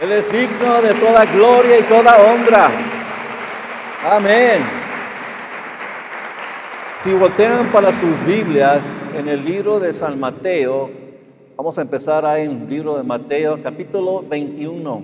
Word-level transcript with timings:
Él 0.00 0.12
es 0.12 0.32
digno 0.32 0.80
de 0.80 0.94
toda 0.94 1.26
gloria 1.26 1.78
y 1.78 1.82
toda 1.82 2.16
honra. 2.22 2.70
Amén. 4.02 4.62
Si 7.02 7.12
voltean 7.12 7.70
para 7.70 7.92
sus 7.92 8.24
Biblias 8.24 9.10
en 9.14 9.28
el 9.28 9.44
libro 9.44 9.78
de 9.78 9.92
San 9.92 10.18
Mateo, 10.18 10.90
vamos 11.54 11.76
a 11.76 11.82
empezar 11.82 12.24
ahí 12.24 12.44
en 12.44 12.62
el 12.62 12.70
libro 12.70 12.96
de 12.96 13.02
Mateo, 13.02 13.62
capítulo 13.62 14.24
21. 14.26 15.02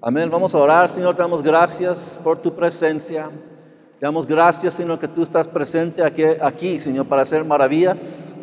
Amén. 0.00 0.28
Vamos 0.28 0.52
a 0.56 0.58
orar, 0.58 0.88
Señor, 0.88 1.14
te 1.14 1.22
damos 1.22 1.40
gracias 1.40 2.20
por 2.24 2.38
tu 2.38 2.52
presencia. 2.56 3.30
Te 4.00 4.06
damos 4.06 4.26
gracias, 4.26 4.74
Señor, 4.74 4.98
que 4.98 5.06
tú 5.06 5.22
estás 5.22 5.46
presente 5.46 6.02
aquí, 6.02 6.24
aquí, 6.40 6.80
Señor, 6.80 7.06
para 7.06 7.22
hacer 7.22 7.44
maravillas, 7.44 8.34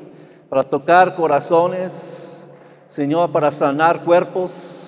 para 0.48 0.64
tocar 0.64 1.16
corazones, 1.16 2.48
Señor, 2.88 3.34
para 3.34 3.52
sanar 3.52 4.06
cuerpos 4.06 4.79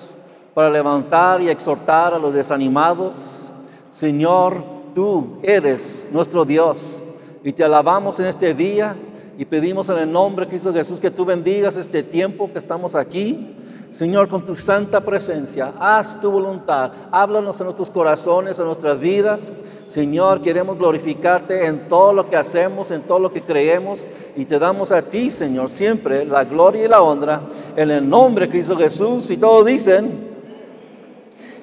para 0.54 0.70
levantar 0.70 1.40
y 1.40 1.48
exhortar 1.48 2.14
a 2.14 2.18
los 2.18 2.32
desanimados. 2.34 3.50
Señor, 3.90 4.62
tú 4.94 5.38
eres 5.42 6.08
nuestro 6.12 6.44
Dios 6.44 7.02
y 7.42 7.52
te 7.52 7.64
alabamos 7.64 8.20
en 8.20 8.26
este 8.26 8.54
día 8.54 8.96
y 9.38 9.44
pedimos 9.44 9.88
en 9.88 9.98
el 9.98 10.12
nombre 10.12 10.44
de 10.44 10.50
Cristo 10.50 10.72
Jesús 10.72 11.00
que 11.00 11.10
tú 11.10 11.24
bendigas 11.24 11.76
este 11.76 12.02
tiempo 12.02 12.52
que 12.52 12.58
estamos 12.58 12.94
aquí. 12.94 13.56
Señor, 13.90 14.28
con 14.28 14.46
tu 14.46 14.56
santa 14.56 15.02
presencia, 15.02 15.74
haz 15.78 16.18
tu 16.18 16.30
voluntad, 16.30 16.92
háblanos 17.10 17.60
en 17.60 17.66
nuestros 17.66 17.90
corazones, 17.90 18.58
en 18.58 18.64
nuestras 18.64 18.98
vidas. 18.98 19.52
Señor, 19.86 20.40
queremos 20.40 20.78
glorificarte 20.78 21.66
en 21.66 21.88
todo 21.88 22.14
lo 22.14 22.30
que 22.30 22.36
hacemos, 22.36 22.90
en 22.90 23.02
todo 23.02 23.18
lo 23.18 23.32
que 23.32 23.42
creemos 23.42 24.06
y 24.34 24.46
te 24.46 24.58
damos 24.58 24.92
a 24.92 25.02
ti, 25.02 25.30
Señor, 25.30 25.70
siempre 25.70 26.24
la 26.24 26.44
gloria 26.44 26.84
y 26.84 26.88
la 26.88 27.02
honra 27.02 27.42
en 27.76 27.90
el 27.90 28.08
nombre 28.08 28.46
de 28.46 28.52
Cristo 28.52 28.76
Jesús. 28.76 29.30
Y 29.30 29.36
todos 29.36 29.66
dicen, 29.66 30.31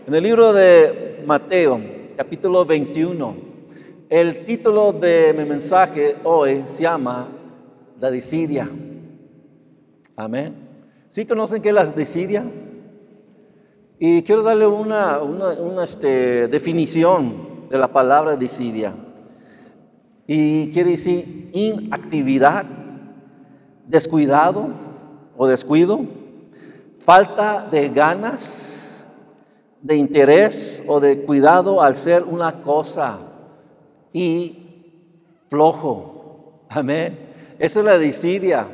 en 0.10 0.16
el 0.16 0.24
libro 0.24 0.52
de 0.54 1.22
Mateo, 1.24 1.80
capítulo 2.18 2.66
21, 2.66 3.36
el 4.10 4.44
título 4.44 4.92
de 4.92 5.36
mi 5.38 5.46
mensaje 5.46 6.16
hoy 6.24 6.64
se 6.66 6.82
llama 6.82 7.28
La 8.02 8.10
desidia. 8.10 8.68
Amén. 10.16 10.56
¿Sí 11.10 11.28
conocen 11.28 11.62
qué 11.62 11.70
es 11.70 11.76
la 11.76 11.86
desidia? 11.86 12.44
Y 14.00 14.24
quiero 14.24 14.42
darle 14.42 14.66
una, 14.66 15.20
una, 15.20 15.84
este, 15.84 16.48
definición 16.48 17.68
de 17.70 17.78
la 17.78 17.90
palabra 17.90 18.36
desidia. 18.36 18.96
Y 20.26 20.72
quiere 20.72 20.90
decir 20.90 21.52
inactividad, 21.54 22.66
descuidado 23.86 24.70
o 25.38 25.46
descuido, 25.46 26.04
falta 26.98 27.68
de 27.70 27.90
ganas, 27.90 28.89
de 29.82 29.96
interés 29.96 30.84
o 30.88 31.00
de 31.00 31.22
cuidado 31.22 31.82
al 31.82 31.96
ser 31.96 32.24
una 32.24 32.62
cosa 32.62 33.20
y 34.12 34.94
flojo. 35.48 36.66
Amén. 36.70 37.18
Esa 37.58 37.80
es 37.80 37.86
la 37.86 37.98
desidia. 37.98 38.68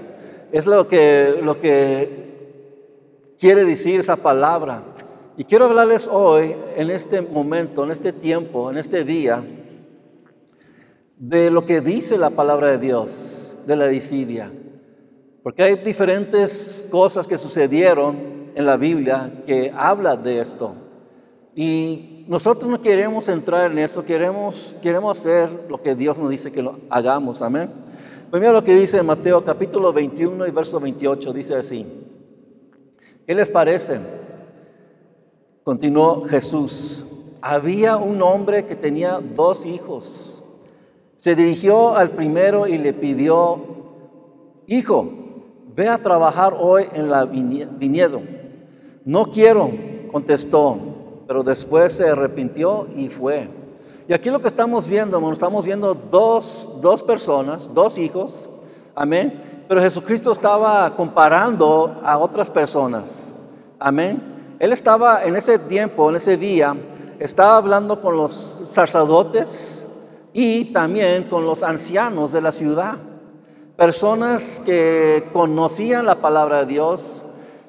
Es 0.51 0.65
lo 0.65 0.87
que, 0.87 1.39
lo 1.41 1.59
que 1.59 3.33
quiere 3.39 3.65
decir 3.65 3.99
esa 3.99 4.15
palabra. 4.15 4.83
Y 5.37 5.43
quiero 5.43 5.65
hablarles 5.65 6.07
hoy, 6.07 6.55
en 6.77 6.89
este 6.89 7.21
momento, 7.21 7.83
en 7.83 7.91
este 7.91 8.13
tiempo, 8.13 8.71
en 8.71 8.77
este 8.77 9.03
día, 9.03 9.43
de 11.17 11.49
lo 11.49 11.65
que 11.65 11.81
dice 11.81 12.17
la 12.17 12.29
palabra 12.29 12.69
de 12.69 12.77
Dios, 12.77 13.57
de 13.65 13.75
la 13.75 13.85
desidia. 13.85 14.51
Porque 15.43 15.63
hay 15.63 15.75
diferentes 15.75 16.85
cosas 16.89 17.27
que 17.27 17.37
sucedieron 17.37 18.51
en 18.55 18.65
la 18.65 18.77
Biblia 18.77 19.43
que 19.45 19.73
habla 19.75 20.15
de 20.15 20.39
esto. 20.39 20.73
Y 21.55 22.25
nosotros 22.27 22.69
no 22.69 22.81
queremos 22.81 23.29
entrar 23.29 23.71
en 23.71 23.77
eso, 23.77 24.03
queremos, 24.03 24.75
queremos 24.81 25.17
hacer 25.17 25.49
lo 25.69 25.81
que 25.81 25.95
Dios 25.95 26.19
nos 26.19 26.29
dice 26.29 26.51
que 26.51 26.61
lo 26.61 26.79
hagamos, 26.89 27.41
amén. 27.41 27.71
Pues 28.29 28.41
mira 28.41 28.51
lo 28.51 28.63
que 28.63 28.75
dice 28.75 29.01
Mateo 29.01 29.45
capítulo 29.45 29.93
21 29.93 30.45
y 30.45 30.51
verso 30.51 30.81
28, 30.81 31.31
dice 31.31 31.55
así. 31.55 31.85
¿Qué 33.25 33.33
les 33.33 33.49
parece? 33.49 33.99
Continuó 35.63 36.25
Jesús. 36.25 37.05
Había 37.41 37.95
un 37.95 38.21
hombre 38.21 38.65
que 38.65 38.75
tenía 38.75 39.21
dos 39.21 39.65
hijos. 39.65 40.43
Se 41.15 41.35
dirigió 41.35 41.95
al 41.95 42.11
primero 42.11 42.67
y 42.67 42.77
le 42.77 42.91
pidió, 42.91 43.61
hijo, 44.67 45.09
ve 45.73 45.87
a 45.87 45.99
trabajar 45.99 46.53
hoy 46.59 46.83
en 46.93 47.09
la 47.09 47.23
viñedo. 47.23 48.21
No 49.05 49.31
quiero, 49.31 49.71
contestó 50.11 50.94
pero 51.27 51.43
después 51.43 51.93
se 51.93 52.09
arrepintió 52.09 52.87
y 52.95 53.09
fue. 53.09 53.49
Y 54.07 54.13
aquí 54.13 54.29
lo 54.29 54.41
que 54.41 54.47
estamos 54.47 54.87
viendo, 54.87 55.31
estamos 55.31 55.65
viendo 55.65 55.93
dos, 55.95 56.69
dos 56.81 57.01
personas, 57.01 57.73
dos 57.73 57.97
hijos, 57.97 58.47
amén. 58.93 59.63
Pero 59.67 59.81
Jesucristo 59.81 60.31
estaba 60.31 60.95
comparando 60.95 61.99
a 62.03 62.17
otras 62.17 62.51
personas, 62.51 63.33
amén. 63.79 64.21
Él 64.59 64.71
estaba 64.71 65.23
en 65.23 65.35
ese 65.35 65.57
tiempo, 65.57 66.09
en 66.09 66.17
ese 66.17 66.37
día, 66.37 66.75
estaba 67.19 67.57
hablando 67.57 67.99
con 67.99 68.15
los 68.15 68.61
sacerdotes 68.65 69.87
y 70.33 70.65
también 70.65 71.23
con 71.23 71.45
los 71.45 71.63
ancianos 71.63 72.31
de 72.31 72.41
la 72.41 72.51
ciudad. 72.51 72.97
Personas 73.75 74.61
que 74.63 75.29
conocían 75.33 76.05
la 76.05 76.21
palabra 76.21 76.59
de 76.59 76.67
Dios, 76.67 77.24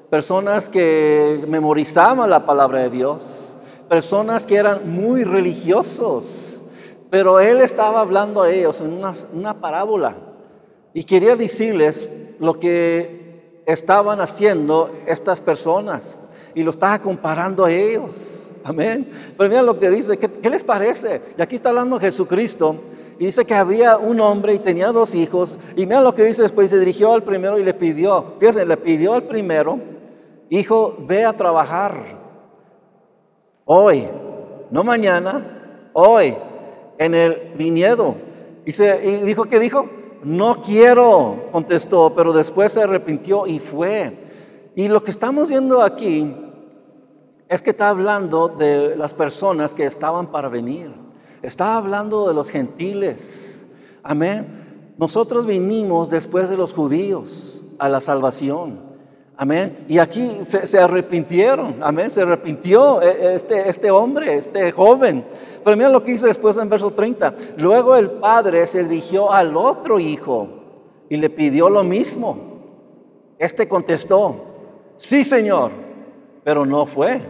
personas 0.09 0.69
que 0.69 1.45
memorizaban 1.47 2.29
la 2.29 2.45
palabra 2.45 2.81
de 2.81 2.89
Dios 2.89 3.47
personas 3.87 4.45
que 4.45 4.55
eran 4.55 4.89
muy 4.89 5.23
religiosos, 5.23 6.61
pero 7.09 7.39
él 7.39 7.61
estaba 7.61 8.01
hablando 8.01 8.43
a 8.43 8.51
ellos 8.51 8.81
en 8.81 9.01
una, 9.33 9.59
parábola 9.59 10.17
y 10.93 11.03
quería 11.03 11.35
decirles 11.35 12.09
lo 12.39 12.59
que 12.59 13.63
estaban 13.65 14.19
haciendo 14.19 14.91
estas 15.05 15.41
personas 15.41 16.17
y 16.53 16.63
lo 16.63 16.71
estaba 16.71 16.99
comparando 16.99 17.65
a 17.65 17.71
ellos. 17.71 18.51
Amén. 18.63 19.09
Pero 19.37 19.49
mira 19.49 19.61
lo 19.61 19.79
que 19.79 19.89
dice, 19.89 20.17
¿qué, 20.17 20.49
les 20.49 20.63
parece? 20.63 21.21
Y 21.37 21.41
aquí 21.41 21.55
está 21.55 21.69
hablando 21.69 21.99
Jesucristo 21.99 22.75
y 23.17 23.27
dice 23.27 23.45
que 23.45 23.53
había 23.53 23.97
un 23.97 24.19
hombre 24.19 24.53
y 24.53 24.59
tenía 24.59 24.91
dos 24.91 25.15
hijos. 25.15 25.57
Y 25.77 25.85
mira 25.85 26.01
lo 26.01 26.13
que 26.13 26.25
dice 26.25 26.41
después, 26.41 26.69
se 26.69 26.79
dirigió 26.79 27.13
al 27.13 27.23
primero 27.23 27.57
y 27.57 27.63
le 27.63 27.73
pidió, 27.73 28.33
fíjense, 28.39 28.65
le 28.65 28.75
pidió 28.75 29.13
al 29.13 29.23
primero, 29.23 29.79
hijo, 30.49 30.95
ve 30.99 31.25
a 31.25 31.33
trabajar 31.33 32.17
hoy, 33.65 34.07
no 34.71 34.83
mañana, 34.83 35.89
hoy, 35.93 36.35
en 36.97 37.13
el 37.13 37.53
viñedo. 37.55 38.15
Y, 38.65 38.71
y 38.81 39.21
dijo, 39.23 39.45
¿qué 39.45 39.59
dijo? 39.59 39.89
No 40.23 40.61
quiero, 40.61 41.49
contestó, 41.51 42.13
pero 42.15 42.33
después 42.33 42.73
se 42.73 42.83
arrepintió 42.83 43.47
y 43.47 43.59
fue. 43.59 44.17
Y 44.75 44.87
lo 44.87 45.03
que 45.03 45.11
estamos 45.11 45.49
viendo 45.49 45.81
aquí 45.81 46.35
es 47.49 47.61
que 47.61 47.69
está 47.69 47.89
hablando 47.89 48.47
de 48.47 48.95
las 48.95 49.13
personas 49.13 49.73
que 49.73 49.85
estaban 49.85 50.27
para 50.27 50.49
venir. 50.49 50.91
Está 51.41 51.77
hablando 51.77 52.27
de 52.27 52.33
los 52.33 52.49
gentiles. 52.49 53.65
Amén. 54.03 54.93
Nosotros 54.97 55.45
vinimos 55.45 56.09
después 56.09 56.49
de 56.49 56.57
los 56.57 56.73
judíos 56.73 57.61
a 57.79 57.89
la 57.89 58.01
salvación. 58.01 58.86
Amén. 59.39 59.85
Y 59.87 59.99
aquí 59.99 60.39
se, 60.45 60.79
arrepintieron. 60.79 61.77
Amén. 61.81 62.09
Se 62.09 62.23
arrepintió 62.23 63.01
eh, 63.03 63.35
este, 63.35 63.69
este 63.69 63.91
hombre, 63.91 64.33
este 64.33 64.71
joven. 64.71 65.23
Pero 65.63 65.77
mira 65.77 65.89
lo 65.89 66.03
que 66.03 66.13
dice 66.13 66.25
después 66.25 66.57
en 66.57 66.67
verso 66.67 66.89
30. 66.89 67.35
Luego 67.57 67.95
el 67.95 68.09
padre 68.09 68.65
se 68.65 68.83
dirigió 68.83 69.31
al 69.31 69.55
otro 69.55 69.99
hijo 69.99 70.47
y 71.07 71.17
le 71.17 71.29
pidió 71.29 71.69
lo 71.69 71.83
mismo. 71.83 72.35
Este 73.37 73.67
contestó, 73.67 74.35
sí 74.95 75.23
señor, 75.23 75.69
pero 76.43 76.65
no 76.65 76.87
fue. 76.87 77.21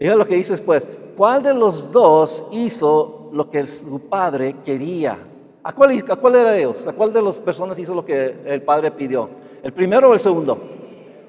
Mira 0.00 0.16
lo 0.16 0.26
que 0.26 0.34
dice 0.34 0.54
después. 0.54 0.88
¿Cuál 1.16 1.44
de 1.44 1.54
los 1.54 1.92
dos 1.92 2.46
hizo 2.50 3.30
lo 3.32 3.48
que 3.48 3.64
su 3.68 4.00
padre 4.00 4.56
quería? 4.64 5.16
¿A 5.62 5.72
cuál, 5.72 6.04
¿A 6.08 6.16
cuál 6.16 6.34
era 6.34 6.56
ellos? 6.56 6.86
¿A 6.88 6.92
cuál 6.92 7.12
de 7.12 7.22
las 7.22 7.38
personas 7.38 7.78
hizo 7.78 7.94
lo 7.94 8.04
que 8.04 8.34
el 8.46 8.62
padre 8.62 8.90
pidió? 8.90 9.28
¿El 9.62 9.72
primero 9.72 10.10
o 10.10 10.14
el 10.14 10.20
segundo? 10.20 10.77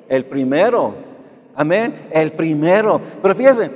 El 0.10 0.26
primero. 0.26 0.96
Amén. 1.56 2.10
El 2.12 2.32
primero. 2.32 3.00
Pero 3.22 3.36
fíjense, 3.36 3.72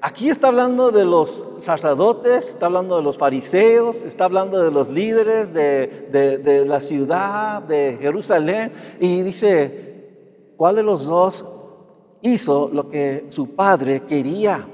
aquí 0.00 0.28
está 0.28 0.48
hablando 0.48 0.90
de 0.90 1.04
los 1.04 1.44
sacerdotes, 1.58 2.48
está 2.48 2.66
hablando 2.66 2.96
de 2.96 3.02
los 3.02 3.16
fariseos, 3.16 4.04
está 4.04 4.26
hablando 4.26 4.62
de 4.62 4.70
los 4.70 4.90
líderes 4.90 5.52
de, 5.52 6.64
la 6.66 6.80
ciudad 6.80 7.62
de 7.62 7.98
Jerusalén. 8.00 8.72
Y 9.00 9.22
dice, 9.22 10.52
¿cuál 10.56 10.76
de 10.76 10.82
los 10.82 11.06
dos 11.06 11.46
hizo 12.20 12.70
lo 12.72 12.90
que 12.90 13.24
su 13.28 13.54
padre 13.54 14.00
quería? 14.00 14.66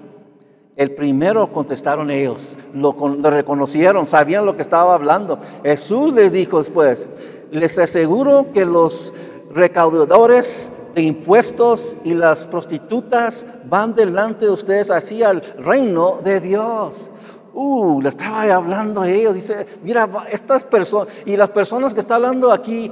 El 0.74 0.90
primero 0.90 1.50
contestaron 1.52 2.10
ellos, 2.10 2.58
lo, 2.74 2.92
lo, 2.92 3.30
reconocieron, 3.30 4.06
sabían 4.06 4.44
lo 4.44 4.56
que 4.56 4.62
estaba 4.62 4.94
hablando. 4.94 5.38
Jesús 5.62 6.12
les 6.12 6.32
dijo 6.32 6.58
después, 6.58 7.08
les 7.50 7.78
aseguro 7.78 8.48
que 8.52 8.66
los 8.66 9.14
recaudadores 9.54 10.72
de 10.96 11.02
impuestos 11.02 11.94
y 12.04 12.14
las 12.14 12.46
prostitutas 12.46 13.44
van 13.68 13.94
delante 13.94 14.46
de 14.46 14.50
ustedes 14.50 14.90
hacia 14.90 15.28
el 15.28 15.42
reino 15.58 16.20
de 16.24 16.40
Dios. 16.40 17.10
Uh, 17.52 18.00
le 18.00 18.08
estaba 18.08 18.44
hablando 18.54 19.02
a 19.02 19.10
ellos, 19.10 19.34
dice, 19.34 19.66
mira, 19.82 20.08
estas 20.32 20.64
personas, 20.64 21.12
y 21.26 21.36
las 21.36 21.50
personas 21.50 21.92
que 21.92 22.00
está 22.00 22.14
hablando 22.14 22.50
aquí 22.50 22.90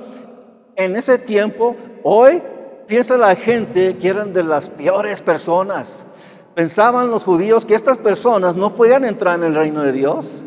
en 0.76 0.96
ese 0.96 1.16
tiempo, 1.16 1.76
hoy 2.02 2.42
piensa 2.86 3.16
la 3.16 3.34
gente 3.36 3.96
que 3.96 4.08
eran 4.08 4.34
de 4.34 4.44
las 4.44 4.68
peores 4.68 5.22
personas. 5.22 6.04
Pensaban 6.54 7.10
los 7.10 7.24
judíos 7.24 7.64
que 7.64 7.74
estas 7.74 7.96
personas 7.96 8.54
no 8.54 8.74
podían 8.74 9.06
entrar 9.06 9.38
en 9.38 9.46
el 9.46 9.54
reino 9.54 9.80
de 9.82 9.92
Dios. 9.92 10.44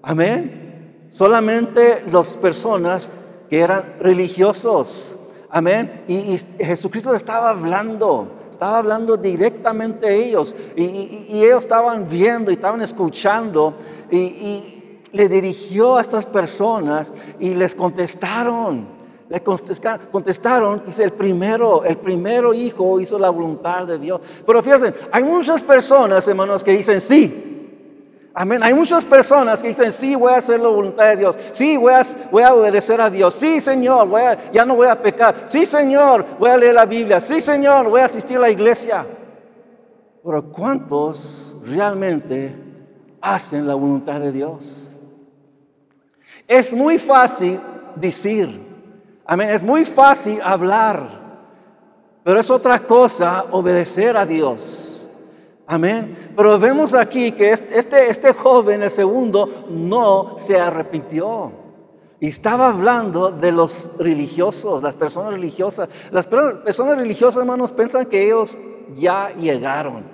Amén. 0.00 1.06
Solamente 1.10 2.02
las 2.10 2.38
personas 2.38 3.10
que 3.50 3.60
eran 3.60 3.96
religiosos. 4.00 5.17
Amén. 5.50 6.04
Y, 6.08 6.38
Jesucristo 6.58 7.14
estaba 7.14 7.50
hablando, 7.50 8.28
estaba 8.50 8.78
hablando 8.78 9.16
directamente 9.16 10.06
a 10.06 10.12
ellos. 10.12 10.54
Y, 10.76 11.42
ellos 11.42 11.60
estaban 11.60 12.08
viendo 12.08 12.50
y 12.50 12.54
estaban 12.54 12.82
escuchando. 12.82 13.74
Y, 14.10 14.74
le 15.10 15.26
dirigió 15.26 15.96
a 15.96 16.02
estas 16.02 16.26
personas 16.26 17.10
y 17.40 17.54
les 17.54 17.74
contestaron. 17.74 18.98
Le 19.30 19.42
contestaron, 19.42 20.82
dice, 20.86 21.04
el 21.04 21.12
primero, 21.12 21.82
el 21.84 21.96
primero 21.96 22.52
hijo 22.52 23.00
hizo 23.00 23.18
la 23.18 23.30
voluntad 23.30 23.86
de 23.86 23.98
Dios. 23.98 24.20
Pero 24.46 24.62
fíjense, 24.62 24.94
hay 25.10 25.22
muchas 25.22 25.62
personas, 25.62 26.28
hermanos, 26.28 26.62
que 26.62 26.72
dicen 26.72 27.00
sí. 27.00 27.47
Amén. 28.40 28.62
Hay 28.62 28.72
muchas 28.72 29.04
personas 29.04 29.60
que 29.60 29.66
dicen, 29.66 29.90
sí, 29.90 30.14
voy 30.14 30.32
a 30.32 30.36
hacer 30.36 30.60
la 30.60 30.68
voluntad 30.68 31.08
de 31.08 31.16
Dios. 31.16 31.36
Sí, 31.50 31.76
voy 31.76 31.92
a, 31.92 32.46
a 32.46 32.54
obedecer 32.54 33.00
a 33.00 33.10
Dios. 33.10 33.34
Sí, 33.34 33.60
Señor, 33.60 34.06
voy 34.06 34.22
ya 34.52 34.64
no 34.64 34.76
voy 34.76 34.86
a 34.86 35.02
pecar. 35.02 35.46
Sí, 35.46 35.66
Señor, 35.66 36.24
voy 36.38 36.48
a 36.48 36.56
leer 36.56 36.74
la 36.74 36.86
Biblia. 36.86 37.20
Sí, 37.20 37.40
Señor, 37.40 37.90
voy 37.90 38.00
a 38.00 38.04
asistir 38.04 38.36
a 38.36 38.42
la 38.42 38.50
iglesia. 38.50 39.04
Pero 40.22 40.52
¿cuántos 40.52 41.56
realmente 41.64 42.54
hacen 43.20 43.66
la 43.66 43.74
voluntad 43.74 44.20
de 44.20 44.30
Dios? 44.30 44.94
Es 46.46 46.72
muy 46.72 47.00
fácil 47.00 47.60
decir. 47.96 48.64
Amén. 49.26 49.50
Es 49.50 49.64
muy 49.64 49.84
fácil 49.84 50.40
hablar. 50.44 51.08
Pero 52.22 52.38
es 52.38 52.48
otra 52.52 52.78
cosa 52.78 53.46
obedecer 53.50 54.16
a 54.16 54.24
Dios. 54.24 54.87
Amén. 55.70 56.32
Pero 56.34 56.58
vemos 56.58 56.94
aquí 56.94 57.32
que 57.32 57.50
este, 57.50 58.08
este 58.08 58.32
joven, 58.32 58.82
el 58.82 58.90
segundo, 58.90 59.66
no 59.68 60.36
se 60.38 60.58
arrepintió. 60.58 61.52
Y 62.20 62.28
estaba 62.28 62.70
hablando 62.70 63.30
de 63.30 63.52
los 63.52 63.92
religiosos, 63.98 64.82
las 64.82 64.96
personas 64.96 65.34
religiosas. 65.34 65.90
Las 66.10 66.26
personas 66.26 66.96
religiosas, 66.96 67.40
hermanos, 67.40 67.72
piensan 67.72 68.06
que 68.06 68.24
ellos 68.24 68.58
ya 68.96 69.30
llegaron. 69.34 70.04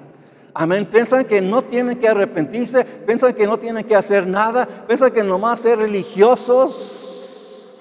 Amén. 0.53 0.89
Piensan 0.91 1.25
que 1.25 1.41
no 1.41 1.62
tienen 1.62 2.01
que 2.01 2.09
arrepentirse, 2.09 2.85
piensan 2.85 3.33
que 3.33 3.47
no 3.47 3.56
tienen 3.56 3.85
que 3.85 3.95
hacer 3.95 4.27
nada, 4.27 4.67
piensan 4.67 5.12
que 5.12 5.23
nomás 5.23 5.61
ser 5.61 5.79
religiosos. 5.79 7.81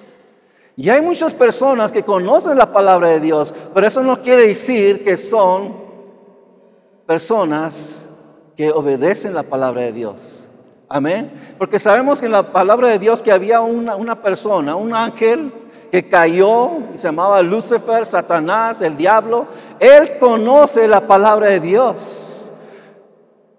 Y 0.76 0.90
hay 0.90 1.02
muchas 1.02 1.34
personas 1.34 1.90
que 1.90 2.04
conocen 2.04 2.56
la 2.56 2.72
palabra 2.72 3.08
de 3.08 3.18
Dios, 3.18 3.52
pero 3.74 3.88
eso 3.88 4.04
no 4.04 4.22
quiere 4.22 4.46
decir 4.46 5.02
que 5.02 5.16
son 5.16 5.83
personas 7.06 8.08
que 8.56 8.70
obedecen 8.70 9.34
la 9.34 9.42
palabra 9.44 9.82
de 9.82 9.92
Dios. 9.92 10.48
Amén. 10.88 11.32
Porque 11.58 11.80
sabemos 11.80 12.20
que 12.20 12.26
en 12.26 12.32
la 12.32 12.52
palabra 12.52 12.88
de 12.88 12.98
Dios 12.98 13.22
que 13.22 13.32
había 13.32 13.60
una, 13.60 13.96
una 13.96 14.22
persona, 14.22 14.76
un 14.76 14.94
ángel 14.94 15.52
que 15.90 16.08
cayó 16.08 16.70
y 16.94 16.98
se 16.98 17.08
llamaba 17.08 17.42
Lucifer, 17.42 18.06
Satanás, 18.06 18.82
el 18.82 18.96
diablo. 18.96 19.46
Él 19.78 20.18
conoce 20.18 20.88
la 20.88 21.06
palabra 21.06 21.48
de 21.48 21.60
Dios. 21.60 22.52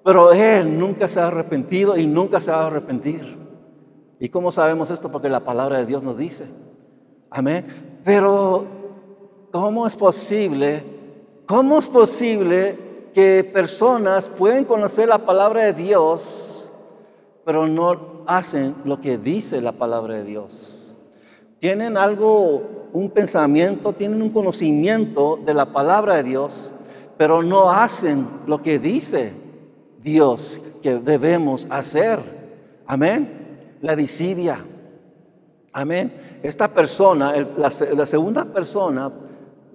Pero 0.03 0.33
él 0.33 0.77
nunca 0.77 1.07
se 1.07 1.19
ha 1.19 1.27
arrepentido 1.27 1.97
y 1.97 2.05
nunca 2.05 2.39
se 2.39 2.51
va 2.51 2.63
a 2.63 2.67
arrepentir. 2.67 3.37
¿Y 4.19 4.29
cómo 4.29 4.51
sabemos 4.51 4.91
esto? 4.91 5.11
Porque 5.11 5.29
la 5.29 5.39
palabra 5.41 5.79
de 5.79 5.85
Dios 5.85 6.03
nos 6.03 6.17
dice. 6.17 6.45
Amén. 7.29 8.01
Pero, 8.03 8.65
¿cómo 9.51 9.87
es 9.87 9.95
posible? 9.95 10.83
¿Cómo 11.45 11.79
es 11.79 11.87
posible 11.87 12.77
que 13.15 13.45
personas 13.45 14.27
pueden 14.27 14.65
conocer 14.65 15.07
la 15.07 15.19
palabra 15.19 15.63
de 15.63 15.71
Dios, 15.73 16.69
pero 17.45 17.65
no 17.65 18.23
hacen 18.27 18.75
lo 18.83 18.99
que 18.99 19.17
dice 19.17 19.61
la 19.61 19.71
palabra 19.71 20.15
de 20.15 20.25
Dios. 20.25 20.97
Tienen 21.59 21.95
algo, 21.95 22.89
un 22.91 23.09
pensamiento, 23.09 23.93
tienen 23.93 24.21
un 24.21 24.31
conocimiento 24.31 25.39
de 25.45 25.53
la 25.53 25.67
palabra 25.67 26.15
de 26.15 26.23
Dios, 26.23 26.73
pero 27.17 27.41
no 27.41 27.71
hacen 27.71 28.27
lo 28.47 28.61
que 28.61 28.79
dice 28.79 29.31
Dios 30.03 30.59
que 30.83 30.99
debemos 30.99 31.67
hacer. 31.69 32.19
Amén. 32.85 33.77
La 33.81 33.95
disidia. 33.95 34.59
Amén. 35.71 36.39
Esta 36.43 36.67
persona, 36.67 37.33
la, 37.55 37.71
segunda 37.71 38.43
persona, 38.43 39.09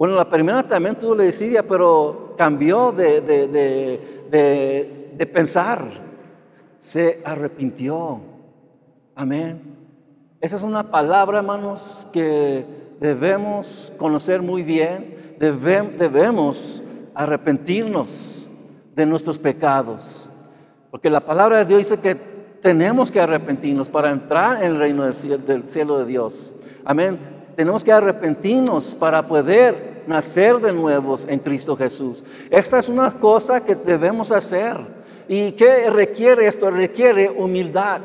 bueno, 0.01 0.15
la 0.15 0.31
primera 0.31 0.67
también 0.67 0.97
tuvo 0.97 1.15
la 1.15 1.25
desidia, 1.25 1.63
pero 1.63 2.35
cambió 2.39 2.91
de, 2.91 3.21
de, 3.21 5.27
pensar. 5.27 5.91
Se 6.79 7.21
arrepintió. 7.23 8.19
Amén. 9.15 9.61
Esa 10.41 10.57
es 10.57 10.63
una 10.63 10.91
palabra, 10.91 11.41
hermanos, 11.41 12.09
que 12.15 12.65
debemos 12.99 13.93
conocer 13.99 14.41
muy 14.41 14.63
bien. 14.63 15.37
debemos 15.39 16.83
arrepentirnos 17.15 18.49
de 18.97 19.05
nuestros 19.05 19.39
pecados. 19.39 20.31
Porque 20.91 21.11
la 21.11 21.21
palabra 21.21 21.59
de 21.59 21.67
Dios 21.67 21.81
dice 21.81 22.01
que 22.01 22.15
tenemos 22.15 23.11
que 23.11 23.21
arrepentirnos 23.21 23.91
para 23.91 24.13
entrar 24.13 24.65
en 24.65 24.73
el 24.73 24.79
reino 24.79 25.05
del 25.05 25.69
cielo 25.69 25.99
de 25.99 26.07
Dios. 26.07 26.55
Amén. 26.87 27.40
Tenemos 27.61 27.85
que 27.85 27.93
arrepentirnos 27.93 28.95
para 28.95 29.29
poder 29.29 30.05
nacer 30.07 30.61
de 30.61 30.73
nuevos 30.73 31.27
en 31.29 31.41
Cristo 31.41 31.77
Jesús. 31.77 32.25
Esta 32.49 32.79
es 32.79 32.89
una 32.89 33.13
cosa 33.13 33.63
que 33.63 33.75
debemos 33.75 34.33
hacer. 34.33 34.79
¿Y 35.29 35.53
qué 35.53 35.91
requiere 35.91 36.47
esto? 36.47 36.71
Requiere 36.71 37.29
humildad. 37.29 38.01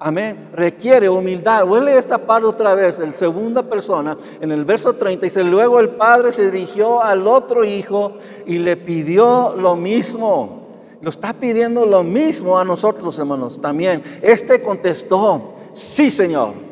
Amén. 0.00 0.48
Requiere 0.52 1.08
humildad. 1.08 1.68
Huele 1.68 1.96
esta 1.98 2.18
parte 2.18 2.48
otra 2.48 2.74
vez, 2.74 2.98
en 2.98 3.14
segunda 3.14 3.62
persona, 3.62 4.18
en 4.40 4.50
el 4.50 4.64
verso 4.64 4.94
30. 4.94 5.26
Dice, 5.26 5.44
luego 5.44 5.78
el 5.78 5.90
padre 5.90 6.32
se 6.32 6.50
dirigió 6.50 7.00
al 7.00 7.28
otro 7.28 7.64
hijo 7.64 8.14
y 8.44 8.58
le 8.58 8.76
pidió 8.76 9.54
lo 9.56 9.76
mismo. 9.76 10.66
Lo 11.00 11.10
está 11.10 11.32
pidiendo 11.32 11.86
lo 11.86 12.02
mismo 12.02 12.58
a 12.58 12.64
nosotros, 12.64 13.16
hermanos, 13.20 13.60
también. 13.60 14.02
Este 14.20 14.60
contestó, 14.60 15.54
sí, 15.74 16.10
Señor. 16.10 16.69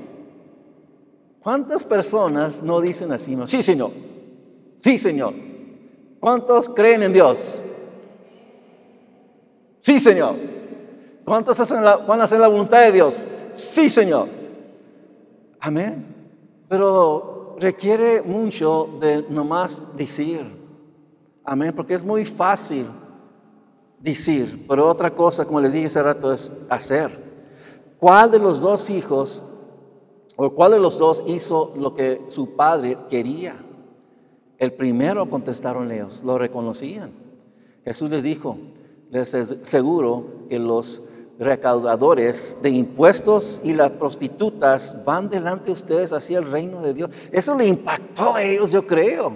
¿Cuántas 1.40 1.84
personas 1.84 2.62
no 2.62 2.80
dicen 2.80 3.12
así? 3.12 3.36
Sí, 3.46 3.62
Señor. 3.62 3.90
Sí, 4.76 4.98
Señor. 4.98 5.34
¿Cuántos 6.20 6.68
creen 6.68 7.02
en 7.02 7.12
Dios? 7.12 7.62
Sí, 9.80 10.00
Señor. 10.00 10.34
¿Cuántos 11.24 11.58
van 12.06 12.20
a 12.20 12.24
hacer 12.24 12.40
la 12.40 12.48
voluntad 12.48 12.80
de 12.80 12.92
Dios? 12.92 13.26
Sí, 13.54 13.88
Señor. 13.88 14.28
Amén. 15.60 16.14
Pero 16.68 17.56
requiere 17.58 18.22
mucho 18.22 18.88
de 19.00 19.24
nomás 19.28 19.84
decir. 19.96 20.46
Amén. 21.44 21.72
Porque 21.74 21.94
es 21.94 22.04
muy 22.04 22.24
fácil 22.24 22.86
decir. 24.00 24.64
Pero 24.68 24.88
otra 24.88 25.14
cosa, 25.14 25.44
como 25.44 25.60
les 25.60 25.72
dije 25.72 25.86
hace 25.86 26.02
rato, 26.02 26.32
es 26.32 26.52
hacer. 26.68 27.28
¿Cuál 27.98 28.30
de 28.30 28.38
los 28.38 28.60
dos 28.60 28.90
hijos 28.90 29.42
o 30.40 30.50
cuál 30.50 30.70
de 30.70 30.78
los 30.78 31.00
dos 31.00 31.24
hizo 31.26 31.74
lo 31.76 31.94
que 31.94 32.22
su 32.28 32.54
padre 32.54 32.96
quería? 33.10 33.56
El 34.56 34.72
primero 34.72 35.28
contestaron 35.28 35.90
ellos, 35.90 36.22
lo 36.22 36.38
reconocían. 36.38 37.10
Jesús 37.84 38.08
les 38.08 38.22
dijo, 38.22 38.56
les 39.10 39.34
aseguro 39.34 40.46
que 40.48 40.60
los 40.60 41.02
recaudadores 41.40 42.56
de 42.62 42.70
impuestos 42.70 43.60
y 43.64 43.74
las 43.74 43.90
prostitutas 43.90 45.04
van 45.04 45.28
delante 45.28 45.66
de 45.66 45.72
ustedes 45.72 46.12
hacia 46.12 46.38
el 46.38 46.48
reino 46.48 46.82
de 46.82 46.94
Dios. 46.94 47.10
Eso 47.32 47.56
le 47.56 47.66
impactó 47.66 48.36
a 48.36 48.42
ellos, 48.44 48.70
yo 48.70 48.86
creo. 48.86 49.32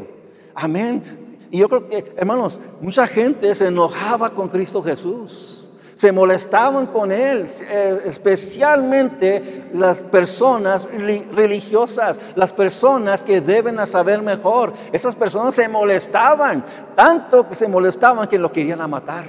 Amén. 0.55 1.39
Y 1.51 1.59
yo 1.59 1.69
creo 1.69 1.89
que, 1.89 2.15
hermanos, 2.17 2.61
mucha 2.81 3.09
gente 3.09 3.53
se 3.57 3.67
enojaba 3.67 4.31
con 4.31 4.49
Cristo 4.49 4.81
Jesús 4.81 5.62
se 6.03 6.11
molestaban 6.11 6.87
con 6.87 7.13
él, 7.13 7.47
eh, 7.61 8.03
especialmente 8.07 9.71
las 9.73 10.03
personas 10.03 10.89
religiosas, 10.91 12.19
las 12.35 12.53
personas 12.53 13.23
que 13.23 13.41
deben 13.41 13.87
saber 13.87 14.21
mejor. 14.21 14.73
Esas 14.91 15.15
personas 15.15 15.55
se 15.55 15.69
molestaban, 15.69 16.65
tanto 16.97 17.49
que 17.49 17.55
se 17.55 17.69
molestaban 17.69 18.27
que 18.27 18.37
lo 18.37 18.51
querían 18.51 18.91
matar. 18.91 19.27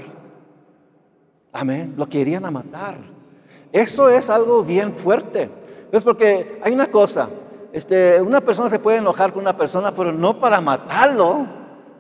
Amén, 1.52 1.94
lo 1.96 2.10
querían 2.10 2.52
matar. 2.52 2.98
Eso 3.72 4.10
es 4.10 4.32
algo 4.32 4.64
bien 4.64 4.96
fuerte. 4.96 5.52
Es 5.92 6.04
porque 6.04 6.60
hay 6.64 6.74
una 6.74 6.88
cosa, 6.88 7.30
Este, 7.72 8.20
una 8.20 8.42
persona 8.42 8.68
se 8.68 8.80
puede 8.80 8.98
enojar 8.98 9.32
con 9.32 9.44
una 9.44 9.56
persona, 9.56 9.92
pero 9.96 10.12
no 10.12 10.40
para 10.40 10.60
matarlo. 10.60 11.46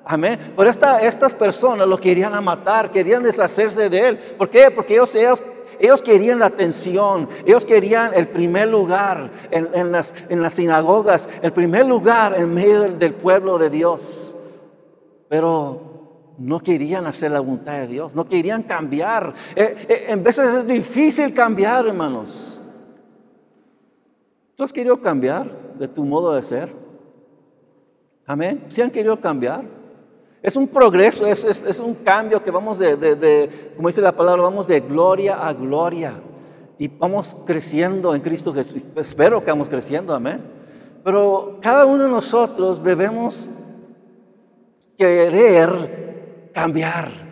Amén. 0.05 0.53
Pero 0.55 0.69
esta, 0.69 1.01
estas 1.01 1.33
personas 1.33 1.87
lo 1.87 1.97
querían 1.97 2.43
matar, 2.43 2.91
querían 2.91 3.23
deshacerse 3.23 3.89
de 3.89 4.07
él. 4.07 4.17
¿Por 4.37 4.49
qué? 4.49 4.69
Porque 4.69 4.95
ellos, 4.95 5.15
ellos, 5.79 6.01
querían 6.01 6.39
la 6.39 6.47
atención, 6.47 7.29
ellos 7.45 7.63
querían 7.63 8.11
el 8.13 8.27
primer 8.27 8.67
lugar 8.67 9.31
en, 9.49 9.69
en, 9.73 9.91
las, 9.91 10.13
en 10.27 10.41
las, 10.41 10.55
sinagogas, 10.55 11.29
el 11.41 11.53
primer 11.53 11.85
lugar 11.85 12.35
en 12.37 12.53
medio 12.53 12.81
del, 12.81 13.13
pueblo 13.13 13.57
de 13.57 13.69
Dios. 13.69 14.35
Pero 15.29 16.33
no 16.37 16.59
querían 16.59 17.05
hacer 17.05 17.31
la 17.31 17.39
voluntad 17.39 17.73
de 17.73 17.87
Dios, 17.87 18.13
no 18.13 18.27
querían 18.27 18.63
cambiar. 18.63 19.33
Eh, 19.55 19.85
eh, 19.87 20.05
en 20.09 20.21
veces 20.21 20.53
es 20.53 20.67
difícil 20.67 21.33
cambiar, 21.33 21.87
hermanos. 21.87 22.61
¿Tú 24.55 24.63
has 24.63 24.73
querido 24.73 25.01
cambiar 25.01 25.49
de 25.79 25.87
tu 25.87 26.03
modo 26.03 26.33
de 26.33 26.41
ser? 26.41 26.73
Amén. 28.25 28.65
¿Sí 28.67 28.81
han 28.81 28.91
querido 28.91 29.19
cambiar? 29.19 29.82
Es 30.43 30.57
un 30.57 30.67
progreso, 30.67 31.25
es, 31.25 31.45
es, 31.45 31.63
es 31.63 31.79
un 31.79 31.95
cambio 31.95 32.43
que 32.43 32.51
vamos 32.51 32.77
de, 32.77 32.97
de, 32.97 33.15
de, 33.15 33.71
como 33.77 33.87
dice 33.87 34.01
la 34.01 34.11
palabra, 34.11 34.43
vamos 34.43 34.67
de 34.67 34.81
gloria 34.81 35.35
a 35.35 35.53
gloria. 35.53 36.19
Y 36.77 36.89
vamos 36.89 37.37
creciendo 37.45 38.13
en 38.13 38.19
Cristo 38.19 38.53
Jesús. 38.53 38.81
Espero 38.97 39.41
que 39.41 39.49
vamos 39.49 39.69
creciendo, 39.69 40.13
amén. 40.13 40.41
Pero 41.01 41.59
cada 41.61 41.85
uno 41.85 42.03
de 42.03 42.09
nosotros 42.09 42.83
debemos 42.83 43.49
querer 44.97 46.49
cambiar. 46.53 47.22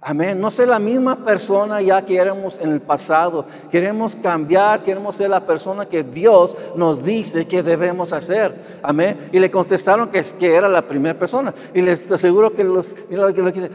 Amén. 0.00 0.40
No 0.40 0.50
ser 0.50 0.68
la 0.68 0.78
misma 0.78 1.24
persona 1.24 1.82
ya 1.82 2.06
que 2.06 2.16
éramos 2.16 2.58
en 2.58 2.70
el 2.70 2.80
pasado. 2.80 3.44
Queremos 3.70 4.14
cambiar, 4.14 4.84
queremos 4.84 5.16
ser 5.16 5.28
la 5.30 5.44
persona 5.44 5.86
que 5.86 6.04
Dios 6.04 6.56
nos 6.76 7.04
dice 7.04 7.48
que 7.48 7.64
debemos 7.64 8.12
hacer. 8.12 8.78
Amén. 8.82 9.28
Y 9.32 9.40
le 9.40 9.50
contestaron 9.50 10.08
que, 10.08 10.22
que 10.38 10.54
era 10.54 10.68
la 10.68 10.86
primera 10.86 11.18
persona. 11.18 11.52
Y 11.74 11.82
les 11.82 12.10
aseguro 12.12 12.54
que 12.54 12.62
los, 12.62 12.94
mira 13.10 13.26
lo 13.26 13.34
que, 13.34 13.42
dice, 13.42 13.70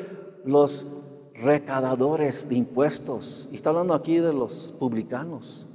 los 0.46 0.88
recaudadores 1.34 2.48
de 2.48 2.56
impuestos. 2.56 3.50
Y 3.51 3.56
está 3.56 3.72
hablando 3.72 3.94
aquí 3.94 4.20
de 4.20 4.32
los 4.34 4.74
publicanos. 4.80 5.68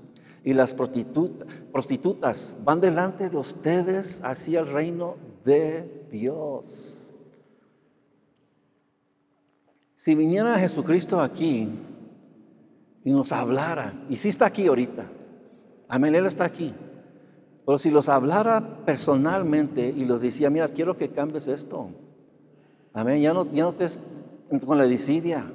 Y 0.44 0.54
las 0.54 0.72
prostitutas 0.72 2.56
van 2.64 2.80
delante 2.80 3.28
de 3.28 3.36
ustedes 3.36 4.22
hacia 4.24 4.60
el 4.60 4.68
reino 4.68 5.16
de 5.44 6.06
Dios. 6.10 6.97
Si 9.98 10.14
viniera 10.14 10.56
Jesucristo 10.60 11.20
aquí 11.20 11.68
y 13.02 13.10
nos 13.10 13.32
hablara, 13.32 13.94
y 14.08 14.14
si 14.14 14.28
está 14.28 14.46
aquí 14.46 14.68
ahorita, 14.68 15.04
amén, 15.88 16.14
Él 16.14 16.24
está 16.24 16.44
aquí, 16.44 16.72
pero 17.66 17.80
si 17.80 17.90
los 17.90 18.08
hablara 18.08 18.84
personalmente 18.86 19.84
y 19.88 20.04
los 20.04 20.22
decía, 20.22 20.50
mira, 20.50 20.68
quiero 20.68 20.96
que 20.96 21.08
cambies 21.08 21.48
esto, 21.48 21.88
amén, 22.92 23.20
ya 23.22 23.34
no, 23.34 23.50
ya 23.50 23.64
no 23.64 23.72
te 23.74 23.88
con 24.64 24.78
la 24.78 24.84
desidia, 24.86 25.50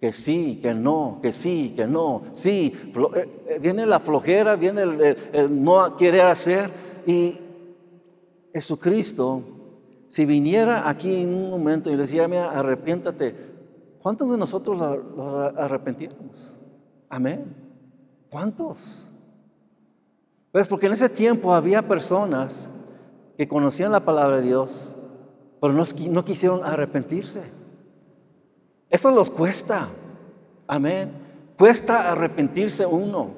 que 0.00 0.12
sí, 0.12 0.58
que 0.62 0.72
no, 0.72 1.18
que 1.20 1.30
sí, 1.30 1.74
que 1.76 1.86
no, 1.86 2.22
sí, 2.32 2.72
eh, 3.16 3.58
viene 3.60 3.84
la 3.84 4.00
flojera, 4.00 4.56
viene 4.56 4.80
el, 4.80 4.98
el, 4.98 5.16
el 5.34 5.62
no 5.62 5.94
querer 5.98 6.22
hacer, 6.22 6.70
y 7.06 7.36
Jesucristo 8.54 9.55
si 10.08 10.24
viniera 10.24 10.88
aquí 10.88 11.22
en 11.22 11.34
un 11.34 11.50
momento 11.50 11.90
y 11.90 11.96
le 11.96 12.02
decía, 12.02 12.28
mira, 12.28 12.50
arrepiéntate, 12.50 13.34
¿cuántos 14.00 14.30
de 14.30 14.36
nosotros 14.36 14.76
lo, 14.76 15.40
arrepentíamos? 15.56 16.56
Amén. 17.08 17.54
¿Cuántos? 18.30 19.08
Pues 20.52 20.68
porque 20.68 20.86
en 20.86 20.92
ese 20.92 21.08
tiempo 21.08 21.54
había 21.54 21.86
personas 21.86 22.68
que 23.36 23.48
conocían 23.48 23.92
la 23.92 24.04
palabra 24.04 24.36
de 24.36 24.42
Dios, 24.42 24.96
pero 25.60 25.72
no, 25.72 25.84
no 26.10 26.24
quisieron 26.24 26.64
arrepentirse. 26.64 27.42
Eso 28.88 29.10
los 29.10 29.30
cuesta. 29.30 29.88
Amén. 30.66 31.10
Cuesta 31.58 32.10
arrepentirse 32.10 32.86
uno 32.86 33.30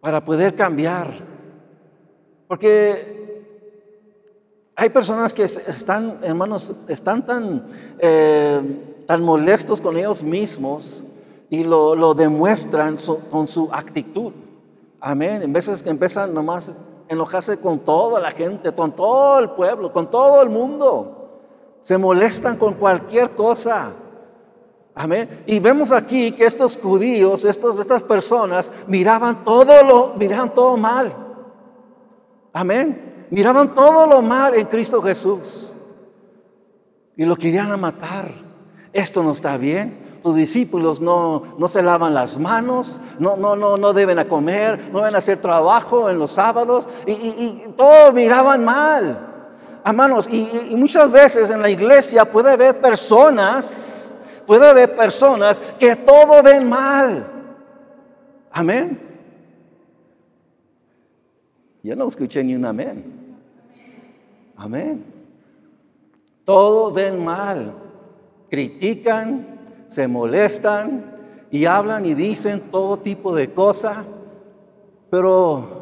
para 0.00 0.24
poder 0.24 0.54
cambiar. 0.54 1.12
Porque 2.46 3.27
hay 4.80 4.90
personas 4.90 5.34
que 5.34 5.42
están, 5.42 6.20
hermanos, 6.22 6.72
están 6.86 7.26
tan, 7.26 7.66
eh, 7.98 9.02
tan 9.06 9.24
molestos 9.24 9.80
con 9.80 9.96
ellos 9.96 10.22
mismos 10.22 11.02
y 11.50 11.64
lo, 11.64 11.96
lo 11.96 12.14
demuestran 12.14 12.96
con 13.28 13.48
su 13.48 13.68
actitud. 13.72 14.32
Amén. 15.00 15.42
En 15.42 15.52
veces 15.52 15.82
que 15.82 15.90
empiezan 15.90 16.32
nomás 16.32 16.68
a 16.68 16.74
enojarse 17.08 17.58
con 17.58 17.80
toda 17.80 18.20
la 18.20 18.30
gente, 18.30 18.72
con 18.72 18.92
todo 18.92 19.40
el 19.40 19.50
pueblo, 19.50 19.92
con 19.92 20.08
todo 20.08 20.40
el 20.42 20.48
mundo. 20.48 21.40
Se 21.80 21.98
molestan 21.98 22.56
con 22.56 22.74
cualquier 22.74 23.30
cosa. 23.30 23.90
Amén. 24.94 25.42
Y 25.48 25.58
vemos 25.58 25.90
aquí 25.90 26.30
que 26.30 26.46
estos 26.46 26.76
judíos, 26.76 27.44
estos, 27.44 27.80
estas 27.80 28.04
personas, 28.04 28.70
miraban 28.86 29.42
todo 29.42 29.82
lo, 29.82 30.14
miraban 30.14 30.54
todo 30.54 30.76
mal. 30.76 31.16
Amén 32.52 33.07
miraban 33.30 33.74
todo 33.74 34.06
lo 34.06 34.22
mal 34.22 34.54
en 34.54 34.66
Cristo 34.66 35.02
Jesús 35.02 35.72
y 37.16 37.24
lo 37.24 37.36
querían 37.36 37.78
matar. 37.80 38.32
Esto 38.92 39.22
no 39.22 39.32
está 39.32 39.56
bien. 39.56 40.06
Tus 40.22 40.34
discípulos 40.34 41.00
no, 41.00 41.54
no 41.58 41.68
se 41.68 41.82
lavan 41.82 42.12
las 42.12 42.38
manos, 42.38 43.00
no, 43.18 43.36
no, 43.36 43.54
no, 43.54 43.76
no 43.76 43.92
deben 43.92 44.18
a 44.18 44.26
comer, 44.26 44.90
no 44.92 44.98
deben 44.98 45.14
hacer 45.14 45.40
trabajo 45.40 46.10
en 46.10 46.18
los 46.18 46.32
sábados 46.32 46.88
y, 47.06 47.12
y, 47.12 47.62
y 47.66 47.72
todo 47.76 48.12
miraban 48.12 48.64
mal. 48.64 49.26
Hermanos, 49.84 50.28
y, 50.30 50.48
y 50.70 50.76
muchas 50.76 51.10
veces 51.10 51.50
en 51.50 51.62
la 51.62 51.70
iglesia 51.70 52.24
puede 52.24 52.50
haber 52.52 52.80
personas, 52.80 54.12
puede 54.46 54.68
haber 54.68 54.96
personas 54.96 55.60
que 55.78 55.94
todo 55.96 56.42
ven 56.42 56.68
mal. 56.68 57.26
Amén. 58.50 59.00
Yo 61.82 61.94
no 61.94 62.08
escuché 62.08 62.42
ni 62.42 62.54
un 62.54 62.64
amén. 62.64 63.17
Amén. 64.58 65.04
Todo 66.44 66.90
ven 66.90 67.24
mal, 67.24 67.74
critican, 68.50 69.60
se 69.86 70.08
molestan 70.08 71.16
y 71.50 71.64
hablan 71.64 72.04
y 72.04 72.14
dicen 72.14 72.70
todo 72.72 72.98
tipo 72.98 73.34
de 73.34 73.52
cosas, 73.52 73.98
pero 75.10 75.78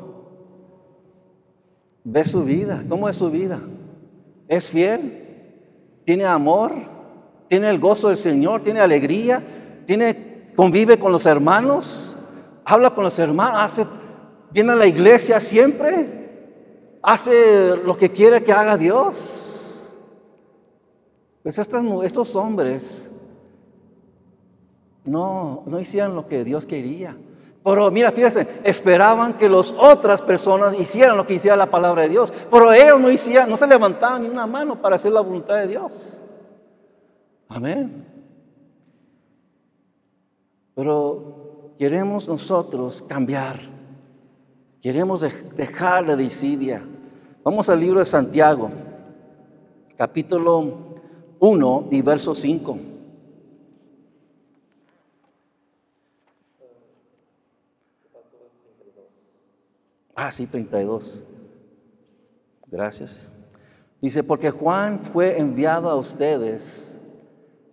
ve 2.04 2.22
su 2.24 2.44
vida, 2.44 2.84
¿cómo 2.86 3.08
es 3.08 3.16
su 3.16 3.30
vida? 3.30 3.60
¿Es 4.46 4.70
fiel? 4.70 5.22
¿Tiene 6.04 6.26
amor? 6.26 6.72
¿Tiene 7.48 7.70
el 7.70 7.80
gozo 7.80 8.08
del 8.08 8.16
Señor? 8.18 8.60
¿Tiene 8.62 8.80
alegría? 8.80 9.42
¿Tiene, 9.86 10.44
convive 10.54 10.98
con 10.98 11.12
los 11.12 11.24
hermanos? 11.24 12.14
¿Habla 12.64 12.90
con 12.90 13.04
los 13.04 13.18
hermanos? 13.18 13.58
¿Hace, 13.58 13.86
¿Viene 14.50 14.72
a 14.72 14.76
la 14.76 14.86
iglesia 14.86 15.40
siempre? 15.40 16.25
Hace 17.06 17.76
lo 17.76 17.96
que 17.96 18.10
quiere 18.10 18.42
que 18.42 18.52
haga 18.52 18.76
Dios. 18.76 19.44
Pues 21.44 21.56
estos 21.56 22.34
hombres 22.34 23.08
no, 25.04 25.62
no 25.66 25.78
hicieron 25.78 26.16
lo 26.16 26.26
que 26.26 26.42
Dios 26.42 26.66
quería. 26.66 27.16
Pero 27.62 27.90
mira, 27.92 28.10
fíjense, 28.10 28.60
esperaban 28.64 29.38
que 29.38 29.48
las 29.48 29.72
otras 29.78 30.20
personas 30.20 30.74
hicieran 30.74 31.16
lo 31.16 31.26
que 31.26 31.34
hiciera 31.34 31.56
la 31.56 31.70
palabra 31.70 32.02
de 32.02 32.08
Dios. 32.08 32.32
Pero 32.50 32.72
ellos 32.72 33.00
no 33.00 33.08
hicieron, 33.08 33.50
no 33.50 33.56
se 33.56 33.68
levantaban 33.68 34.22
ni 34.22 34.28
una 34.28 34.46
mano 34.46 34.82
para 34.82 34.96
hacer 34.96 35.12
la 35.12 35.20
voluntad 35.20 35.54
de 35.58 35.68
Dios. 35.68 36.24
Amén. 37.48 38.04
Pero 40.74 41.72
queremos 41.78 42.28
nosotros 42.28 43.00
cambiar. 43.02 43.60
Queremos 44.82 45.20
dejar 45.56 46.04
la 46.04 46.16
desidia. 46.16 46.84
Vamos 47.46 47.68
al 47.68 47.78
libro 47.78 48.00
de 48.00 48.06
Santiago, 48.06 48.68
capítulo 49.96 50.96
1 51.38 51.88
y 51.92 52.02
verso 52.02 52.34
5. 52.34 52.76
Ah, 60.16 60.32
sí, 60.32 60.48
32. 60.48 61.24
Gracias. 62.66 63.30
Dice, 64.00 64.24
porque 64.24 64.50
Juan 64.50 64.98
fue 65.04 65.38
enviado 65.38 65.88
a 65.88 65.94
ustedes 65.94 66.98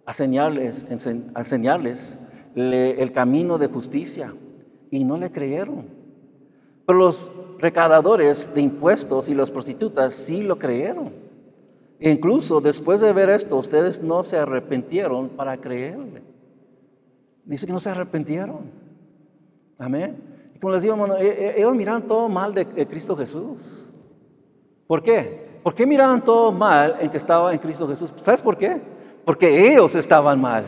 a 0.06 0.12
a 0.12 0.24
enseñarles 1.42 2.20
el 2.54 3.12
camino 3.12 3.58
de 3.58 3.70
justicia 3.70 4.36
y 4.92 5.04
no 5.04 5.18
le 5.18 5.32
creyeron. 5.32 5.88
Pero 6.86 7.00
los 7.00 7.32
recaudadores 7.64 8.54
de 8.54 8.62
impuestos 8.62 9.30
y 9.30 9.34
las 9.34 9.50
prostitutas 9.50 10.14
sí 10.14 10.44
lo 10.44 10.60
creyeron. 10.60 11.12
E 12.00 12.12
incluso 12.12 12.60
después 12.60 13.00
de 13.00 13.14
ver 13.14 13.30
esto, 13.30 13.56
ustedes 13.56 14.04
no 14.04 14.24
se 14.24 14.38
arrepintieron 14.38 15.30
para 15.30 15.58
creerle. 15.58 16.22
Dice 17.46 17.66
que 17.66 17.72
no 17.74 17.80
se 17.80 17.90
arrepintieron. 17.90 18.70
Amén. 19.80 20.32
como 20.62 20.74
les 20.74 20.84
digo, 20.84 20.96
e- 21.18 21.28
e- 21.28 21.60
ellos 21.60 21.76
miraban 21.76 22.04
todo 22.04 22.30
mal 22.30 22.54
de 22.54 22.66
Cristo 22.88 23.18
Jesús. 23.18 23.90
¿Por 24.88 25.02
qué? 25.02 25.60
¿Por 25.64 25.74
qué 25.74 25.86
miraban 25.86 26.24
todo 26.24 26.52
mal 26.52 26.98
en 27.00 27.10
que 27.10 27.18
estaba 27.18 27.52
en 27.54 27.60
Cristo 27.60 27.88
Jesús? 27.88 28.14
¿Sabes 28.18 28.42
por 28.42 28.58
qué? 28.58 28.82
Porque 29.26 29.72
ellos 29.72 29.96
estaban 29.96 30.40
mal. 30.40 30.66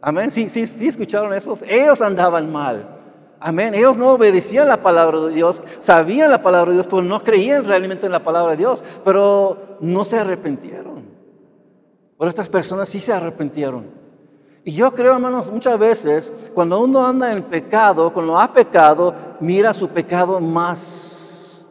Amén. 0.00 0.30
Sí, 0.30 0.48
sí, 0.48 0.66
sí 0.66 0.88
escucharon 0.88 1.32
eso. 1.34 1.54
Ellos 1.66 2.00
andaban 2.00 2.50
mal. 2.50 2.95
Amén. 3.38 3.74
Ellos 3.74 3.98
no 3.98 4.12
obedecían 4.12 4.68
la 4.68 4.82
palabra 4.82 5.20
de 5.20 5.34
Dios, 5.34 5.62
sabían 5.78 6.30
la 6.30 6.42
palabra 6.42 6.70
de 6.70 6.78
Dios, 6.78 6.86
pero 6.88 7.02
no 7.02 7.22
creían 7.22 7.64
realmente 7.64 8.06
en 8.06 8.12
la 8.12 8.24
palabra 8.24 8.52
de 8.52 8.58
Dios, 8.58 8.82
pero 9.04 9.78
no 9.80 10.04
se 10.04 10.18
arrepintieron. 10.18 11.04
Pero 12.18 12.28
estas 12.28 12.48
personas 12.48 12.88
sí 12.88 13.00
se 13.00 13.12
arrepintieron. 13.12 13.84
Y 14.64 14.72
yo 14.72 14.92
creo, 14.92 15.12
hermanos, 15.12 15.50
muchas 15.50 15.78
veces 15.78 16.32
cuando 16.52 16.80
uno 16.80 17.06
anda 17.06 17.30
en 17.30 17.42
pecado, 17.44 18.12
cuando 18.12 18.38
ha 18.38 18.52
pecado, 18.52 19.14
mira 19.38 19.72
su 19.72 19.88
pecado 19.88 20.40
más, 20.40 21.68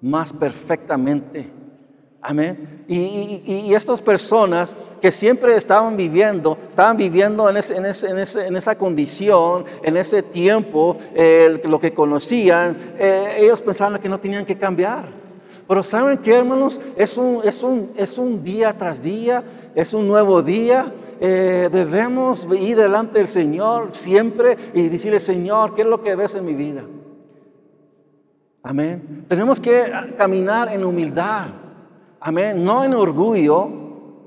más 0.00 0.32
perfectamente. 0.32 1.52
Amén. 2.20 2.84
Y, 2.88 3.72
estas 3.74 4.02
personas 4.02 4.74
que 5.00 5.12
siempre 5.12 5.56
estaban 5.56 5.96
viviendo, 5.96 6.58
estaban 6.68 6.96
viviendo 6.96 7.48
en, 7.48 7.56
esa 7.56 8.76
condición, 8.76 9.64
en 9.82 9.96
ese 9.96 10.22
tiempo, 10.22 10.96
lo 11.64 11.80
que 11.80 11.94
conocían, 11.94 12.76
eh, 12.98 13.36
ellos 13.38 13.62
pensaban 13.62 14.00
que 14.00 14.08
no 14.08 14.18
tenían 14.18 14.44
que 14.44 14.58
cambiar. 14.58 15.06
Pero 15.68 15.82
¿saben 15.82 16.18
qué, 16.18 16.34
hermanos? 16.34 16.80
Es 16.96 17.18
un 17.18 18.42
día 18.42 18.72
tras 18.72 19.02
día, 19.02 19.44
es 19.74 19.92
un 19.92 20.08
nuevo 20.08 20.42
día. 20.42 20.92
Eh, 21.20 21.68
debemos 21.70 22.46
ir 22.58 22.76
delante 22.76 23.18
del 23.18 23.28
Señor 23.28 23.88
siempre 23.92 24.56
y 24.72 24.88
decirle, 24.88 25.20
Señor, 25.20 25.74
¿qué 25.74 25.82
es 25.82 25.88
lo 25.88 26.02
que 26.02 26.16
ves 26.16 26.34
en 26.36 26.44
mi 26.46 26.54
vida? 26.54 26.84
Amén. 28.62 29.24
Tenemos 29.28 29.60
que 29.60 29.92
caminar 30.16 30.72
en 30.72 30.84
humildad. 30.84 31.48
Amén. 32.20 32.64
No 32.64 32.84
en 32.84 32.94
orgullo. 32.94 33.68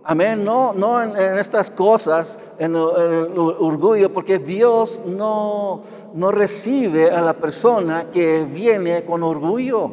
Amén. 0.04 0.44
No, 0.44 0.74
no 0.74 1.02
en, 1.02 1.38
estas 1.38 1.70
cosas, 1.70 2.40
en 2.58 2.76
el 2.76 3.38
orgullo, 3.38 4.12
porque 4.12 4.40
Dios 4.40 5.02
no, 5.06 5.84
no 6.14 6.32
recibe 6.32 7.12
a 7.12 7.22
la 7.22 7.34
persona 7.34 8.10
que 8.12 8.44
viene 8.44 9.04
con 9.06 9.24
orgullo 9.24 9.92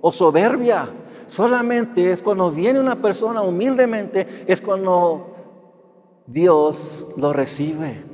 o 0.00 0.12
soberbia. 0.12 0.88
Solamente 1.26 2.12
es 2.12 2.22
cuando 2.22 2.50
viene 2.50 2.80
una 2.80 3.00
persona 3.00 3.42
humildemente, 3.42 4.44
es 4.46 4.60
cuando 4.60 5.32
Dios 6.26 7.08
lo 7.16 7.32
recibe. 7.32 8.04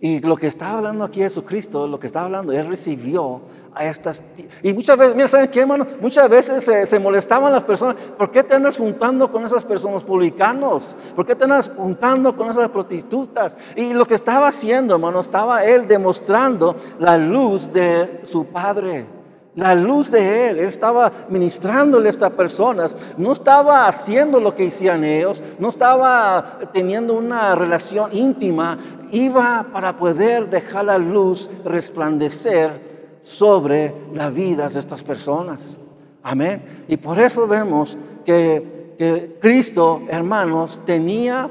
Y 0.00 0.20
lo 0.20 0.36
que 0.36 0.46
está 0.46 0.76
hablando 0.76 1.04
aquí 1.04 1.20
Jesucristo, 1.20 1.86
lo 1.88 1.98
que 1.98 2.06
está 2.06 2.22
hablando, 2.22 2.52
Él 2.52 2.68
recibió 2.68 3.40
a 3.78 3.84
estas... 3.84 4.22
Y 4.62 4.72
muchas 4.72 4.98
veces, 4.98 5.14
mira, 5.14 5.28
¿saben 5.28 5.48
qué, 5.48 5.60
hermano? 5.60 5.86
Muchas 6.00 6.28
veces 6.28 6.64
se, 6.64 6.98
molestaban 6.98 7.52
las 7.52 7.62
personas. 7.62 7.94
¿Por 7.94 8.30
qué 8.30 8.42
te 8.42 8.54
andas 8.54 8.76
juntando 8.76 9.30
con 9.30 9.44
esas 9.44 9.64
personas 9.64 10.02
publicanos? 10.02 10.96
¿Por 11.14 11.24
qué 11.24 11.36
te 11.36 11.44
andas 11.44 11.70
juntando 11.74 12.36
con 12.36 12.50
esas 12.50 12.68
prostitutas? 12.70 13.56
Y 13.76 13.94
lo 13.94 14.04
que 14.04 14.16
estaba 14.16 14.48
haciendo, 14.48 14.96
hermano, 14.96 15.20
estaba 15.20 15.64
Él 15.64 15.86
demostrando 15.86 16.74
la 16.98 17.16
luz 17.16 17.72
de 17.72 18.20
su 18.24 18.46
Padre. 18.46 19.06
La 19.54 19.74
luz 19.74 20.10
de 20.10 20.50
Él, 20.50 20.58
Él 20.58 20.66
estaba 20.66 21.10
ministrándole 21.28 22.08
a 22.08 22.10
estas 22.10 22.30
personas, 22.30 22.94
no 23.16 23.32
estaba 23.32 23.86
haciendo 23.86 24.38
lo 24.38 24.54
que 24.54 24.68
hacían 24.68 25.04
ellos, 25.04 25.42
no 25.58 25.70
estaba 25.70 26.58
teniendo 26.72 27.14
una 27.14 27.56
relación 27.56 28.10
íntima, 28.12 28.78
iba 29.10 29.66
para 29.72 29.98
poder 29.98 30.48
dejar 30.48 30.84
la 30.84 30.98
luz 30.98 31.50
resplandecer 31.64 32.87
sobre 33.28 33.92
las 34.14 34.32
vidas 34.32 34.72
de 34.72 34.80
estas 34.80 35.02
personas. 35.02 35.78
Amén. 36.22 36.84
Y 36.88 36.96
por 36.96 37.20
eso 37.20 37.46
vemos 37.46 37.98
que, 38.24 38.94
que 38.96 39.36
Cristo, 39.38 40.02
hermanos, 40.08 40.80
tenía 40.86 41.50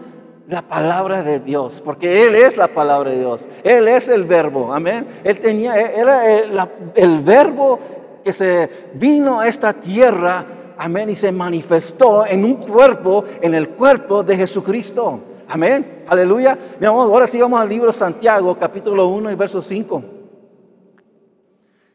la 0.50 0.64
palabra 0.64 1.22
de 1.22 1.40
Dios, 1.40 1.82
porque 1.86 2.26
Él 2.26 2.34
es 2.34 2.58
la 2.58 2.70
palabra 2.70 3.12
de 3.12 3.20
Dios, 3.20 3.48
Él 3.64 3.88
es 3.88 4.10
el 4.10 4.24
verbo, 4.24 4.74
amén. 4.74 5.06
Él 5.24 5.40
tenía, 5.40 5.76
era 5.76 6.40
el, 6.40 6.60
el 6.96 7.20
verbo 7.20 7.78
que 8.24 8.34
se 8.34 8.70
vino 8.96 9.40
a 9.40 9.48
esta 9.48 9.72
tierra, 9.74 10.46
amén, 10.80 11.12
y 11.12 11.16
se 11.16 11.32
manifestó 11.32 12.26
en 12.26 12.44
un 12.44 12.56
cuerpo, 12.56 13.24
en 13.40 13.54
el 13.54 13.70
cuerpo 13.70 14.24
de 14.24 14.36
Jesucristo, 14.36 15.20
amén, 15.48 16.06
aleluya. 16.08 16.58
Ahora 16.84 17.28
sí 17.28 17.40
vamos 17.40 17.62
al 17.62 17.70
libro 17.70 17.92
de 17.92 17.98
Santiago, 17.98 18.58
capítulo 18.60 19.08
1 19.10 19.30
y 19.30 19.36
verso 19.36 19.62
5. 19.62 20.17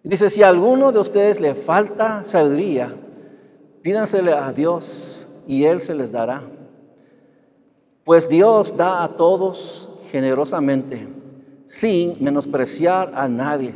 Dice, 0.05 0.31
si 0.31 0.43
a 0.43 0.49
alguno 0.49 0.91
de 0.91 0.99
ustedes 0.99 1.41
le 1.41 1.55
falta 1.55 2.25
sabiduría, 2.25 2.95
pídansele 3.83 4.33
a 4.33 4.53
Dios 4.53 5.29
y 5.47 5.65
Él 5.65 5.81
se 5.81 5.95
les 5.95 6.11
dará. 6.11 6.43
Pues 8.05 8.29
Dios 8.29 8.77
da 8.77 9.05
a 9.05 9.17
todos 9.17 9.89
generosamente, 10.11 11.09
sin 11.67 12.17
menospreciar 12.23 13.13
a 13.15 13.29
nadie. 13.29 13.75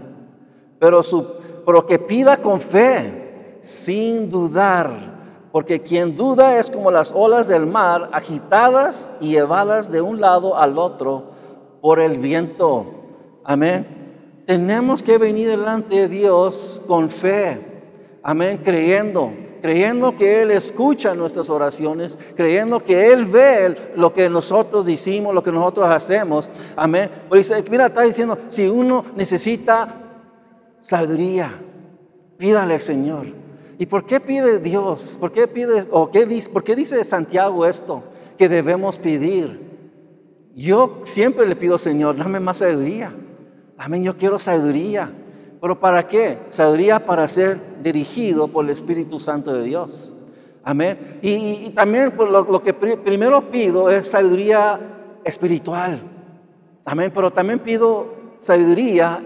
Pero, 0.80 1.02
su, 1.04 1.26
pero 1.64 1.86
que 1.86 1.98
pida 1.98 2.38
con 2.38 2.60
fe, 2.60 3.58
sin 3.60 4.28
dudar. 4.28 5.14
Porque 5.52 5.80
quien 5.80 6.16
duda 6.16 6.58
es 6.58 6.70
como 6.70 6.90
las 6.90 7.12
olas 7.12 7.46
del 7.46 7.66
mar, 7.66 8.10
agitadas 8.12 9.08
y 9.20 9.30
llevadas 9.30 9.90
de 9.90 10.02
un 10.02 10.20
lado 10.20 10.58
al 10.58 10.76
otro 10.76 11.30
por 11.80 12.00
el 12.00 12.18
viento. 12.18 12.86
Amén. 13.44 13.95
Tenemos 14.46 15.02
que 15.02 15.18
venir 15.18 15.48
delante 15.48 15.96
de 15.96 16.08
Dios 16.08 16.80
con 16.86 17.10
fe. 17.10 17.60
Amén, 18.22 18.60
creyendo, 18.62 19.32
creyendo 19.60 20.16
que 20.16 20.42
Él 20.42 20.52
escucha 20.52 21.14
nuestras 21.14 21.50
oraciones, 21.50 22.16
creyendo 22.36 22.84
que 22.84 23.10
Él 23.10 23.26
ve 23.26 23.92
lo 23.96 24.12
que 24.12 24.30
nosotros 24.30 24.86
decimos, 24.86 25.34
lo 25.34 25.42
que 25.42 25.50
nosotros 25.50 25.88
hacemos. 25.88 26.48
Amén. 26.76 27.10
Porque 27.28 27.44
mira, 27.70 27.86
está 27.86 28.02
diciendo, 28.02 28.38
si 28.46 28.68
uno 28.68 29.04
necesita 29.16 29.94
sabiduría, 30.78 31.60
pídale 32.38 32.74
al 32.74 32.80
Señor. 32.80 33.26
¿Y 33.78 33.86
por 33.86 34.06
qué 34.06 34.20
pide 34.20 34.60
Dios? 34.60 35.16
¿Por 35.18 35.32
qué 35.32 35.48
pide, 35.48 35.86
o 35.90 36.08
qué 36.10 36.24
dice, 36.24 36.50
por 36.50 36.62
qué 36.62 36.76
dice 36.76 37.04
Santiago 37.04 37.66
esto? 37.66 38.04
Que 38.38 38.48
debemos 38.48 38.96
pedir. 38.96 39.60
Yo 40.54 41.00
siempre 41.02 41.46
le 41.46 41.56
pido, 41.56 41.78
Señor, 41.78 42.16
dame 42.16 42.38
más 42.38 42.58
sabiduría. 42.58 43.12
Amén, 43.78 44.02
yo 44.02 44.16
quiero 44.16 44.38
sabiduría. 44.38 45.12
¿Pero 45.60 45.78
para 45.80 46.06
qué? 46.06 46.38
Sabiduría 46.50 47.04
para 47.06 47.26
ser 47.28 47.58
dirigido 47.82 48.48
por 48.48 48.64
el 48.64 48.70
Espíritu 48.70 49.20
Santo 49.20 49.52
de 49.52 49.64
Dios. 49.64 50.12
Amén. 50.62 51.18
Y, 51.22 51.70
también 51.70 52.12
pues, 52.16 52.30
lo, 52.30 52.62
que 52.62 52.74
pri- 52.74 52.96
primero 52.96 53.50
pido 53.50 53.90
es 53.90 54.08
sabiduría 54.08 54.80
espiritual. 55.24 56.00
Amén. 56.84 57.12
Pero 57.14 57.30
también 57.32 57.58
pido 57.60 58.06
sabiduría 58.38 59.22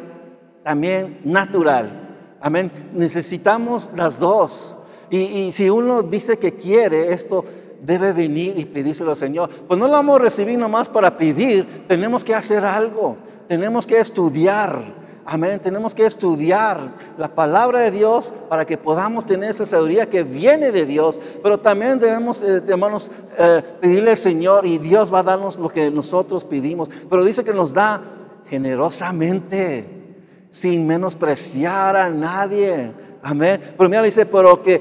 también 0.62 1.20
natural. 1.24 2.36
Amén. 2.40 2.70
Necesitamos 2.94 3.90
las 3.94 4.18
dos. 4.18 4.76
Y 5.10 5.52
si 5.52 5.68
uno 5.68 6.02
dice 6.04 6.38
que 6.38 6.54
quiere 6.54 7.12
esto, 7.12 7.44
debe 7.82 8.12
venir 8.12 8.58
y 8.58 8.64
pedírselo 8.64 9.10
al 9.10 9.16
Señor. 9.16 9.50
Pues 9.66 9.78
no 9.78 9.86
lo 9.86 9.92
vamos 9.92 10.16
a 10.16 10.22
recibir 10.22 10.58
nomás 10.58 10.88
para 10.88 11.16
pedir, 11.16 11.86
tenemos 11.86 12.24
que 12.24 12.34
hacer 12.34 12.64
algo, 12.64 13.16
tenemos 13.46 13.86
que 13.86 13.98
estudiar. 13.98 15.00
Amén, 15.24 15.60
tenemos 15.62 15.94
que 15.94 16.06
estudiar 16.06 16.92
la 17.16 17.28
palabra 17.28 17.80
de 17.80 17.92
Dios 17.92 18.34
para 18.48 18.66
que 18.66 18.76
podamos 18.76 19.24
tener 19.24 19.50
esa 19.50 19.64
sabiduría 19.64 20.08
que 20.08 20.24
viene 20.24 20.72
de 20.72 20.86
Dios, 20.86 21.20
pero 21.42 21.60
también 21.60 22.00
debemos, 22.00 22.42
eh, 22.42 22.62
hermanos, 22.66 23.10
eh, 23.38 23.62
pedirle 23.80 24.10
al 24.10 24.16
Señor 24.16 24.66
y 24.66 24.78
Dios 24.78 25.12
va 25.12 25.20
a 25.20 25.22
darnos 25.22 25.56
lo 25.56 25.68
que 25.68 25.90
nosotros 25.90 26.42
pedimos, 26.44 26.90
pero 27.08 27.24
dice 27.24 27.44
que 27.44 27.54
nos 27.54 27.72
da 27.72 28.02
generosamente, 28.48 30.00
sin 30.48 30.84
menospreciar 30.86 31.96
a 31.96 32.10
nadie. 32.10 32.92
Amén. 33.22 33.60
Pero 33.76 33.88
mira, 33.88 34.02
dice, 34.02 34.26
pero 34.26 34.60
que 34.62 34.80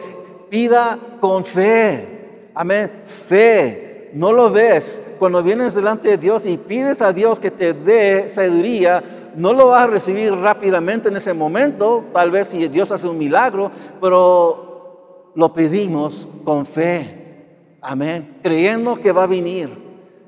pida 0.49 0.97
con 1.19 1.45
fe. 1.45 2.18
Amén. 2.59 2.91
Fe. 3.05 4.11
No 4.13 4.33
lo 4.33 4.51
ves. 4.51 5.01
Cuando 5.17 5.41
vienes 5.41 5.75
delante 5.75 6.09
de 6.09 6.17
Dios 6.17 6.45
y 6.45 6.57
pides 6.57 7.01
a 7.01 7.13
Dios 7.13 7.39
que 7.39 7.51
te 7.51 7.73
dé 7.73 8.27
sabiduría, 8.27 9.31
no 9.37 9.53
lo 9.53 9.67
vas 9.67 9.83
a 9.83 9.87
recibir 9.87 10.33
rápidamente 10.33 11.07
en 11.07 11.15
ese 11.15 11.31
momento. 11.31 12.03
Tal 12.11 12.31
vez 12.31 12.49
si 12.49 12.67
Dios 12.67 12.91
hace 12.91 13.07
un 13.07 13.17
milagro, 13.17 13.71
pero 14.01 15.31
lo 15.35 15.53
pedimos 15.53 16.27
con 16.43 16.65
fe. 16.65 17.77
Amén. 17.79 18.39
Creyendo 18.43 18.99
que 18.99 19.13
va 19.13 19.23
a 19.23 19.27
venir. 19.27 19.69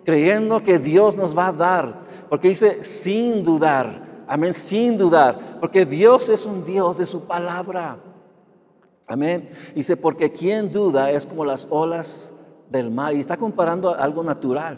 Creyendo 0.06 0.64
que 0.64 0.80
Dios 0.80 1.18
nos 1.18 1.38
va 1.38 1.48
a 1.48 1.52
dar. 1.52 1.96
Porque 2.30 2.48
dice 2.48 2.82
sin 2.82 3.44
dudar. 3.44 4.24
Amén, 4.26 4.54
sin 4.54 4.98
dudar, 4.98 5.58
porque 5.60 5.86
Dios 5.86 6.30
es 6.30 6.46
un 6.46 6.64
Dios 6.64 6.98
de 6.98 7.06
su 7.06 7.26
palabra. 7.26 7.98
Amén. 9.12 9.50
Dice, 9.76 9.98
porque 9.98 10.32
quien 10.32 10.72
duda 10.72 11.12
es 11.12 11.26
como 11.26 11.44
las 11.44 11.68
olas 11.70 12.34
del 12.70 12.92
mar. 12.92 13.14
Y 13.14 13.20
está 13.20 13.36
comparando 13.36 13.94
algo 13.94 14.24
natural, 14.24 14.78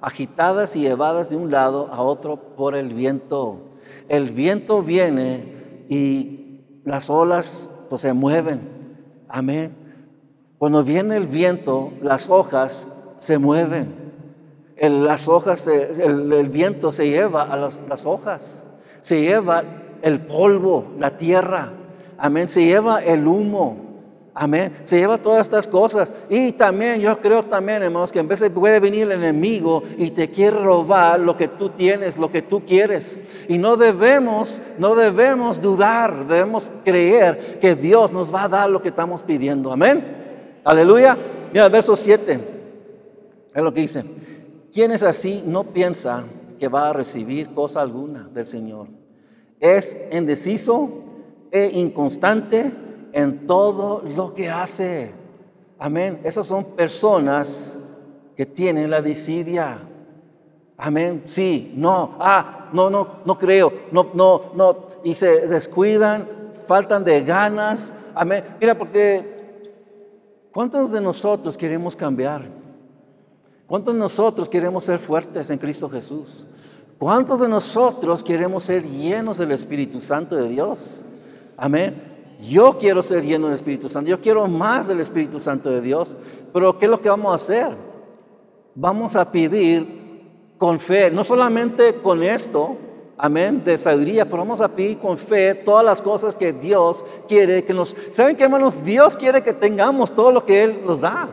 agitadas 0.00 0.74
y 0.74 0.80
llevadas 0.80 1.28
de 1.28 1.36
un 1.36 1.50
lado 1.50 1.90
a 1.92 2.00
otro 2.00 2.36
por 2.56 2.74
el 2.74 2.94
viento. 2.94 3.58
El 4.08 4.30
viento 4.30 4.82
viene 4.82 5.84
y 5.90 6.60
las 6.84 7.10
olas 7.10 7.70
pues 7.90 8.00
se 8.00 8.14
mueven. 8.14 8.62
Amén. 9.28 9.76
Cuando 10.56 10.82
viene 10.82 11.18
el 11.18 11.26
viento, 11.26 11.92
las 12.00 12.30
hojas 12.30 12.90
se 13.18 13.36
mueven. 13.36 14.12
El, 14.76 15.04
las 15.04 15.28
hojas, 15.28 15.66
el, 15.66 16.48
viento 16.48 16.90
se 16.90 17.10
lleva 17.10 17.42
a 17.42 17.56
las 17.58 18.06
hojas, 18.06 18.64
se 19.02 19.20
lleva 19.20 19.62
el 20.00 20.20
polvo, 20.20 20.86
la 20.98 21.18
tierra. 21.18 21.83
Amén. 22.18 22.48
Se 22.48 22.64
lleva 22.64 23.02
el 23.02 23.26
humo. 23.26 23.84
Amén. 24.36 24.76
Se 24.82 24.98
lleva 24.98 25.16
todas 25.16 25.42
estas 25.42 25.68
cosas. 25.68 26.12
Y 26.28 26.52
también 26.52 27.00
yo 27.00 27.20
creo 27.20 27.44
también, 27.44 27.84
hermanos, 27.84 28.10
que 28.10 28.18
en 28.18 28.28
de 28.28 28.50
puede 28.50 28.80
venir 28.80 29.02
el 29.02 29.12
enemigo 29.12 29.84
y 29.96 30.10
te 30.10 30.30
quiere 30.30 30.58
robar 30.58 31.20
lo 31.20 31.36
que 31.36 31.46
tú 31.46 31.70
tienes, 31.70 32.18
lo 32.18 32.32
que 32.32 32.42
tú 32.42 32.64
quieres. 32.66 33.16
Y 33.48 33.58
no 33.58 33.76
debemos, 33.76 34.60
no 34.76 34.96
debemos 34.96 35.60
dudar, 35.60 36.26
debemos 36.26 36.68
creer 36.84 37.60
que 37.60 37.76
Dios 37.76 38.10
nos 38.10 38.34
va 38.34 38.44
a 38.44 38.48
dar 38.48 38.70
lo 38.70 38.82
que 38.82 38.88
estamos 38.88 39.22
pidiendo. 39.22 39.72
Amén. 39.72 40.04
Aleluya. 40.64 41.16
Mira, 41.52 41.68
verso 41.68 41.94
7. 41.94 42.40
Es 43.54 43.62
lo 43.62 43.72
que 43.72 43.82
dice. 43.82 44.04
Quien 44.72 44.90
es 44.90 45.04
así 45.04 45.44
no 45.46 45.62
piensa 45.62 46.24
que 46.58 46.66
va 46.66 46.90
a 46.90 46.92
recibir 46.92 47.54
cosa 47.54 47.80
alguna 47.80 48.28
del 48.34 48.46
Señor. 48.46 48.88
Es 49.60 49.96
indeciso 50.10 51.04
e 51.54 51.70
inconstante 51.78 52.72
en 53.12 53.46
todo 53.46 54.02
lo 54.02 54.34
que 54.34 54.50
hace. 54.50 55.12
Amén. 55.78 56.18
Esas 56.24 56.48
son 56.48 56.64
personas 56.64 57.78
que 58.34 58.44
tienen 58.44 58.90
la 58.90 59.00
desidia. 59.00 59.78
Amén. 60.76 61.22
Sí, 61.26 61.72
no, 61.76 62.16
ah, 62.18 62.70
no, 62.72 62.90
no, 62.90 63.20
no 63.24 63.38
creo, 63.38 63.72
no, 63.92 64.10
no, 64.14 64.50
no. 64.56 64.76
Y 65.04 65.14
se 65.14 65.46
descuidan, 65.46 66.28
faltan 66.66 67.04
de 67.04 67.22
ganas. 67.22 67.94
Amén. 68.16 68.42
Mira, 68.60 68.76
porque 68.76 69.70
¿cuántos 70.50 70.90
de 70.90 71.00
nosotros 71.00 71.56
queremos 71.56 71.94
cambiar? 71.94 72.48
¿Cuántos 73.68 73.94
de 73.94 74.00
nosotros 74.00 74.48
queremos 74.48 74.86
ser 74.86 74.98
fuertes 74.98 75.48
en 75.50 75.58
Cristo 75.58 75.88
Jesús? 75.88 76.48
¿Cuántos 76.98 77.38
de 77.38 77.48
nosotros 77.48 78.24
queremos 78.24 78.64
ser 78.64 78.84
llenos 78.84 79.38
del 79.38 79.52
Espíritu 79.52 80.00
Santo 80.00 80.34
de 80.34 80.48
Dios? 80.48 81.04
Amén. 81.56 82.14
Yo 82.40 82.78
quiero 82.78 83.02
ser 83.02 83.24
lleno 83.24 83.46
del 83.46 83.56
Espíritu 83.56 83.88
Santo, 83.88 84.10
yo 84.10 84.20
quiero 84.20 84.46
más 84.48 84.88
del 84.88 85.00
Espíritu 85.00 85.40
Santo 85.40 85.70
de 85.70 85.80
Dios, 85.80 86.16
pero 86.52 86.78
¿qué 86.78 86.86
es 86.86 86.90
lo 86.90 87.00
que 87.00 87.08
vamos 87.08 87.32
a 87.32 87.36
hacer? 87.36 87.76
Vamos 88.74 89.14
a 89.16 89.30
pedir 89.30 90.04
con 90.58 90.80
fe, 90.80 91.10
no 91.10 91.24
solamente 91.24 91.94
con 91.96 92.22
esto, 92.22 92.76
amén, 93.16 93.62
de 93.64 93.78
sabiduría, 93.78 94.24
pero 94.24 94.38
vamos 94.38 94.60
a 94.60 94.68
pedir 94.68 94.98
con 94.98 95.16
fe 95.16 95.54
todas 95.54 95.84
las 95.84 96.02
cosas 96.02 96.34
que 96.34 96.52
Dios 96.52 97.04
quiere 97.28 97.64
que 97.64 97.72
nos... 97.72 97.94
¿Saben 98.10 98.36
qué 98.36 98.44
hermanos? 98.44 98.82
Dios 98.84 99.16
quiere 99.16 99.42
que 99.42 99.52
tengamos 99.52 100.12
todo 100.12 100.32
lo 100.32 100.44
que 100.44 100.64
Él 100.64 100.80
nos 100.84 101.02
da. 101.02 101.28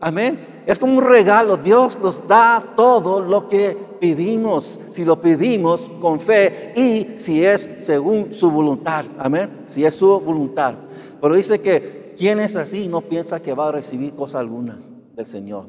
Amén. 0.00 0.62
Es 0.66 0.78
como 0.78 0.98
un 0.98 1.04
regalo. 1.04 1.56
Dios 1.56 1.98
nos 1.98 2.26
da 2.26 2.74
todo 2.76 3.20
lo 3.20 3.48
que 3.48 3.76
pedimos. 4.00 4.78
Si 4.90 5.04
lo 5.04 5.20
pedimos 5.20 5.90
con 6.00 6.20
fe 6.20 6.72
y 6.76 7.18
si 7.18 7.44
es 7.44 7.68
según 7.78 8.32
su 8.32 8.50
voluntad. 8.50 9.04
Amén. 9.18 9.62
Si 9.64 9.84
es 9.84 9.94
su 9.96 10.20
voluntad. 10.20 10.74
Pero 11.20 11.34
dice 11.34 11.60
que 11.60 12.14
quien 12.16 12.38
es 12.38 12.54
así 12.54 12.86
no 12.86 13.00
piensa 13.00 13.42
que 13.42 13.54
va 13.54 13.68
a 13.68 13.72
recibir 13.72 14.14
cosa 14.14 14.38
alguna 14.38 14.78
del 15.14 15.26
Señor. 15.26 15.66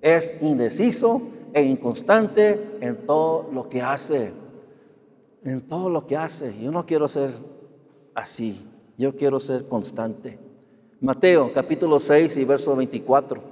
Es 0.00 0.34
indeciso 0.40 1.22
e 1.52 1.62
inconstante 1.62 2.76
en 2.80 3.06
todo 3.06 3.48
lo 3.52 3.68
que 3.68 3.82
hace. 3.82 4.32
En 5.44 5.60
todo 5.62 5.90
lo 5.90 6.06
que 6.06 6.16
hace. 6.16 6.54
Yo 6.60 6.70
no 6.70 6.86
quiero 6.86 7.08
ser 7.08 7.32
así. 8.14 8.64
Yo 8.96 9.16
quiero 9.16 9.40
ser 9.40 9.66
constante. 9.66 10.38
Mateo 11.00 11.52
capítulo 11.52 11.98
6 11.98 12.36
y 12.36 12.44
verso 12.44 12.76
24. 12.76 13.51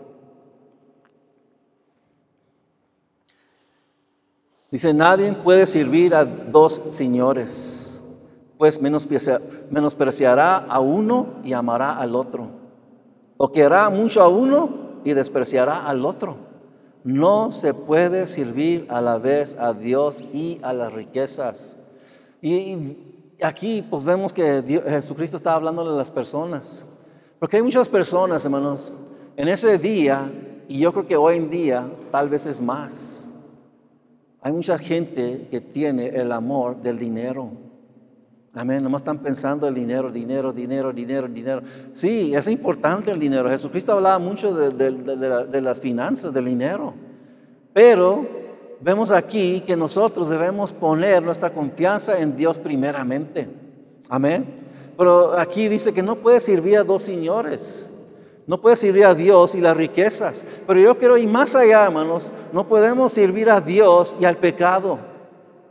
Dice, 4.70 4.94
nadie 4.94 5.33
puede 5.33 5.66
servir 5.66 6.14
a 6.14 6.24
dos 6.24 6.80
señores, 6.90 8.00
pues 8.56 8.80
menospreciará 8.80 10.59
a 10.59 10.78
uno 10.78 11.26
y 11.42 11.52
amará 11.52 11.98
al 11.98 12.14
otro. 12.14 12.48
O 13.37 13.50
querrá 13.50 13.90
mucho 13.90 14.22
a 14.22 14.28
uno 14.28 15.00
y 15.02 15.12
despreciará 15.12 15.87
al 15.87 16.04
otro. 16.04 16.37
No 17.02 17.50
se 17.50 17.74
puede 17.74 18.28
servir 18.28 18.87
a 18.90 19.00
la 19.00 19.18
vez 19.18 19.56
a 19.59 19.72
Dios 19.72 20.22
y 20.33 20.61
a 20.62 20.72
las 20.72 20.92
riquezas. 20.92 21.76
Y 22.40 22.96
aquí 23.42 23.83
pues 23.83 24.04
vemos 24.04 24.33
que 24.33 24.62
Jesucristo 24.87 25.37
está 25.37 25.54
hablando 25.54 25.83
a 25.83 25.96
las 25.96 26.12
personas. 26.12 26.85
Porque 27.40 27.56
hay 27.56 27.62
muchas 27.62 27.88
personas, 27.88 28.44
hermanos, 28.44 28.92
en 29.37 29.48
ese 29.48 29.78
día, 29.78 30.30
y 30.68 30.78
yo 30.78 30.92
creo 30.92 31.06
que 31.06 31.16
hoy 31.16 31.38
en 31.38 31.50
día 31.50 31.90
tal 32.12 32.28
vez 32.28 32.46
es 32.46 32.61
más 32.61 33.19
hay 34.42 34.53
mucha 34.53 34.79
gente 34.79 35.48
que 35.50 35.61
tiene 35.61 36.09
el 36.09 36.33
amor 36.33 36.81
del 36.83 36.98
dinero. 36.98 37.50
Amén. 38.55 38.83
Nomás 38.83 39.03
están 39.03 39.18
pensando 39.18 39.68
el 39.68 39.74
dinero, 39.74 40.11
dinero, 40.11 40.53
dinero, 40.53 40.92
dinero, 40.92 41.29
dinero. 41.29 41.62
Sí, 41.92 42.35
es 42.35 42.48
importante 42.48 43.11
el 43.11 43.20
dinero. 43.20 43.48
Jesucristo 43.48 43.92
hablaba 43.92 44.18
mucho 44.18 44.55
de, 44.55 45.61
las 45.61 45.81
finanzas, 45.81 46.33
del 46.33 46.46
dinero. 46.46 46.94
Pero 47.72 48.26
vemos 48.81 49.12
aquí 49.12 49.61
que 49.61 49.76
nosotros 49.76 50.29
debemos 50.29 50.72
poner 50.72 51.22
nuestra 51.22 51.53
confianza 51.53 52.18
en 52.18 52.37
Dios 52.37 52.59
primeramente. 52.59 53.46
Amén. 54.09 54.46
Pero 54.96 55.38
aquí 55.38 55.68
dice 55.68 55.92
que 55.92 56.03
no 56.03 56.16
puede 56.16 56.40
servir 56.40 56.79
a 56.79 56.85
dos 56.85 57.03
señores. 57.03 57.92
No 58.50 58.60
puede 58.60 58.74
servir 58.74 59.06
a 59.06 59.14
Dios 59.14 59.54
y 59.54 59.60
las 59.60 59.76
riquezas. 59.76 60.44
Pero 60.66 60.80
yo 60.80 60.98
quiero 60.98 61.16
ir 61.16 61.28
más 61.28 61.54
allá, 61.54 61.84
hermanos. 61.84 62.32
No 62.52 62.66
podemos 62.66 63.12
servir 63.12 63.48
a 63.48 63.60
Dios 63.60 64.16
y 64.20 64.24
al 64.24 64.38
pecado. 64.38 64.98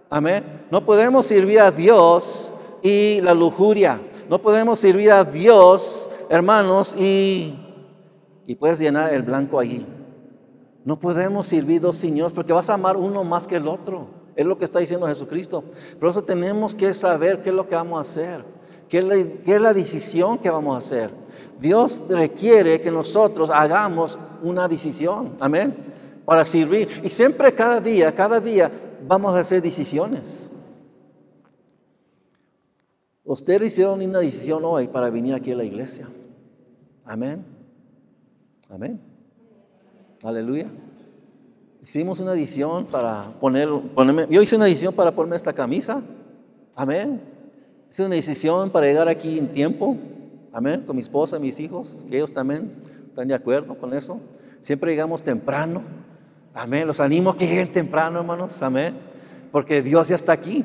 Amén. 0.10 0.66
No 0.72 0.86
podemos 0.86 1.28
servir 1.28 1.60
a 1.60 1.72
Dios 1.72 2.54
y 2.82 3.20
la 3.20 3.34
lujuria. 3.34 4.00
No 4.30 4.40
podemos 4.40 4.80
servir 4.80 5.12
a 5.12 5.26
Dios, 5.26 6.10
hermanos, 6.30 6.96
y, 6.98 7.54
y 8.48 8.56
puedes 8.56 8.80
llenar 8.80 9.12
el 9.12 9.24
blanco 9.24 9.60
allí. 9.60 9.86
No 10.86 10.98
podemos 10.98 11.48
servir 11.48 11.82
dos 11.82 11.98
señores 11.98 12.32
porque 12.32 12.54
vas 12.54 12.70
a 12.70 12.76
amar 12.76 12.96
uno 12.96 13.26
más 13.26 13.46
que 13.46 13.58
el 13.58 13.68
otro. 13.68 14.08
Es 14.38 14.46
lo 14.46 14.58
que 14.58 14.64
está 14.64 14.80
diciendo 14.80 15.06
Jesucristo. 15.06 15.66
Por 16.00 16.12
eso 16.12 16.24
tenemos 16.24 16.74
que 16.76 16.94
saber 16.94 17.42
qué 17.42 17.50
es 17.50 17.56
lo 17.58 17.68
que 17.68 17.76
vamos 17.76 17.98
a 17.98 18.10
hacer. 18.10 18.59
¿Qué 18.90 18.98
es 19.46 19.62
la 19.62 19.74
decisión 19.74 20.40
que 20.40 20.50
vamos 20.50 20.76
a 20.76 20.80
hacer? 20.80 21.12
Dios 21.60 22.02
requiere 22.10 22.82
que 22.82 22.90
nosotros 22.90 23.50
hagamos 23.50 24.18
una 24.42 24.68
decisión, 24.68 25.36
amén, 25.40 25.76
para 26.26 26.44
servir. 26.44 27.02
Y 27.04 27.10
siempre 27.10 27.54
cada 27.54 27.80
día, 27.80 28.14
cada 28.16 28.40
día 28.40 28.72
vamos 29.08 29.36
a 29.36 29.40
hacer 29.40 29.62
decisiones. 29.62 30.50
Ustedes 33.24 33.74
hicieron 33.74 34.02
una 34.02 34.20
decisión 34.20 34.66
hoy 34.66 34.88
para 34.88 35.12
venir 35.12 35.36
aquí 35.36 35.52
a 35.52 35.56
la 35.56 35.64
iglesia. 35.64 36.10
Amén. 37.06 37.46
Amén. 38.70 39.00
Aleluya. 40.24 40.68
Hicimos 41.84 42.20
una 42.20 42.34
decisión 42.34 42.86
para 42.86 43.22
poner, 43.40 43.70
ponerme, 43.94 44.26
yo 44.30 44.42
hice 44.42 44.56
una 44.56 44.66
decisión 44.66 44.96
para 44.96 45.12
ponerme 45.12 45.36
esta 45.36 45.54
camisa. 45.54 46.02
Amén. 46.76 47.39
Hice 47.90 48.06
una 48.06 48.16
decisión 48.16 48.70
para 48.70 48.86
llegar 48.86 49.08
aquí 49.08 49.40
en 49.40 49.48
tiempo. 49.52 49.98
Amén. 50.54 50.84
Con 50.86 50.96
mi 50.96 51.02
esposa, 51.02 51.40
mis 51.40 51.60
hijos, 51.60 52.06
ellos 52.12 52.34
también 52.34 52.72
están 53.08 53.28
de 53.28 53.34
acuerdo 53.34 53.76
con 53.78 53.94
eso. 53.94 54.20
Siempre 54.60 54.92
llegamos 54.92 55.24
temprano. 55.24 55.82
Amén. 56.54 56.86
Los 56.86 57.00
animo 57.00 57.32
a 57.32 57.38
que 57.38 57.48
lleguen 57.48 57.72
temprano, 57.72 58.20
hermanos. 58.20 58.62
Amén. 58.62 58.96
Porque 59.52 59.82
Dios 59.82 60.10
ya 60.10 60.16
está 60.16 60.34
aquí. 60.34 60.64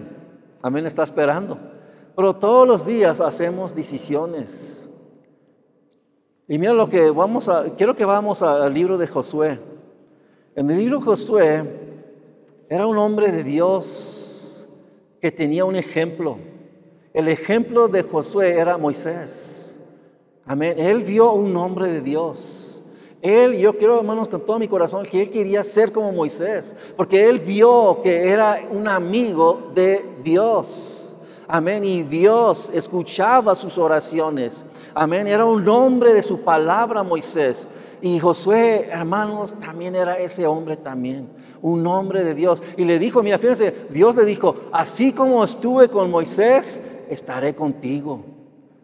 Amén. 0.63 0.87
Está 0.87 1.03
esperando. 1.03 1.59
Pero 2.15 2.37
todos 2.37 2.67
los 2.69 2.87
días 2.87 3.21
hacemos 3.21 3.75
decisiones. 3.75 4.89
Y 6.47 6.59
mira 6.59 6.75
lo 6.75 6.89
que 6.89 7.11
vamos 7.11 7.49
a, 7.49 7.75
quiero 7.75 7.97
que 7.97 8.05
vamos 8.05 8.43
al 8.43 8.73
libro 8.73 8.99
de 8.99 9.07
Josué. 9.07 9.59
En 10.55 10.71
el 10.71 10.79
libro 10.79 10.99
de 10.99 11.05
Josué 11.07 11.85
era 12.69 12.87
un 12.87 12.99
hombre 12.99 13.33
de 13.33 13.43
Dios 13.43 14.69
que 15.21 15.33
tenía 15.33 15.65
un 15.65 15.75
ejemplo. 15.75 16.37
El 17.15 17.29
ejemplo 17.29 17.87
de 17.87 18.03
Josué 18.03 18.59
era 18.59 18.77
Moisés. 18.77 19.81
Amén. 20.45 20.75
Él 20.77 20.99
vio 20.99 21.33
un 21.33 21.57
hombre 21.57 21.87
de 21.87 22.01
Dios. 22.01 22.83
Él, 23.23 23.57
yo 23.57 23.79
quiero, 23.79 24.01
hermanos, 24.01 24.29
con 24.29 24.45
todo 24.45 24.59
mi 24.59 24.67
corazón, 24.67 25.07
que 25.07 25.23
él 25.23 25.31
quería 25.31 25.63
ser 25.63 25.93
como 25.93 26.11
Moisés, 26.11 26.75
porque 26.97 27.29
él 27.29 27.39
vio 27.39 28.01
que 28.03 28.29
era 28.29 28.67
un 28.69 28.89
amigo 28.89 29.71
de 29.75 30.05
Dios. 30.25 31.17
Amén. 31.47 31.85
Y 31.85 32.03
Dios 32.03 32.69
escuchaba 32.75 33.55
sus 33.55 33.79
oraciones. 33.79 34.67
Amén. 34.93 35.29
Era 35.29 35.45
un 35.45 35.67
hombre 35.69 36.13
de 36.15 36.23
su 36.23 36.41
palabra, 36.41 37.05
Moisés. 37.05 37.69
Y 38.03 38.19
Josué, 38.19 38.89
hermanos, 38.91 39.55
también 39.61 39.95
era 39.95 40.19
ese 40.19 40.47
hombre 40.47 40.77
también, 40.77 41.29
un 41.63 41.87
hombre 41.87 42.25
de 42.25 42.35
Dios. 42.35 42.61
Y 42.77 42.85
le 42.85 42.99
dijo, 42.99 43.23
mira, 43.23 43.39
fíjense, 43.39 43.87
Dios 43.89 44.17
le 44.17 44.25
dijo, 44.25 44.57
así 44.73 45.13
como 45.13 45.43
estuve 45.45 45.89
con 45.89 46.11
Moisés, 46.11 46.83
estaré 47.09 47.55
contigo. 47.55 48.25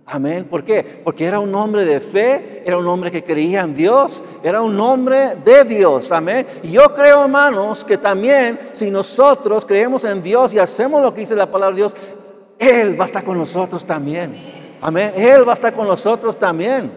Amén. 0.06 0.46
¿Por 0.50 0.64
qué? 0.64 0.83
Porque 1.04 1.24
era 1.24 1.38
un 1.38 1.54
hombre 1.54 1.85
de 1.85 2.00
fe, 2.00 2.62
era 2.66 2.76
un 2.76 2.87
hombre 2.88 3.12
que 3.12 3.22
creía 3.22 3.61
en 3.61 3.74
Dios, 3.74 4.24
era 4.42 4.61
un 4.61 4.78
hombre 4.80 5.37
de 5.44 5.62
Dios. 5.64 6.11
Amén. 6.11 6.46
Y 6.64 6.72
yo 6.72 6.94
creo, 6.94 7.22
hermanos, 7.22 7.85
que 7.85 7.96
también 7.96 8.59
si 8.72 8.90
nosotros 8.90 9.64
creemos 9.64 10.04
en 10.04 10.20
Dios 10.20 10.52
y 10.52 10.59
hacemos 10.59 11.00
lo 11.00 11.14
que 11.14 11.20
dice 11.20 11.37
la 11.37 11.50
palabra 11.50 11.76
de 11.76 11.83
Dios, 11.83 11.96
Él 12.59 12.98
va 12.98 13.04
a 13.04 13.06
estar 13.06 13.22
con 13.22 13.38
nosotros 13.38 13.87
también. 13.87 14.35
Amén. 14.80 15.12
Él 15.14 15.46
va 15.46 15.52
a 15.52 15.54
estar 15.54 15.72
con 15.72 15.87
nosotros 15.87 16.37
también. 16.37 16.90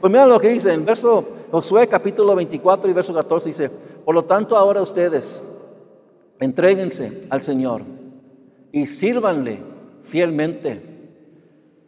Pues 0.00 0.10
mira 0.10 0.26
lo 0.26 0.38
que 0.38 0.50
dice 0.50 0.72
en 0.72 0.84
verso 0.84 1.28
Josué 1.50 1.88
capítulo 1.88 2.36
24 2.36 2.88
y 2.88 2.92
verso 2.92 3.12
14 3.12 3.48
dice, 3.48 3.68
por 3.68 4.14
lo 4.14 4.24
tanto 4.24 4.56
ahora 4.56 4.80
ustedes 4.80 5.42
entréguense 6.38 7.22
al 7.28 7.42
Señor 7.42 7.82
y 8.72 8.86
sírvanle 8.86 9.69
fielmente 10.02 10.90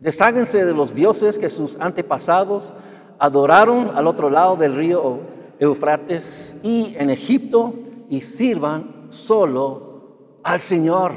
Desháganse 0.03 0.65
de 0.65 0.75
los 0.75 0.93
dioses 0.93 1.39
que 1.39 1.49
sus 1.49 1.79
antepasados 1.79 2.75
adoraron 3.21 3.93
al 3.95 4.09
otro 4.09 4.31
lado 4.31 4.57
del 4.57 4.75
río 4.75 5.21
Eufrates 5.61 6.57
y 6.65 6.97
en 6.99 7.09
Egipto 7.09 7.73
y 8.09 8.21
sirvan 8.21 9.07
solo 9.11 10.41
al 10.43 10.61
Señor. 10.61 11.13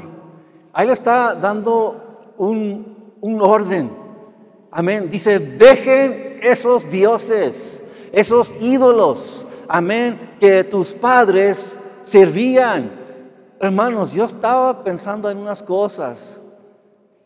Ahí 0.72 0.86
le 0.86 0.92
está 0.92 1.34
dando 1.34 2.34
un, 2.38 3.16
un 3.20 3.42
orden. 3.42 3.90
Amén. 4.70 5.10
Dice, 5.10 5.40
dejen 5.40 6.38
esos 6.40 6.88
dioses, 6.88 7.82
esos 8.12 8.54
ídolos. 8.60 9.44
Amén. 9.66 10.36
Que 10.38 10.62
tus 10.62 10.92
padres 10.92 11.76
servían. 12.02 12.92
Hermanos, 13.58 14.12
yo 14.12 14.26
estaba 14.26 14.84
pensando 14.84 15.28
en 15.28 15.38
unas 15.38 15.60
cosas. 15.60 16.38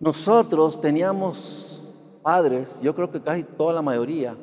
Nosotros 0.00 0.80
teníamos 0.80 1.78
padres, 2.22 2.80
yo 2.80 2.94
creo 2.94 3.10
que 3.10 3.20
casi 3.20 3.42
toda 3.42 3.74
la 3.74 3.82
mayoría, 3.82 4.34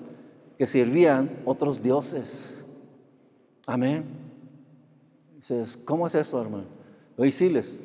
que 0.58 0.68
servían 0.68 1.30
otros 1.46 1.82
dioses. 1.82 2.64
Amén. 3.66 4.06
Dices, 5.36 5.78
¿cómo 5.84 6.08
es 6.08 6.16
eso, 6.16 6.42
hermano? 6.42 6.66
Voy 7.18 7.28
a 7.28 7.32
decirles, 7.32 7.80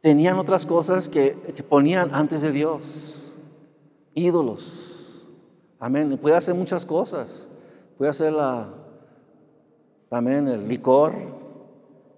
tenían 0.00 0.38
otras 0.38 0.66
cosas 0.66 1.08
que, 1.08 1.32
ponían 1.68 2.14
antes 2.14 2.42
de 2.42 2.52
Dios, 2.52 3.32
ídolos. 4.14 5.26
Amén. 5.78 6.18
puede 6.20 6.36
hacer 6.36 6.54
muchas 6.54 6.84
cosas. 6.84 7.48
Puede 7.96 8.10
hacer 8.10 8.32
la, 8.32 8.68
también 10.08 10.48
el 10.48 10.66
licor, 10.66 11.12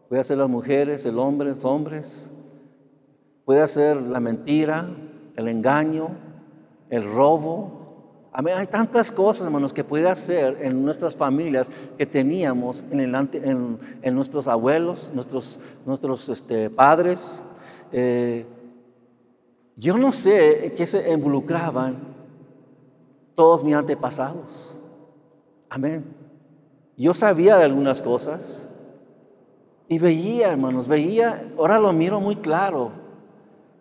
puede 0.09 0.21
hacer 0.21 0.39
las 0.39 0.49
mujeres, 0.49 1.05
el 1.05 1.19
hombre, 1.19 1.51
los 1.51 1.65
hombres. 1.65 2.31
Puede 3.45 3.63
hacer 3.63 3.97
la 3.97 4.21
mentira, 4.21 4.89
el 5.37 5.49
engaño, 5.49 6.11
el 6.91 7.05
robo. 7.05 8.29
Amén. 8.33 8.57
Hay 8.57 8.67
tantas 8.67 9.11
cosas, 9.11 9.47
hermanos, 9.47 9.73
que 9.73 9.85
puede 9.85 10.09
hacer 10.09 10.59
en 10.61 10.85
nuestras 10.85 11.17
familias 11.17 11.71
que 11.99 12.07
teníamos 12.07 12.85
en, 12.91 13.79
en, 14.03 14.15
nuestros 14.15 14.49
abuelos, 14.49 15.11
nuestros, 15.15 15.61
nuestros 15.85 16.29
este, 16.29 16.71
padres. 16.71 17.43
Eh, 17.91 18.47
yo 19.77 19.99
no 19.99 20.13
sé 20.13 20.75
qué 20.77 20.87
se 20.87 21.13
involucraban 21.13 21.97
todos 23.35 23.65
mis 23.65 23.75
antepasados. 23.75 24.79
Amén. 25.69 26.05
Yo 26.97 27.15
sabía 27.15 27.57
de 27.57 27.65
algunas 27.65 28.03
cosas 28.03 28.69
y 29.89 29.99
veía, 29.99 30.53
hermanos, 30.53 30.87
veía, 30.87 31.51
ahora 31.59 31.79
lo 31.79 31.93
miro 31.93 32.21
muy 32.21 32.37
claro. 32.37 33.02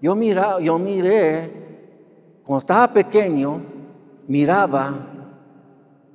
Yo, 0.02 0.20
yo 0.60 0.80
miré, 0.80 1.52
cuando 2.44 2.60
estaba 2.60 2.92
pequeño, 2.92 3.62
miraba 4.28 5.08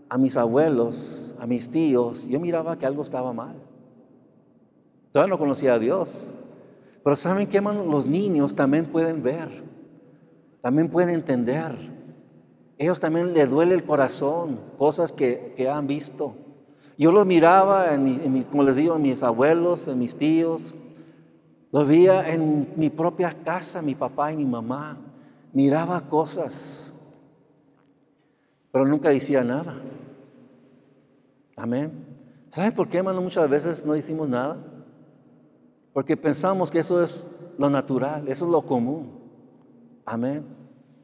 a 0.09 0.18
mis 0.18 0.37
abuelos, 0.37 1.35
a 1.38 1.46
mis 1.46 1.70
tíos, 1.70 2.27
yo 2.27 2.40
miraba 2.40 2.77
que 2.77 2.87
algo 2.87 3.03
estaba 3.03 3.33
mal. 3.33 3.57
Todavía 5.12 5.31
no 5.31 5.38
conocía 5.38 5.75
a 5.75 5.79
Dios. 5.79 6.33
Pero 7.05 7.16
¿saben 7.16 7.46
qué, 7.46 7.59
hermano? 7.59 7.85
Los 7.85 8.05
niños 8.07 8.57
también 8.57 8.87
pueden 8.87 9.22
ver, 9.22 9.62
también 10.61 10.88
pueden 10.88 11.11
entender. 11.11 11.75
Ellos 12.79 12.99
también 12.99 13.33
les 13.33 13.49
duele 13.49 13.75
el 13.75 13.85
corazón, 13.85 14.59
cosas 14.77 15.12
que, 15.12 15.70
han 15.72 15.87
visto. 15.87 16.35
Yo 16.99 17.12
lo 17.12 17.25
miraba, 17.25 17.94
en, 17.94 18.42
como 18.51 18.64
les 18.64 18.77
digo, 18.77 18.96
en 18.96 19.03
mis 19.03 19.22
abuelos, 19.22 19.87
en 19.87 20.01
mis 20.01 20.16
tíos, 20.16 20.75
lo 21.72 21.85
veía 21.85 22.29
en 22.29 22.72
mi 22.76 22.90
propia 22.90 23.35
casa, 23.44 23.83
mi 23.83 23.94
papá 23.94 24.33
y 24.33 24.37
mi 24.37 24.44
mamá. 24.44 24.96
Miraba 25.52 26.09
cosas, 26.09 26.92
pero 28.70 28.85
nunca 28.87 29.09
decía 29.09 29.42
nada. 29.42 29.76
Amén. 31.57 31.92
¿Sabes 32.50 32.72
por 32.74 32.88
qué, 32.88 32.98
hermano? 32.98 33.22
Muchas 33.22 33.48
veces 33.48 33.85
no 33.85 33.94
decimos 33.94 34.29
nada. 34.29 34.59
Porque 35.92 36.16
pensamos 36.16 36.70
que 36.70 36.81
eso 36.81 37.02
es 37.02 37.31
lo 37.57 37.70
natural, 37.70 38.29
eso 38.29 38.44
es 38.44 38.50
lo 38.50 38.62
común. 38.62 39.18
Amén. 40.05 40.44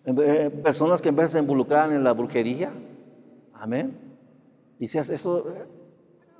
Eh, 0.04 0.50
personas 0.62 1.00
que 1.00 1.08
en 1.08 1.16
vez 1.16 1.32
de 1.32 1.40
involucrar 1.40 1.90
en 1.92 2.04
la 2.04 2.12
brujería. 2.12 2.72
Amén. 3.54 3.96
Dices, 4.78 5.08
eso 5.10 5.46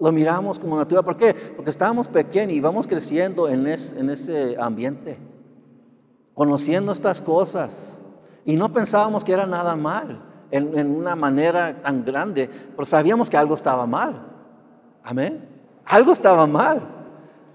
lo 0.02 0.10
miramos 0.10 0.58
como 0.58 0.76
natural. 0.76 1.04
¿Por 1.04 1.16
qué? 1.16 1.32
Porque 1.32 1.70
estábamos 1.70 2.08
pequeños 2.08 2.56
y 2.56 2.60
vamos 2.60 2.88
creciendo 2.88 3.48
en, 3.48 3.68
ese 3.68 4.56
ambiente, 4.58 5.16
conociendo 6.34 6.90
estas 6.90 7.20
cosas. 7.20 8.00
Y 8.44 8.56
no 8.56 8.72
pensábamos 8.72 9.22
que 9.22 9.32
era 9.32 9.46
nada 9.46 9.76
mal 9.76 10.20
en, 10.50 10.90
una 10.90 11.14
manera 11.14 11.80
tan 11.80 12.04
grande, 12.04 12.50
pero 12.74 12.84
sabíamos 12.84 13.30
que 13.30 13.36
algo 13.36 13.54
estaba 13.54 13.86
mal. 13.86 14.26
Amén. 15.04 15.48
Algo 15.84 16.12
estaba 16.12 16.48
mal. 16.48 16.80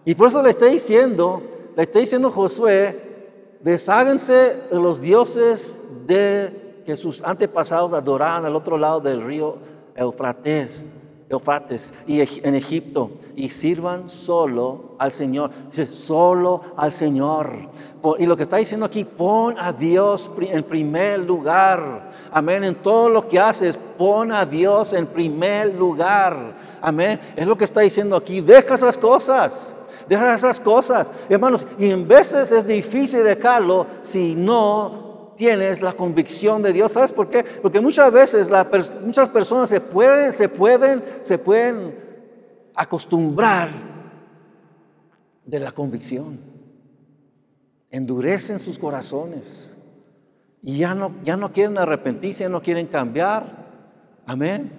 Y 0.05 0.15
por 0.15 0.29
eso 0.29 0.41
le 0.41 0.51
estoy 0.51 0.71
diciendo, 0.71 1.43
le 1.75 1.83
estoy 1.83 2.03
diciendo 2.03 2.31
Josué, 2.31 3.57
desháganse 3.60 4.55
de 4.71 4.79
los 4.79 5.01
dioses 5.01 5.81
de 6.05 6.81
que 6.86 6.95
sus 6.95 7.21
antepasados 7.23 7.91
adoraban 7.91 8.45
al 8.45 8.55
otro 8.55 8.77
lado 8.77 9.01
del 9.01 9.21
río 9.21 9.57
Eufrates. 9.95 10.86
Eufrates 11.29 11.93
y 12.05 12.21
en 12.21 12.55
Egipto 12.55 13.11
y 13.35 13.49
sirvan 13.49 14.09
solo 14.09 14.95
al 14.97 15.11
Señor. 15.11 15.51
Dice, 15.69 15.87
solo 15.87 16.61
al 16.77 16.91
Señor. 16.91 17.69
Y 18.17 18.25
lo 18.25 18.37
que 18.37 18.43
está 18.43 18.57
diciendo 18.57 18.85
aquí, 18.85 19.03
pon 19.03 19.57
a 19.59 19.73
Dios 19.73 20.31
en 20.39 20.63
primer 20.63 21.19
lugar. 21.19 22.11
Amén. 22.31 22.63
En 22.63 22.75
todo 22.75 23.09
lo 23.09 23.27
que 23.27 23.39
haces, 23.39 23.77
pon 23.97 24.31
a 24.31 24.45
Dios 24.45 24.93
en 24.93 25.05
primer 25.05 25.75
lugar. 25.75 26.55
Amén. 26.81 27.19
Es 27.35 27.45
lo 27.45 27.57
que 27.57 27.65
está 27.65 27.81
diciendo 27.81 28.15
aquí. 28.15 28.39
Deja 28.39 28.75
esas 28.75 28.97
cosas. 28.97 29.75
Deja 30.07 30.33
esas 30.33 30.59
cosas. 30.59 31.11
Hermanos, 31.27 31.67
y 31.77 31.89
en 31.89 32.07
veces 32.07 32.53
es 32.53 32.65
difícil 32.65 33.25
dejarlo 33.25 33.85
si 33.99 34.33
no 34.33 35.06
tienes 35.38 35.82
la 35.82 35.93
convicción 35.93 36.62
de 36.62 36.73
Dios. 36.73 36.91
¿Sabes 36.91 37.13
por 37.13 37.30
qué? 37.30 37.45
Porque 37.62 37.80
muchas 37.80 38.12
veces 38.12 38.50
muchas 39.06 39.30
personas 39.30 39.69
se 39.69 39.80
pueden, 39.80 40.34
se 40.34 40.50
pueden, 40.50 41.04
se 41.21 41.38
pueden 41.38 41.95
acostumbrar 42.76 43.69
de 45.45 45.60
la 45.60 45.71
convicción. 45.71 46.39
Endurecen 47.89 48.60
sus 48.60 48.78
corazones 48.78 49.78
y 50.62 50.78
ya 50.78 50.93
no, 50.93 51.15
ya 51.23 51.38
no 51.38 51.54
quieren 51.54 51.78
arrepentirse, 51.78 52.43
ya 52.43 52.50
no 52.50 52.62
quieren 52.62 52.88
cambiar. 52.88 53.67
Amén. 54.26 54.71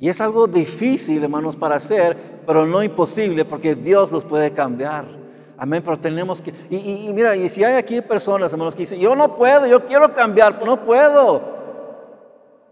Y 0.00 0.08
es 0.08 0.20
algo 0.20 0.46
difícil, 0.46 1.22
hermanos, 1.22 1.56
para 1.56 1.76
hacer, 1.76 2.16
pero 2.46 2.66
no 2.66 2.82
imposible 2.82 3.44
porque 3.44 3.74
Dios 3.74 4.10
los 4.10 4.24
puede 4.24 4.52
cambiar. 4.52 5.23
Amén, 5.56 5.82
pero 5.84 5.96
tenemos 5.98 6.40
que... 6.42 6.52
Y, 6.70 7.12
mira, 7.12 7.36
y 7.36 7.48
si 7.48 7.62
hay 7.62 7.74
aquí 7.74 8.00
personas, 8.00 8.52
hermanos, 8.52 8.74
que 8.74 8.82
dicen, 8.82 8.98
yo 8.98 9.14
no 9.14 9.36
puedo, 9.36 9.66
yo 9.66 9.86
quiero 9.86 10.14
cambiar, 10.14 10.58
pero 10.58 10.76
no 10.76 10.84
puedo. 10.84 11.42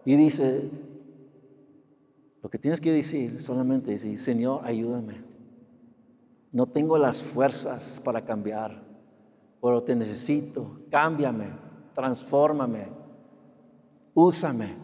Y 0.05 0.17
dice, 0.17 0.71
lo 2.43 2.51
que 2.51 2.59
tienes 2.59 2.81
que 2.81 2.93
decir 2.93 3.41
solamente 3.41 3.95
es, 3.95 4.23
Señor, 4.23 4.63
ayúdame. 4.65 5.23
No 6.51 6.67
tengo 6.67 6.99
las 6.99 7.23
fuerzas 7.23 8.01
para 8.05 8.25
cambiar, 8.25 8.83
pero 9.61 9.83
te 9.83 9.95
necesito. 9.95 10.81
Cámbiame, 10.91 11.51
transfórmame, 11.95 12.89
úsame, 14.13 14.77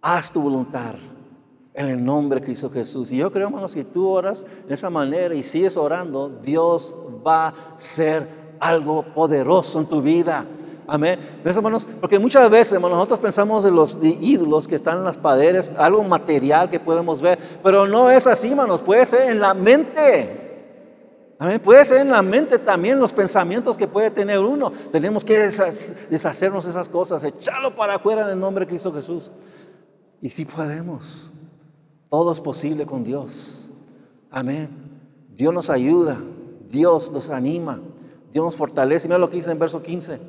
haz 0.00 0.32
tu 0.32 0.42
voluntad 0.42 0.96
en 1.74 1.88
el 1.88 2.04
nombre 2.04 2.40
de 2.40 2.46
Cristo 2.46 2.70
Jesús. 2.70 3.12
Y 3.12 3.18
yo 3.18 3.30
creo, 3.30 3.48
hermanos, 3.48 3.74
que 3.74 3.84
tú 3.84 4.08
oras 4.08 4.46
de 4.66 4.74
esa 4.74 4.90
manera 4.90 5.34
y 5.34 5.42
sigues 5.42 5.76
orando, 5.76 6.28
Dios 6.42 6.94
va 7.26 7.48
a 7.48 7.54
ser 7.76 8.28
algo 8.60 9.02
poderoso 9.14 9.80
en 9.80 9.86
tu 9.86 10.02
vida. 10.02 10.44
Amén. 10.86 11.18
hermanos? 11.44 11.88
Porque 12.00 12.18
muchas 12.18 12.50
veces, 12.50 12.74
hermanos, 12.74 12.98
nosotros 12.98 13.20
pensamos 13.20 13.64
en 13.64 13.74
los 13.74 13.96
ídolos 14.02 14.68
que 14.68 14.74
están 14.74 14.98
en 14.98 15.04
las 15.04 15.16
paredes, 15.16 15.72
algo 15.76 16.02
material 16.02 16.68
que 16.68 16.80
podemos 16.80 17.22
ver, 17.22 17.38
pero 17.62 17.86
no 17.86 18.10
es 18.10 18.26
así, 18.26 18.48
hermanos, 18.48 18.82
puede 18.82 19.06
ser 19.06 19.30
en 19.30 19.40
la 19.40 19.54
mente. 19.54 20.40
Amén. 21.38 21.60
Puede 21.60 21.84
ser 21.84 22.02
en 22.02 22.10
la 22.10 22.22
mente 22.22 22.58
también 22.58 23.00
los 23.00 23.12
pensamientos 23.12 23.76
que 23.76 23.88
puede 23.88 24.12
tener 24.12 24.38
uno. 24.38 24.72
Tenemos 24.92 25.24
que 25.24 25.36
deshacernos 26.08 26.66
esas 26.66 26.88
cosas, 26.88 27.24
echarlo 27.24 27.74
para 27.74 27.96
afuera 27.96 28.22
en 28.22 28.28
el 28.28 28.38
nombre 28.38 28.64
de 28.64 28.68
Cristo 28.68 28.92
Jesús. 28.92 29.28
Y 30.20 30.30
si 30.30 30.44
podemos, 30.44 31.32
todo 32.12 32.30
es 32.30 32.40
posible 32.40 32.84
con 32.84 33.02
Dios. 33.02 33.66
Amén. 34.30 34.68
Dios 35.34 35.54
nos 35.54 35.70
ayuda, 35.70 36.20
Dios 36.68 37.10
nos 37.10 37.30
anima, 37.30 37.80
Dios 38.30 38.44
nos 38.44 38.54
fortalece. 38.54 39.08
Mira 39.08 39.16
lo 39.16 39.30
que 39.30 39.38
dice 39.38 39.50
en 39.50 39.58
verso 39.58 39.82
15. 39.82 40.20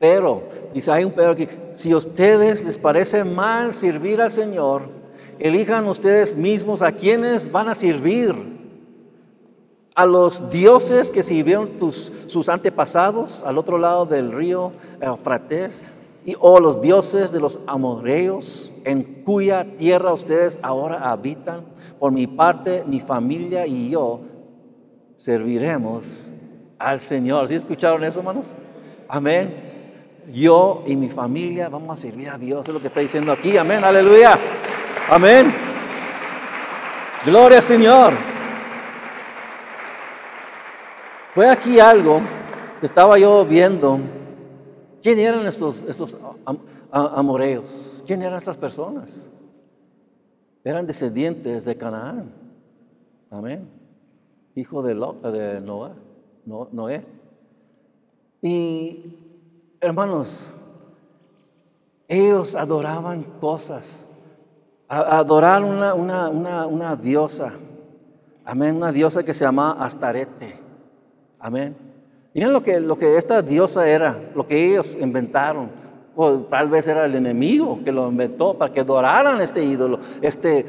Pero, 0.00 0.42
dice, 0.74 0.90
hay 0.90 1.04
un 1.04 1.12
pero 1.12 1.30
aquí, 1.30 1.46
si 1.70 1.92
a 1.92 1.96
ustedes 1.96 2.64
les 2.64 2.76
parece 2.76 3.22
mal 3.22 3.72
servir 3.72 4.20
al 4.20 4.32
Señor, 4.32 4.88
elijan 5.38 5.86
ustedes 5.86 6.34
mismos 6.34 6.82
a 6.82 6.90
quienes 6.90 7.52
van 7.52 7.68
a 7.68 7.76
servir. 7.76 8.34
A 9.94 10.06
los 10.06 10.50
dioses 10.50 11.12
que 11.12 11.22
sirvieron 11.22 11.78
tus, 11.78 12.10
sus 12.26 12.48
antepasados 12.48 13.44
al 13.44 13.58
otro 13.58 13.78
lado 13.78 14.06
del 14.06 14.32
río 14.32 14.72
Eufrates, 15.00 15.84
y, 16.24 16.36
o 16.38 16.60
los 16.60 16.80
dioses 16.80 17.32
de 17.32 17.40
los 17.40 17.58
amoreos 17.66 18.72
en 18.84 19.22
cuya 19.24 19.76
tierra 19.76 20.12
ustedes 20.12 20.58
ahora 20.62 21.10
habitan. 21.10 21.64
Por 21.98 22.12
mi 22.12 22.26
parte, 22.26 22.84
mi 22.86 23.00
familia 23.00 23.66
y 23.66 23.90
yo 23.90 24.20
serviremos 25.16 26.32
al 26.78 27.00
Señor. 27.00 27.48
¿Sí 27.48 27.54
escucharon 27.54 28.02
eso, 28.04 28.20
hermanos? 28.20 28.56
Amén 29.08 29.72
yo 30.30 30.82
y 30.86 30.96
mi 30.96 31.08
familia 31.08 31.68
vamos 31.68 31.98
a 31.98 32.02
servir 32.02 32.28
a 32.28 32.38
Dios. 32.38 32.68
Es 32.68 32.74
lo 32.74 32.80
que 32.80 32.88
está 32.88 33.00
diciendo 33.00 33.32
aquí. 33.32 33.56
Amén, 33.56 33.82
aleluya. 33.82 34.38
Amén. 35.10 35.54
Gloria 37.24 37.58
al 37.58 37.64
Señor. 37.64 38.12
Fue 41.34 41.48
aquí 41.48 41.80
algo 41.80 42.20
que 42.80 42.86
estaba 42.86 43.18
yo 43.18 43.44
viendo. 43.44 43.98
¿Quién 45.02 45.18
eran 45.18 45.46
estos, 45.46 45.82
estos 45.82 46.16
amoreos? 46.90 48.02
¿Quién 48.06 48.22
eran 48.22 48.38
estas 48.38 48.56
personas? 48.56 49.30
Eran 50.64 50.86
descendientes 50.86 51.64
de 51.64 51.76
Canaán. 51.76 52.32
Amén. 53.30 53.68
Hijo 54.54 54.82
de, 54.82 54.94
de 54.94 55.60
Noé. 55.60 55.90
Noé. 56.44 57.04
Y 58.40 59.22
Hermanos, 59.82 60.54
ellos 62.06 62.54
adoraban 62.54 63.24
cosas, 63.40 64.06
adoraron 64.86 65.70
una, 65.98 66.68
una, 66.68 66.94
diosa, 66.94 67.52
amén, 68.44 68.76
una 68.76 68.92
diosa 68.92 69.24
que 69.24 69.34
se 69.34 69.44
llama 69.44 69.72
Astarete, 69.72 70.56
amén. 71.40 71.74
Miren 72.34 72.52
lo 72.52 72.62
que, 72.62 72.80
lo 72.80 72.96
que 72.96 73.16
esta 73.16 73.42
diosa 73.42 73.88
era, 73.88 74.18
lo 74.34 74.46
que 74.46 74.72
ellos 74.72 74.96
inventaron, 75.00 75.70
o 76.14 76.38
tal 76.40 76.68
vez 76.68 76.86
era 76.88 77.04
el 77.04 77.14
enemigo 77.14 77.80
que 77.84 77.92
lo 77.92 78.08
inventó 78.08 78.56
para 78.56 78.72
que 78.72 78.80
adoraran 78.80 79.40
este 79.40 79.64
ídolo, 79.64 79.98
este 80.20 80.66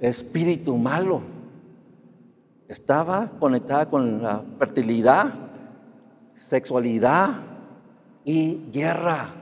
espíritu 0.00 0.76
malo. 0.76 1.22
Estaba 2.68 3.30
conectada 3.38 3.88
con 3.88 4.22
la 4.22 4.42
fertilidad, 4.58 5.32
sexualidad, 6.34 7.52
y 8.24 8.70
guerra. 8.72 9.34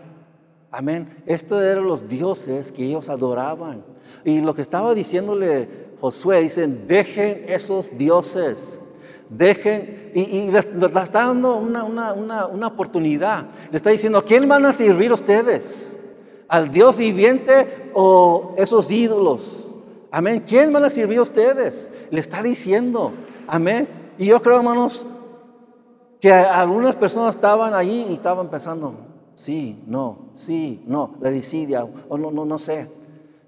Amén. 0.70 1.22
Estos 1.26 1.62
eran 1.62 1.84
los 1.84 2.08
dioses 2.08 2.72
que 2.72 2.84
ellos 2.84 3.08
adoraban. 3.08 3.84
Y 4.24 4.40
lo 4.40 4.54
que 4.54 4.62
estaba 4.62 4.94
diciéndole 4.94 5.90
Josué, 6.00 6.40
dicen, 6.42 6.86
dejen 6.86 7.42
esos 7.46 7.96
dioses. 7.98 8.80
Dejen, 9.30 10.10
y, 10.12 10.50
les, 10.50 10.66
está 10.66 11.26
dando 11.26 11.56
una, 11.56 11.84
una, 11.84 12.66
oportunidad. 12.66 13.46
Le 13.70 13.76
está 13.76 13.90
diciendo, 13.90 14.18
¿a 14.18 14.24
quién 14.24 14.48
van 14.48 14.66
a 14.66 14.72
servir 14.72 15.12
ustedes? 15.12 15.96
¿Al 16.48 16.72
Dios 16.72 16.98
viviente 16.98 17.92
o 17.94 18.54
esos 18.58 18.90
ídolos? 18.90 19.70
Amén. 20.10 20.42
¿Quién 20.44 20.72
van 20.72 20.82
a 20.82 20.90
servir 20.90 21.20
ustedes? 21.20 21.88
Le 22.10 22.18
está 22.18 22.42
diciendo. 22.42 23.12
Amén. 23.46 23.88
Y 24.18 24.26
yo 24.26 24.42
creo, 24.42 24.56
hermanos, 24.56 25.06
que 26.20 26.32
algunas 26.32 26.96
personas 26.96 27.36
estaban 27.36 27.72
allí 27.72 28.06
y 28.10 28.14
estaban 28.14 28.50
pensando, 28.50 28.94
sí, 29.36 29.80
no, 29.86 30.30
sí, 30.34 30.82
no, 30.86 31.14
la 31.20 31.30
desidia, 31.30 31.86
o 32.08 32.18
no, 32.18 32.32
no, 32.32 32.44
no 32.44 32.58
sé. 32.58 32.90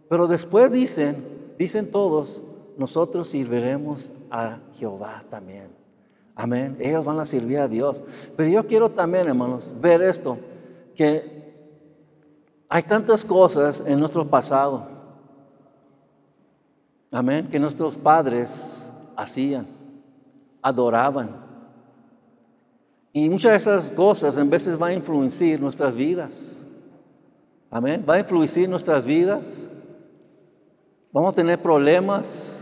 Pero 0.09 0.29
después 0.29 0.71
dicen, 0.71 1.55
dicen 1.59 1.91
todos, 1.91 2.43
nosotros 2.79 3.29
serviremos 3.29 4.13
a 4.33 4.59
Jehová 4.73 5.23
también. 5.29 5.69
Amén. 6.35 6.79
Ellos 6.81 7.05
van 7.05 7.21
a 7.21 7.27
servir 7.27 7.59
a 7.59 7.69
Dios. 7.69 8.03
Pero 8.35 8.49
yo 8.49 8.67
quiero 8.67 8.91
también, 8.91 9.29
hermanos, 9.29 9.75
ver 9.79 10.01
esto, 10.01 10.39
que 10.97 11.53
hay 12.67 12.83
tantas 12.83 13.27
cosas 13.27 13.85
en 13.87 14.01
nuestro 14.01 14.27
pasado. 14.27 14.87
Amén. 17.11 17.47
Que 17.49 17.61
nuestros 17.61 17.99
padres 17.99 18.91
hacían, 19.15 19.67
adoraban. 20.63 21.37
Y 23.13 23.29
muchas 23.29 23.53
de 23.53 23.59
esas 23.59 23.93
cosas 23.93 24.39
en 24.39 24.49
veces 24.49 24.79
van 24.79 24.93
a 24.93 24.95
influenciar 24.95 25.61
nuestras 25.61 25.95
vidas. 25.95 26.65
Amén. 27.71 28.03
Va 28.09 28.15
a 28.15 28.21
influenciar 28.21 28.67
nuestras 28.71 29.05
vidas. 29.05 29.69
Vamos 31.13 31.33
a 31.33 31.37
tener 31.37 31.61
problemas. 31.61 32.62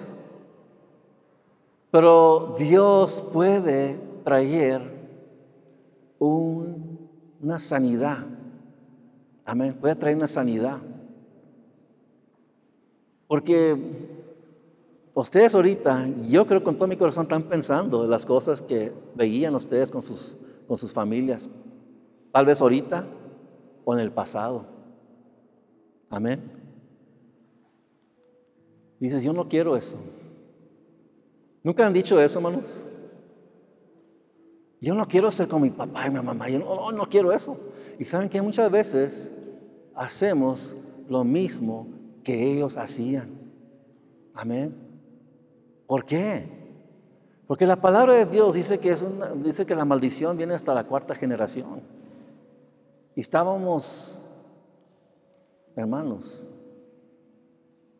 Pero 1.91 2.55
Dios 2.59 3.23
puede 3.33 3.99
traer 4.25 4.83
una 6.19 7.59
sanidad. 7.59 8.27
Amén. 9.45 9.77
Puede 9.81 9.97
traer 9.97 10.17
una 10.17 10.29
sanidad. 10.29 10.79
Porque 13.27 13.77
Ustedes 15.21 15.55
ahorita, 15.55 16.09
yo 16.23 16.47
creo 16.47 16.63
con 16.63 16.77
todo 16.77 16.87
mi 16.87 16.97
corazón 16.97 17.25
están 17.25 17.43
pensando 17.43 18.05
en 18.05 18.11
las 18.11 18.25
cosas 18.25 18.63
que 18.63 18.93
veían 19.15 19.55
ustedes 19.55 19.91
con 19.91 20.01
sus, 20.03 20.37
con 20.69 20.79
sus 20.79 20.93
familias. 20.93 21.51
Tal 22.33 22.47
vez 22.47 22.61
ahorita 22.61 23.07
o 23.85 23.93
en 23.93 24.01
el 24.01 24.13
pasado. 24.13 24.65
Amén. 26.09 26.41
Dices, 29.01 29.23
yo 29.23 29.33
no 29.33 29.49
quiero 29.49 29.77
eso. 29.77 29.97
¿Nunca 31.63 31.87
han 31.87 31.93
dicho 31.93 32.21
eso, 32.21 32.39
hermanos? 32.39 32.87
Yo 34.81 34.95
no 34.95 35.07
quiero 35.07 35.31
ser 35.31 35.47
como 35.47 35.65
mi 35.65 35.71
papá 35.71 36.07
y 36.07 36.11
mi 36.11 36.21
mamá. 36.21 36.49
Yo 36.49 36.59
no, 36.59 36.91
no 36.91 37.09
quiero 37.09 37.33
eso. 37.33 37.59
Y 37.99 38.07
saben 38.07 38.29
que 38.31 38.41
muchas 38.41 38.71
veces 38.71 39.33
hacemos 39.95 40.75
lo 41.09 41.23
mismo 41.23 41.87
que 42.25 42.51
ellos 42.51 42.77
hacían. 42.77 43.31
Amén. 44.33 44.75
¿Por 45.87 46.05
qué? 46.05 46.61
Porque 47.47 47.67
la 47.67 47.77
palabra 47.77 48.15
de 48.15 48.27
Dios 48.27 48.55
dice 48.55 48.79
que, 48.79 48.91
es 48.91 49.05
dice 49.43 49.67
que 49.67 49.75
la 49.75 49.85
maldición 49.85 50.37
viene 50.37 50.55
hasta 50.55 50.73
la 50.73 50.85
cuarta 50.85 51.15
generación. 51.15 51.83
Y 53.15 53.21
estábamos, 53.21 54.23
hermanos, 55.75 56.49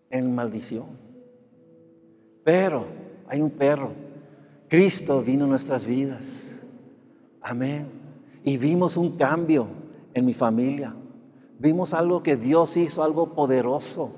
en 0.09 0.35
maldición. 0.35 0.87
Pero 2.45 2.87
hay 3.31 3.41
un 3.41 3.51
perro. 3.51 3.93
Cristo 4.69 5.23
vino 5.23 5.45
a 5.45 5.49
nuestras 5.49 5.87
vidas. 5.87 6.61
Amén. 7.41 7.87
Y 8.43 8.57
vimos 8.59 8.97
un 8.97 9.17
cambio 9.17 9.69
en 10.13 10.27
mi 10.27 10.35
familia. 10.35 10.95
Vimos 11.59 11.95
algo 11.95 12.23
que 12.23 12.37
Dios 12.37 12.77
hizo, 12.77 13.05
algo 13.05 13.33
poderoso. 13.35 14.11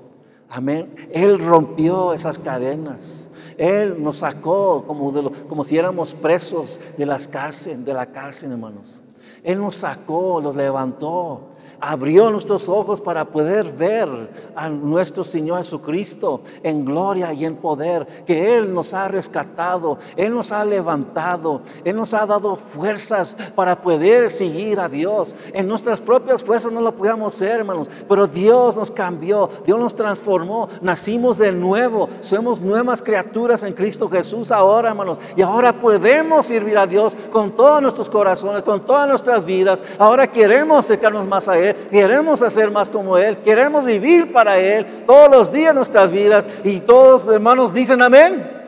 Amén. 0.49 0.93
Él 1.11 1.39
rompió 1.39 2.13
esas 2.13 2.39
cadenas. 2.39 3.29
Él 3.57 4.01
nos 4.01 4.17
sacó 4.17 4.83
como, 4.87 5.11
de 5.11 5.29
como 5.47 5.63
si 5.63 5.77
éramos 5.77 6.15
presos 6.15 6.79
de, 6.97 7.05
las 7.05 7.27
cárcel, 7.27 7.85
de 7.85 7.93
la 7.93 8.07
cárcel, 8.07 8.51
hermanos. 8.51 9.03
Él 9.43 9.59
nos 9.59 9.75
sacó, 9.75 10.41
los 10.41 10.55
levantó 10.55 11.52
abrió 11.83 12.31
nuestros 12.31 12.69
ojos 12.69 13.01
para 13.01 13.25
poder 13.25 13.73
ver 13.73 14.29
a 14.55 14.69
nuestro 14.69 15.21
Señor 15.21 15.57
Jesucristo 15.57 16.39
en 16.63 16.85
gloria 16.85 17.33
y 17.33 17.43
en 17.43 17.57
poder, 17.57 18.07
que 18.25 18.55
Él 18.55 18.73
nos 18.73 18.93
ha 18.93 19.09
rescatado, 19.09 19.97
Él 20.15 20.33
nos 20.33 20.53
ha 20.53 20.63
levantado, 20.63 21.61
Él 21.83 21.97
nos 21.97 22.13
ha 22.13 22.25
dado 22.25 22.55
fuerzas 22.55 23.35
para 23.53 23.81
poder 23.81 24.31
seguir 24.31 24.79
a 24.79 24.87
Dios. 24.87 25.35
En 25.51 25.67
nuestras 25.67 25.99
propias 25.99 26.41
fuerzas 26.41 26.71
no 26.71 26.79
lo 26.79 26.95
podíamos 26.95 27.35
ser, 27.35 27.59
hermanos, 27.59 27.89
pero 28.07 28.27
Dios 28.27 28.77
nos 28.77 28.89
cambió, 28.89 29.49
Dios 29.65 29.77
nos 29.77 29.93
transformó, 29.93 30.69
nacimos 30.81 31.37
de 31.37 31.51
nuevo, 31.51 32.07
somos 32.21 32.61
nuevas 32.61 33.01
criaturas 33.01 33.61
en 33.63 33.73
Cristo 33.73 34.09
Jesús 34.09 34.53
ahora, 34.53 34.91
hermanos, 34.91 35.17
y 35.35 35.41
ahora 35.41 35.73
podemos 35.73 36.47
servir 36.47 36.77
a 36.77 36.87
Dios 36.87 37.13
con 37.29 37.51
todos 37.51 37.81
nuestros 37.81 38.07
corazones, 38.07 38.63
con 38.63 38.85
todas 38.85 39.09
nuestras 39.09 39.43
vidas. 39.43 39.83
Ahora 39.99 40.27
queremos 40.27 40.79
acercarnos 40.79 41.27
más 41.27 41.49
a 41.49 41.59
Él 41.59 41.72
queremos 41.91 42.41
hacer 42.41 42.71
más 42.71 42.89
como 42.89 43.17
Él, 43.17 43.37
queremos 43.37 43.85
vivir 43.85 44.31
para 44.31 44.57
Él 44.57 45.03
todos 45.05 45.29
los 45.29 45.51
días 45.51 45.73
nuestras 45.73 46.11
vidas 46.11 46.47
y 46.63 46.79
todos 46.79 47.27
hermanos 47.27 47.73
dicen 47.73 48.01
amén. 48.01 48.63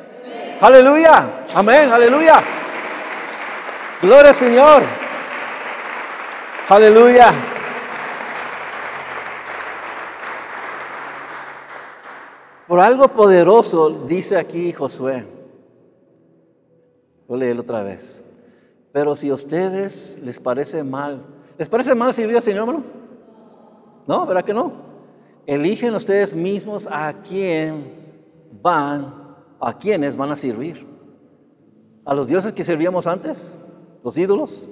Aleluya. 0.62 1.45
Amén. 1.53 1.91
Aleluya. 1.91 2.41
Gloria 4.01 4.30
al 4.30 4.36
Señor. 4.36 4.84
Aleluya. 6.70 7.34
Por 12.68 12.80
algo 12.80 13.10
poderoso 13.10 13.89
dice 14.08 14.38
aquí 14.38 14.74
Josué. 14.74 15.28
Voy 17.28 17.38
a 17.38 17.39
leerlo 17.39 17.62
otra 17.62 17.84
vez. 17.84 18.24
Pero 18.91 19.16
si 19.16 19.30
a 19.30 19.34
ustedes 19.34 20.20
les 20.24 20.39
parece 20.39 20.84
mal, 20.84 21.22
¿les 21.58 21.70
parece 21.70 21.95
mal 21.95 22.14
servir 22.14 22.36
al 22.36 22.41
Señor, 22.41 22.62
hermano? 22.62 22.84
No, 24.08 24.26
¿verdad 24.26 24.43
que 24.43 24.53
no? 24.53 24.74
Eligen 25.45 25.93
ustedes 25.95 26.36
mismos 26.36 26.88
a 26.91 27.14
quién 27.22 27.86
van, 28.62 29.14
a 29.60 29.78
quiénes 29.78 30.18
van 30.18 30.32
a 30.32 30.36
servir. 30.36 30.86
A 32.03 32.14
los 32.14 32.28
dioses 32.28 32.53
que 32.53 32.64
servíamos 32.64 33.08
antes, 33.08 33.58
los 34.03 34.18
ídolos, 34.18 34.70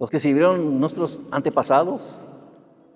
los 0.00 0.10
que 0.10 0.20
sirvieron 0.20 0.80
nuestros 0.80 1.20
antepasados, 1.30 2.26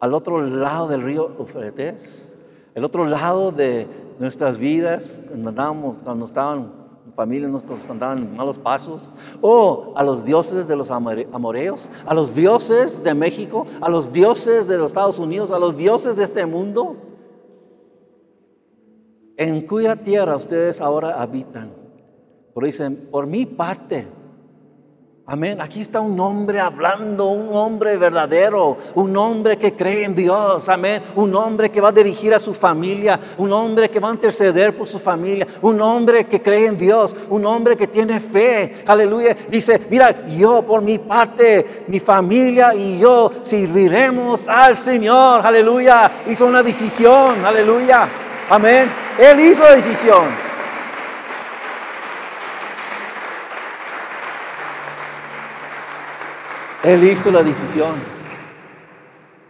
al 0.01 0.15
otro 0.15 0.41
lado 0.43 0.89
del 0.89 1.03
río 1.03 1.31
Eufrates, 1.39 2.37
el 2.75 2.85
otro 2.85 3.07
lado 3.07 3.53
de 3.53 3.87
nuestras 4.19 4.59
vidas, 4.59 5.23
cuando, 5.29 5.49
andábamos, 5.51 5.99
cuando 5.99 6.27
estaban 6.27 6.73
familia 7.17 7.49
nuestros 7.49 7.89
andaban 7.89 8.37
malos 8.37 8.59
pasos, 8.59 9.09
o 9.41 9.95
a 9.97 10.05
los 10.05 10.25
dioses 10.25 10.69
de 10.69 10.77
los 10.77 10.91
amoreos, 10.91 11.91
a 12.05 12.15
los 12.15 12.35
dioses 12.35 13.03
de 13.03 13.15
México, 13.15 13.67
a 13.81 13.89
los 13.89 14.13
dioses 14.13 14.69
de 14.69 14.77
los 14.77 14.89
Estados 14.89 15.19
Unidos, 15.19 15.51
a 15.51 15.59
los 15.59 15.77
dioses 15.77 16.15
de 16.15 16.25
este 16.25 16.45
mundo, 16.47 16.97
en 19.39 19.67
cuya 19.67 19.97
tierra 19.97 20.37
ustedes 20.37 20.81
ahora 20.81 21.21
habitan. 21.21 21.73
Pero 22.55 22.67
dicen, 22.67 23.09
por 23.11 23.27
mi 23.27 23.47
parte, 23.47 24.07
Amén. 25.29 25.61
Aquí 25.61 25.81
está 25.81 26.01
un 26.01 26.21
hombre 26.21 26.61
hablando, 26.61 27.27
un 27.27 27.53
hombre 27.53 27.97
verdadero, 27.97 28.79
un 28.95 29.17
hombre 29.17 29.59
que 29.59 29.75
cree 29.75 30.05
en 30.05 30.15
Dios. 30.15 30.69
Amén. 30.69 31.03
Un 31.17 31.35
hombre 31.35 31.69
que 31.69 31.81
va 31.81 31.89
a 31.89 31.93
dirigir 31.93 32.33
a 32.33 32.39
su 32.39 32.55
familia, 32.55 33.19
un 33.37 33.53
hombre 33.53 33.91
que 33.91 33.99
va 33.99 34.09
a 34.09 34.13
interceder 34.13 34.77
por 34.77 34.87
su 34.87 35.01
familia, 35.01 35.45
un 35.63 35.81
hombre 35.81 36.27
que 36.27 36.41
cree 36.41 36.67
en 36.67 36.77
Dios, 36.77 37.17
un 37.29 37.45
hombre 37.45 37.77
que 37.77 37.89
tiene 37.89 38.21
fe. 38.21 38.85
Aleluya. 38.87 39.37
Dice, 39.49 39.81
mira, 39.91 40.25
yo 40.29 40.63
por 40.63 40.81
mi 40.81 40.99
parte, 40.99 41.85
mi 41.89 41.99
familia 41.99 42.73
y 42.73 43.01
yo 43.01 43.33
serviremos 43.41 44.47
al 44.47 44.79
Señor. 44.79 45.45
Aleluya. 45.45 46.23
Hizo 46.29 46.47
una 46.47 46.63
decisión. 46.63 47.45
Aleluya. 47.45 48.09
Amén. 48.49 48.89
Él 49.19 49.41
hizo 49.41 49.65
la 49.65 49.75
decisión. 49.75 50.46
Él 56.87 57.03
hizo 57.03 57.33
la 57.33 57.43
decisión. 57.43 57.97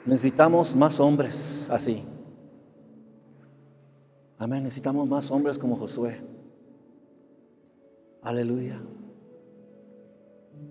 Necesitamos 0.07 0.75
más 0.75 0.99
hombres 0.99 1.69
así. 1.71 2.03
Amén. 4.39 4.63
Necesitamos 4.63 5.07
más 5.07 5.31
hombres 5.31 5.59
como 5.59 5.77
Josué. 5.77 6.17
Aleluya. 8.23 8.81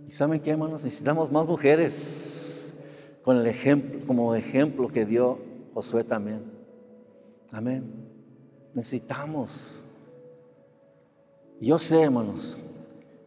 ¿Y 0.08 0.12
saben 0.12 0.42
qué, 0.42 0.50
hermanos? 0.50 0.84
Necesitamos 0.84 1.32
más 1.32 1.46
mujeres 1.46 2.76
con 3.22 3.38
el 3.38 3.46
ejemplo, 3.46 4.00
como 4.08 4.34
ejemplo 4.34 4.88
que 4.88 5.06
dio 5.06 5.38
Josué 5.76 6.04
también. 6.04 6.52
Amén. 7.52 7.84
Necesitamos. 8.74 9.84
Yo 11.62 11.78
sé, 11.78 12.02
hermanos, 12.02 12.58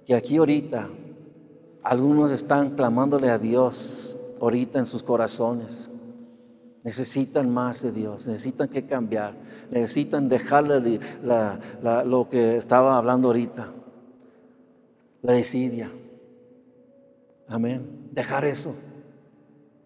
que 0.05 0.16
aquí 0.16 0.39
ahorita 0.39 0.91
algunos 1.89 2.30
están 2.32 2.76
clamándole 2.76 3.30
a 3.30 3.39
Dios 3.39 4.14
ahorita 4.43 4.78
en 4.78 4.84
sus 4.84 5.03
corazones. 5.03 5.91
Necesitan 6.84 7.49
más 7.49 7.80
de 7.82 7.93
Dios, 7.93 8.26
necesitan 8.26 8.68
que 8.68 8.84
cambiar, 8.84 9.34
necesitan 9.70 10.28
dejarle 10.28 11.01
lo 12.05 12.28
que 12.28 12.59
estaba 12.59 12.99
hablando 12.99 13.28
ahorita, 13.28 13.72
la 15.22 15.32
desidia. 15.32 15.91
Amén. 17.49 18.11
Dejar 18.12 18.45
eso 18.45 18.74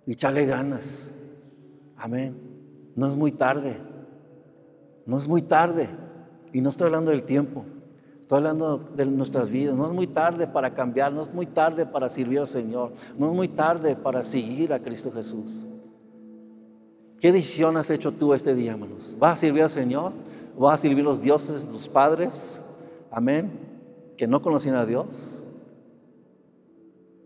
y 0.04 0.14
echarle 0.14 0.44
ganas. 0.44 1.14
Amén. 1.96 2.36
No 2.96 3.08
es 3.08 3.14
muy 3.14 3.30
tarde. 3.30 3.76
No 5.06 5.18
es 5.18 5.28
muy 5.28 5.42
tarde. 5.42 5.88
Y 6.52 6.60
no 6.60 6.70
estoy 6.70 6.86
hablando 6.86 7.12
del 7.12 7.22
tiempo. 7.22 7.64
Estoy 8.32 8.46
hablando 8.46 8.78
de 8.96 9.04
nuestras 9.04 9.50
vidas. 9.50 9.74
No 9.74 9.84
es 9.84 9.92
muy 9.92 10.06
tarde 10.06 10.46
para 10.46 10.72
cambiar, 10.72 11.12
no 11.12 11.20
es 11.20 11.34
muy 11.34 11.44
tarde 11.44 11.84
para 11.84 12.08
servir 12.08 12.38
al 12.38 12.46
Señor, 12.46 12.92
no 13.18 13.28
es 13.28 13.34
muy 13.34 13.46
tarde 13.46 13.94
para 13.94 14.24
seguir 14.24 14.72
a 14.72 14.78
Cristo 14.78 15.12
Jesús. 15.12 15.66
¿Qué 17.20 17.30
decisión 17.30 17.76
has 17.76 17.90
hecho 17.90 18.10
tú 18.10 18.32
este 18.32 18.54
día, 18.54 18.70
hermanos? 18.70 19.18
¿Vas 19.18 19.34
a 19.34 19.36
servir 19.36 19.64
al 19.64 19.68
Señor? 19.68 20.12
¿Vas 20.58 20.76
a 20.76 20.78
servir 20.78 21.00
a 21.00 21.08
los 21.08 21.20
dioses 21.20 21.66
tus 21.66 21.86
padres? 21.88 22.58
Amén. 23.10 23.50
Que 24.16 24.26
no 24.26 24.40
conocían 24.40 24.76
a 24.76 24.86
Dios. 24.86 25.42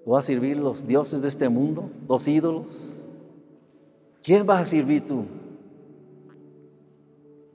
¿O 0.04 0.10
vas 0.10 0.24
a 0.24 0.26
servir 0.26 0.56
los 0.56 0.88
dioses 0.88 1.22
de 1.22 1.28
este 1.28 1.48
mundo, 1.48 1.88
los 2.08 2.26
ídolos? 2.26 3.06
¿Quién 4.24 4.44
vas 4.44 4.62
a 4.62 4.64
servir 4.64 5.06
tú? 5.06 5.24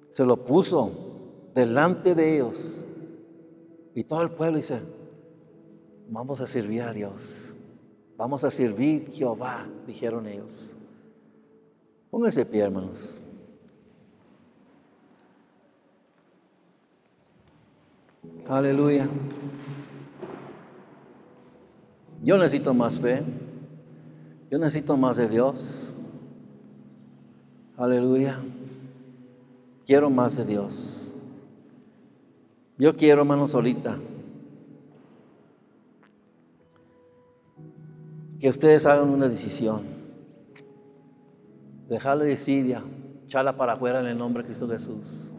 Se 0.09 0.23
lo 0.23 0.37
puso 0.37 0.89
delante 1.53 2.15
de 2.15 2.35
ellos 2.35 2.80
y 3.93 4.03
todo 4.03 4.21
el 4.21 4.31
pueblo 4.31 4.57
dice, 4.57 4.81
vamos 6.09 6.41
a 6.41 6.47
servir 6.47 6.81
a 6.83 6.93
Dios, 6.93 7.53
vamos 8.17 8.43
a 8.43 8.51
servir 8.51 9.11
Jehová, 9.11 9.67
dijeron 9.85 10.27
ellos. 10.27 10.75
Pónganse 12.09 12.45
pie, 12.45 12.61
hermanos. 12.61 13.21
Aleluya. 18.47 19.07
Yo 22.21 22.37
necesito 22.37 22.73
más 22.73 22.99
fe. 22.99 23.23
Yo 24.49 24.59
necesito 24.59 24.97
más 24.97 25.17
de 25.17 25.29
Dios. 25.29 25.93
Aleluya. 27.77 28.39
Quiero 29.85 30.09
más 30.09 30.35
de 30.35 30.45
Dios. 30.45 31.10
Yo 32.81 32.97
quiero, 32.97 33.21
hermanos, 33.21 33.53
ahorita 33.53 33.95
que 38.39 38.49
ustedes 38.49 38.87
hagan 38.87 39.07
una 39.07 39.27
decisión. 39.27 39.83
Dejar 41.87 42.17
la 42.17 42.23
desidia, 42.23 42.83
echarla 43.23 43.55
para 43.55 43.73
afuera 43.73 43.99
en 43.99 44.07
el 44.07 44.17
nombre 44.17 44.41
de 44.41 44.47
Cristo 44.47 44.67
Jesús. 44.67 45.31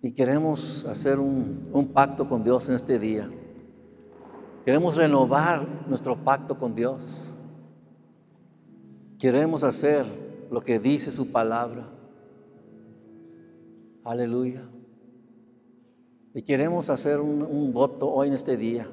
Y 0.00 0.12
queremos 0.12 0.86
hacer 0.86 1.18
un, 1.18 1.68
un 1.70 1.88
pacto 1.88 2.26
con 2.26 2.42
Dios 2.42 2.66
en 2.70 2.76
este 2.76 2.98
día. 2.98 3.28
Queremos 4.64 4.96
renovar 4.96 5.68
nuestro 5.86 6.16
pacto 6.16 6.58
con 6.58 6.74
Dios. 6.74 7.36
Queremos 9.18 9.64
hacer 9.64 10.06
lo 10.50 10.62
que 10.62 10.78
dice 10.78 11.10
su 11.10 11.30
palabra. 11.30 11.90
Aleluya. 14.06 14.62
Y 16.32 16.42
queremos 16.42 16.90
hacer 16.90 17.18
un, 17.20 17.72
voto 17.72 18.08
hoy 18.08 18.28
en 18.28 18.34
este 18.34 18.56
día. 18.56 18.88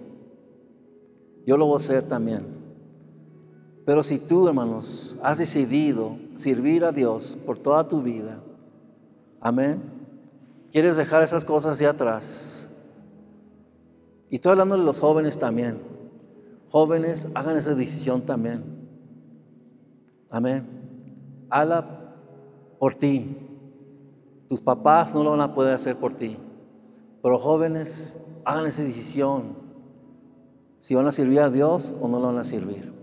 Yo 1.45 1.55
lo 1.55 1.68
voy 1.68 1.76
a 1.76 1.78
hacer 1.78 2.07
también. 2.07 2.43
Pero 3.86 4.03
si 4.03 4.18
tú, 4.18 4.47
hermanos, 4.47 5.20
has 5.22 5.38
decidido 5.38 6.18
servir 6.34 6.84
a 6.84 6.91
Dios 6.91 7.38
por 7.45 7.59
toda 7.59 7.88
tu 7.88 8.01
vida, 8.01 8.41
amén, 9.39 9.84
quieres 10.72 10.97
dejar 10.97 11.22
esas 11.22 11.45
cosas 11.45 11.76
hacia 11.76 11.91
atrás. 11.91 12.68
Y 14.32 14.38
estoy 14.38 14.53
hablando 14.53 14.78
de 14.78 14.84
los 14.84 14.99
jóvenes 14.99 15.38
también. 15.38 15.78
Jóvenes, 16.72 17.28
hagan 17.36 17.55
esa 17.55 17.76
decisión 17.76 18.24
también. 18.24 18.64
Amén. 20.32 20.66
Hala 21.51 22.16
por 22.80 22.95
ti. 22.95 23.53
Tus 24.54 24.62
papás 24.62 25.16
no 25.16 25.24
lo 25.24 25.32
van 25.32 25.41
a 25.41 25.56
poder 25.56 25.74
hacer 25.74 25.97
por 25.97 26.14
ti. 26.14 26.38
Pero 27.24 27.39
jóvenes, 27.39 28.20
hagan 28.45 28.68
esa 28.68 28.84
decisión. 28.84 29.56
Si 30.78 30.93
van 30.93 31.08
a 31.08 31.12
servir 31.12 31.39
a 31.39 31.49
Dios 31.49 31.95
o 31.99 32.08
no 32.08 32.20
lo 32.20 32.28
van 32.28 32.38
a 32.38 32.43
servir. 32.43 32.93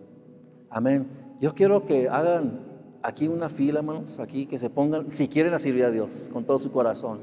Amén. 0.70 1.08
Yo 1.40 1.52
quiero 1.52 1.86
que 1.86 2.08
hagan 2.08 2.60
aquí 3.02 3.26
una 3.26 3.50
fila, 3.50 3.80
hermanos, 3.80 4.20
aquí 4.20 4.46
que 4.46 4.60
se 4.60 4.70
pongan, 4.70 5.10
si 5.10 5.26
quieren 5.26 5.52
a 5.52 5.58
servir 5.58 5.86
a 5.86 5.90
Dios 5.90 6.30
con 6.32 6.44
todo 6.44 6.60
su 6.60 6.70
corazón. 6.70 7.18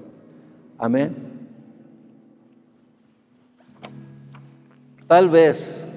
Amén. 0.78 1.16
Tal 5.08 5.30
vez, 5.30 5.88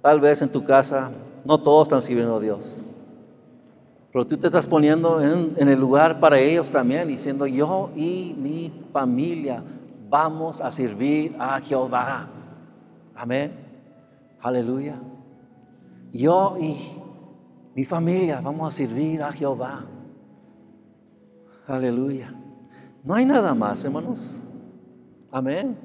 tal 0.00 0.20
vez 0.20 0.40
en 0.40 0.48
tu 0.48 0.64
casa 0.64 1.10
no 1.44 1.60
todos 1.60 1.88
están 1.88 2.00
sirviendo 2.00 2.36
a 2.36 2.40
Dios. 2.40 2.82
Pero 4.14 4.28
tú 4.28 4.36
te 4.36 4.46
estás 4.46 4.68
poniendo 4.68 5.20
en, 5.20 5.68
el 5.68 5.76
lugar 5.76 6.20
para 6.20 6.38
ellos 6.38 6.70
también, 6.70 7.08
diciendo, 7.08 7.48
yo 7.48 7.90
y 7.96 8.32
mi 8.38 8.72
familia 8.92 9.60
vamos 10.08 10.60
a 10.60 10.70
servir 10.70 11.34
a 11.36 11.60
Jehová. 11.60 12.28
Amén. 13.12 13.52
Aleluya. 14.40 15.00
Yo 16.12 16.56
y 16.60 16.76
mi 17.74 17.84
familia 17.84 18.40
vamos 18.40 18.72
a 18.72 18.76
servir 18.76 19.20
a 19.20 19.32
Jehová. 19.32 19.84
Aleluya. 21.66 22.32
No 23.02 23.16
hay 23.16 23.24
nada 23.24 23.52
más, 23.52 23.84
hermanos. 23.84 24.38
Amén. 25.32 25.76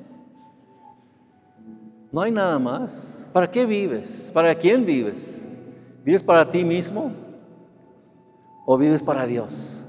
No 2.11 2.21
hay 2.21 2.31
nada 2.31 2.59
más. 2.59 3.25
¿Para 3.33 3.49
qué 3.49 3.65
vives? 3.65 4.29
¿Para 4.31 4.53
quién 4.53 4.85
vives? 4.85 5.47
¿Vives 6.05 6.21
para 6.21 6.47
ti 6.47 6.63
mismo 6.63 7.27
o 8.71 8.77
vives 8.77 9.01
para 9.01 9.25
Dios? 9.25 9.83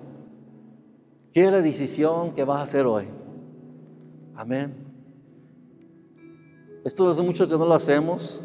¿Qué 1.35 1.45
es 1.45 1.53
la 1.53 1.61
decisión 1.61 2.35
que 2.35 2.45
vas 2.45 2.61
a 2.61 2.63
hacer 2.63 2.87
hoy? 2.87 3.09
Amén. 4.35 4.75
Esto 6.83 7.11
es 7.13 7.19
mucho 7.19 7.47
que 7.47 7.59
no 7.59 7.67
lo 7.67 7.75
hacemos, 7.75 8.41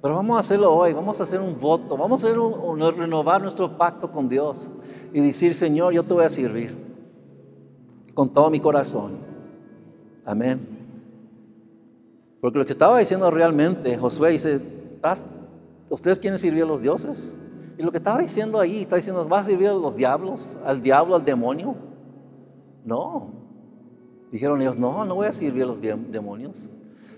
pero 0.00 0.14
vamos 0.14 0.36
a 0.36 0.40
hacerlo 0.40 0.72
hoy. 0.72 0.92
Vamos 0.92 1.18
a 1.18 1.24
hacer 1.24 1.40
un 1.40 1.58
voto. 1.58 1.96
Vamos 1.96 2.22
a 2.22 2.28
hacer 2.28 2.38
renovar 2.96 3.42
nuestro 3.42 3.76
pacto 3.76 4.12
con 4.12 4.28
Dios 4.28 4.68
y 5.12 5.20
decir, 5.20 5.56
Señor, 5.56 5.92
yo 5.92 6.04
te 6.04 6.14
voy 6.14 6.24
a 6.24 6.30
servir 6.30 6.76
con 8.14 8.32
todo 8.32 8.50
mi 8.50 8.60
corazón. 8.60 9.14
Amén. 10.24 10.68
Porque 12.40 12.60
lo 12.60 12.64
que 12.64 12.74
estaba 12.74 13.00
diciendo 13.00 13.28
realmente 13.28 13.96
Josué 13.96 14.30
dice, 14.30 14.60
¿ustedes 15.88 16.20
quieren 16.20 16.38
servir 16.38 16.62
a 16.62 16.66
los 16.66 16.80
dioses? 16.80 17.34
Y 17.76 17.82
lo 17.82 17.90
que 17.90 17.98
estaba 17.98 18.18
diciendo 18.20 18.60
ahí, 18.60 18.82
está 18.82 18.96
diciendo, 18.96 19.26
¿vas 19.26 19.46
a 19.46 19.50
servir 19.50 19.68
a 19.68 19.72
los 19.72 19.96
diablos? 19.96 20.56
¿Al 20.64 20.80
diablo, 20.80 21.16
al 21.16 21.24
demonio? 21.24 21.74
No. 22.84 23.32
Dijeron 24.30 24.60
ellos, 24.62 24.76
no, 24.76 25.04
no 25.04 25.14
voy 25.16 25.26
a 25.26 25.32
servir 25.32 25.64
a 25.64 25.66
los 25.66 25.80
demonios. 25.80 26.68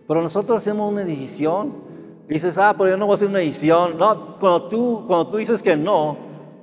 Pero 0.07 0.23
nosotros 0.23 0.59
hacemos 0.59 0.91
una 0.91 1.05
decisión. 1.05 1.73
Dices, 2.29 2.57
ah, 2.59 2.75
pero 2.77 2.91
yo 2.91 2.97
no 2.97 3.07
voy 3.07 3.15
a 3.15 3.17
hacer 3.17 3.29
una 3.29 3.39
decisión. 3.41 3.99
No, 3.99 4.37
cuando 4.39 4.69
tú, 4.69 5.05
cuando 5.07 5.29
tú 5.29 5.37
dices 5.37 5.63
que 5.63 5.77
no, 5.77 6.17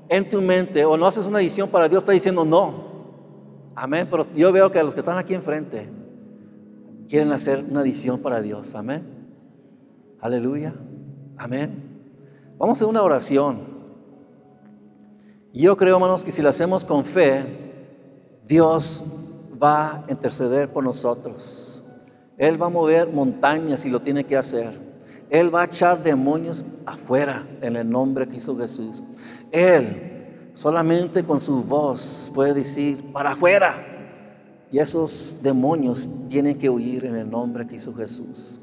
en 0.10 0.30
tu 0.30 0.42
mente, 0.42 0.86
o 0.86 0.98
no 0.98 1.08
haces 1.08 1.26
una 1.26 1.40
decisión 1.40 1.70
para 1.70 1.88
Dios, 1.90 2.04
está 2.04 2.12
diciendo 2.12 2.46
no. 2.46 2.94
Amén. 3.76 4.08
Pero 4.10 4.26
yo 4.36 4.52
veo 4.52 4.72
que 4.72 4.82
los 4.84 4.94
que 4.94 5.02
están 5.02 5.18
aquí 5.18 5.34
enfrente 5.34 5.90
quieren 7.10 7.32
hacer 7.32 7.66
una 7.70 7.84
decisión 7.84 8.20
para 8.20 8.42
Dios. 8.42 8.76
Amén. 8.76 9.04
Aleluya. 10.20 10.74
Amén. 11.38 11.84
Vamos 12.58 12.76
a 12.76 12.78
hacer 12.78 12.88
una 12.88 13.02
oración. 13.02 13.73
Yo 15.54 15.78
creo, 15.78 15.96
hermanos, 15.96 16.26
que 16.26 16.32
si 16.32 16.42
lo 16.42 16.50
hacemos 16.50 16.84
con 16.84 17.06
fe, 17.06 17.46
Dios 18.48 19.06
va 19.62 19.98
a 19.98 20.06
interceder 20.10 20.74
por 20.74 20.84
nosotros. 20.84 21.84
Él 22.38 22.60
va 22.60 22.66
a 22.66 22.70
mover 22.70 23.12
montañas 23.12 23.86
y 23.86 23.90
lo 23.90 24.02
tiene 24.02 24.24
que 24.24 24.36
hacer. 24.36 24.72
Él 25.30 25.54
va 25.54 25.62
a 25.62 25.66
echar 25.66 26.02
demonios 26.02 26.66
afuera 26.86 27.48
en 27.62 27.76
el 27.76 27.88
nombre 27.88 28.26
de 28.26 28.32
Cristo 28.32 28.58
Jesús. 28.58 29.04
Él 29.52 30.50
solamente 30.56 31.24
con 31.24 31.40
su 31.40 31.62
voz 31.62 32.32
puede 32.34 32.56
decir, 32.56 33.12
para 33.14 33.32
afuera. 33.32 33.90
Y 34.72 34.80
esos 34.80 35.38
demonios 35.44 36.10
tienen 36.30 36.58
que 36.58 36.68
huir 36.68 37.06
en 37.06 37.16
el 37.16 37.30
nombre 37.30 37.64
de 37.64 37.70
Cristo 37.70 37.94
Jesús. 37.94 38.60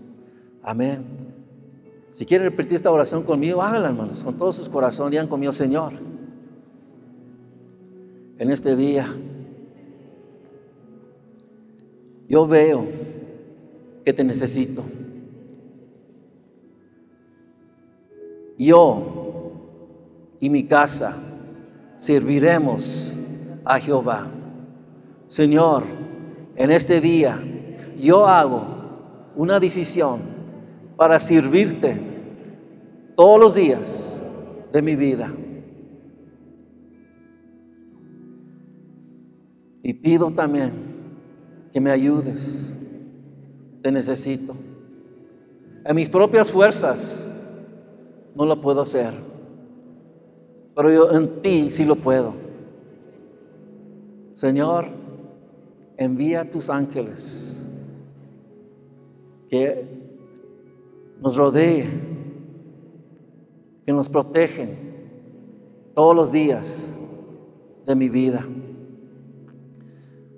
Amén. 0.61 1.05
Si 2.11 2.27
quieren 2.27 2.49
repetir 2.51 2.75
esta 2.75 2.91
oración 2.91 3.23
conmigo, 3.23 3.63
háganla, 3.63 3.89
hermanos, 3.89 4.25
con 4.25 4.37
todos 4.37 4.57
sus 4.57 4.69
corazones. 4.69 5.13
Digan 5.13 5.29
conmigo, 5.29 5.53
Señor, 5.53 5.93
en 8.41 8.51
este 8.51 8.75
día 8.75 9.07
yo 12.27 12.47
veo 12.47 12.87
que 14.03 14.15
te 14.15 14.25
necesito. 14.25 14.83
Yo 18.57 19.53
y 20.41 20.49
mi 20.49 20.65
casa 20.65 21.17
serviremos 21.97 23.15
a 23.63 23.79
Jehová. 23.79 24.31
Señor, 25.27 25.85
en 26.57 26.71
este 26.71 27.03
día 27.03 27.39
yo 27.99 28.27
hago 28.27 28.65
una 29.37 29.61
decisión 29.61 30.21
para 30.97 31.21
servirte 31.21 32.01
todos 33.17 33.39
los 33.39 33.55
días 33.55 34.23
de 34.73 34.81
mi 34.81 34.97
vida. 34.97 35.31
Y 39.83 39.95
pido 39.95 40.31
también 40.31 40.73
que 41.73 41.81
me 41.81 41.91
ayudes. 41.91 42.73
Te 43.83 43.91
necesito. 43.91 44.55
En 45.85 45.97
mis 45.97 46.09
propias 46.09 46.51
fuerzas 46.53 47.27
no 48.35 48.45
lo 48.45 48.61
puedo 48.61 48.83
hacer, 48.83 49.15
pero 50.75 50.93
yo 50.93 51.11
en 51.13 51.41
ti 51.41 51.71
sí 51.71 51.85
lo 51.85 51.97
puedo. 51.97 52.35
Señor, 54.33 54.87
envía 55.97 56.51
tus 56.51 56.71
ángeles 56.71 57.67
que 59.49 59.85
nos 61.21 61.37
rodeen, 61.37 62.11
que 63.85 63.93
nos 63.93 64.09
protegen 64.09 64.91
todos 65.95 66.15
los 66.15 66.31
días 66.31 66.99
de 67.87 67.95
mi 67.95 68.09
vida. 68.09 68.47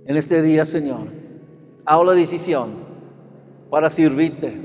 En 0.07 0.17
este 0.17 0.43
día, 0.43 0.67
Señor, 0.67 1.07
hago 1.85 2.05
la 2.05 2.13
decisión 2.13 2.71
para 3.71 3.89
servirte 3.89 4.57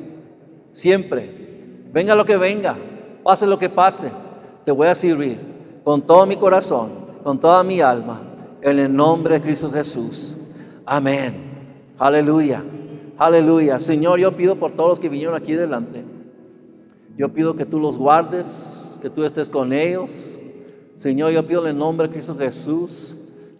siempre. 0.71 1.83
Venga 1.91 2.15
lo 2.15 2.25
que 2.25 2.37
venga, 2.37 2.75
pase 3.23 3.45
lo 3.45 3.59
que 3.59 3.69
pase, 3.69 4.11
te 4.65 4.71
voy 4.71 4.87
a 4.87 4.95
servir 4.95 5.39
con 5.83 6.01
todo 6.01 6.25
mi 6.25 6.35
corazón, 6.35 6.91
con 7.23 7.39
toda 7.39 7.63
mi 7.63 7.81
alma, 7.81 8.21
en 8.61 8.79
el 8.79 8.95
nombre 8.95 9.35
de 9.35 9.41
Cristo 9.41 9.71
Jesús. 9.71 10.37
Amén. 10.85 11.35
Aleluya. 11.97 12.63
Aleluya. 13.17 13.79
Señor, 13.79 14.19
yo 14.19 14.35
pido 14.35 14.55
por 14.57 14.71
todos 14.73 14.89
los 14.91 14.99
que 14.99 15.09
vinieron 15.09 15.35
aquí 15.35 15.53
delante. 15.53 16.03
Yo 17.17 17.29
pido 17.29 17.55
que 17.55 17.65
tú 17.65 17.79
los 17.79 17.97
guardes, 17.97 18.97
que 19.01 19.09
tú 19.09 19.23
estés 19.23 19.49
con 19.49 19.73
ellos. 19.73 20.39
Señor, 20.95 21.31
yo 21.31 21.45
pido 21.45 21.61
en 21.61 21.69
el 21.69 21.77
nombre 21.77 22.07
de 22.07 22.13
Cristo 22.13 22.35
Jesús 22.37 23.16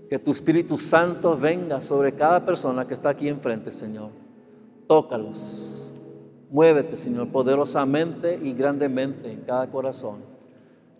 que 0.09 0.17
tu 0.17 0.31
Espíritu 0.31 0.77
Santo 0.77 1.37
venga 1.37 1.81
sobre 1.81 2.13
cada 2.13 2.45
persona 2.45 2.87
que 2.87 2.93
está 2.93 3.09
aquí 3.09 3.27
enfrente, 3.27 3.71
Señor. 3.71 4.09
Tócalos. 4.87 5.93
Muévete, 6.49 6.95
Señor, 6.95 7.27
poderosamente 7.27 8.39
y 8.41 8.53
grandemente 8.53 9.29
en 9.29 9.41
cada 9.41 9.69
corazón. 9.69 10.19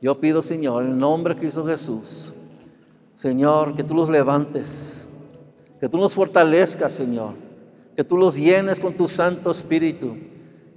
Yo 0.01 0.19
pido, 0.19 0.41
Señor, 0.41 0.83
en 0.83 0.91
el 0.91 0.97
nombre 0.97 1.33
de 1.33 1.39
Cristo 1.39 1.65
Jesús, 1.65 2.33
Señor, 3.13 3.75
que 3.75 3.83
tú 3.83 3.93
los 3.93 4.09
levantes, 4.09 5.07
que 5.79 5.87
tú 5.87 5.97
los 5.97 6.13
fortalezcas, 6.13 6.91
Señor, 6.91 7.33
que 7.95 8.03
tú 8.03 8.17
los 8.17 8.35
llenes 8.35 8.79
con 8.79 8.93
tu 8.93 9.07
Santo 9.07 9.49
Espíritu. 9.51 10.17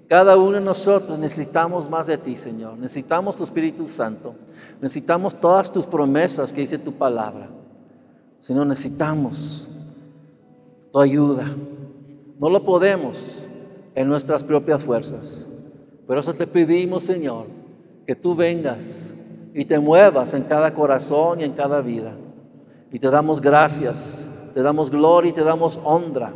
Cada 0.08 0.36
uno 0.36 0.52
de 0.52 0.60
nosotros 0.60 1.18
necesitamos 1.18 1.90
más 1.90 2.06
de 2.06 2.16
ti, 2.16 2.38
Señor. 2.38 2.78
Necesitamos 2.78 3.36
tu 3.36 3.44
Espíritu 3.44 3.88
Santo. 3.88 4.34
Necesitamos 4.80 5.38
todas 5.38 5.70
tus 5.70 5.84
promesas 5.84 6.52
que 6.52 6.62
dice 6.62 6.78
tu 6.78 6.92
palabra. 6.92 7.48
Señor, 8.40 8.66
necesitamos 8.66 9.68
tu 10.92 10.98
ayuda. 10.98 11.46
No 12.38 12.48
lo 12.48 12.64
podemos 12.64 13.46
en 13.94 14.08
nuestras 14.08 14.42
propias 14.42 14.82
fuerzas. 14.82 15.46
Pero 16.08 16.20
eso 16.20 16.34
te 16.34 16.46
pedimos, 16.46 17.04
Señor, 17.04 17.46
que 18.06 18.16
tú 18.16 18.34
vengas 18.34 19.14
y 19.54 19.64
te 19.64 19.78
muevas 19.78 20.34
en 20.34 20.42
cada 20.44 20.72
corazón 20.74 21.40
y 21.40 21.44
en 21.44 21.52
cada 21.52 21.82
vida. 21.82 22.16
Y 22.90 22.98
te 22.98 23.10
damos 23.10 23.40
gracias, 23.40 24.30
te 24.54 24.62
damos 24.62 24.90
gloria 24.90 25.30
y 25.30 25.34
te 25.34 25.44
damos 25.44 25.78
honra 25.84 26.32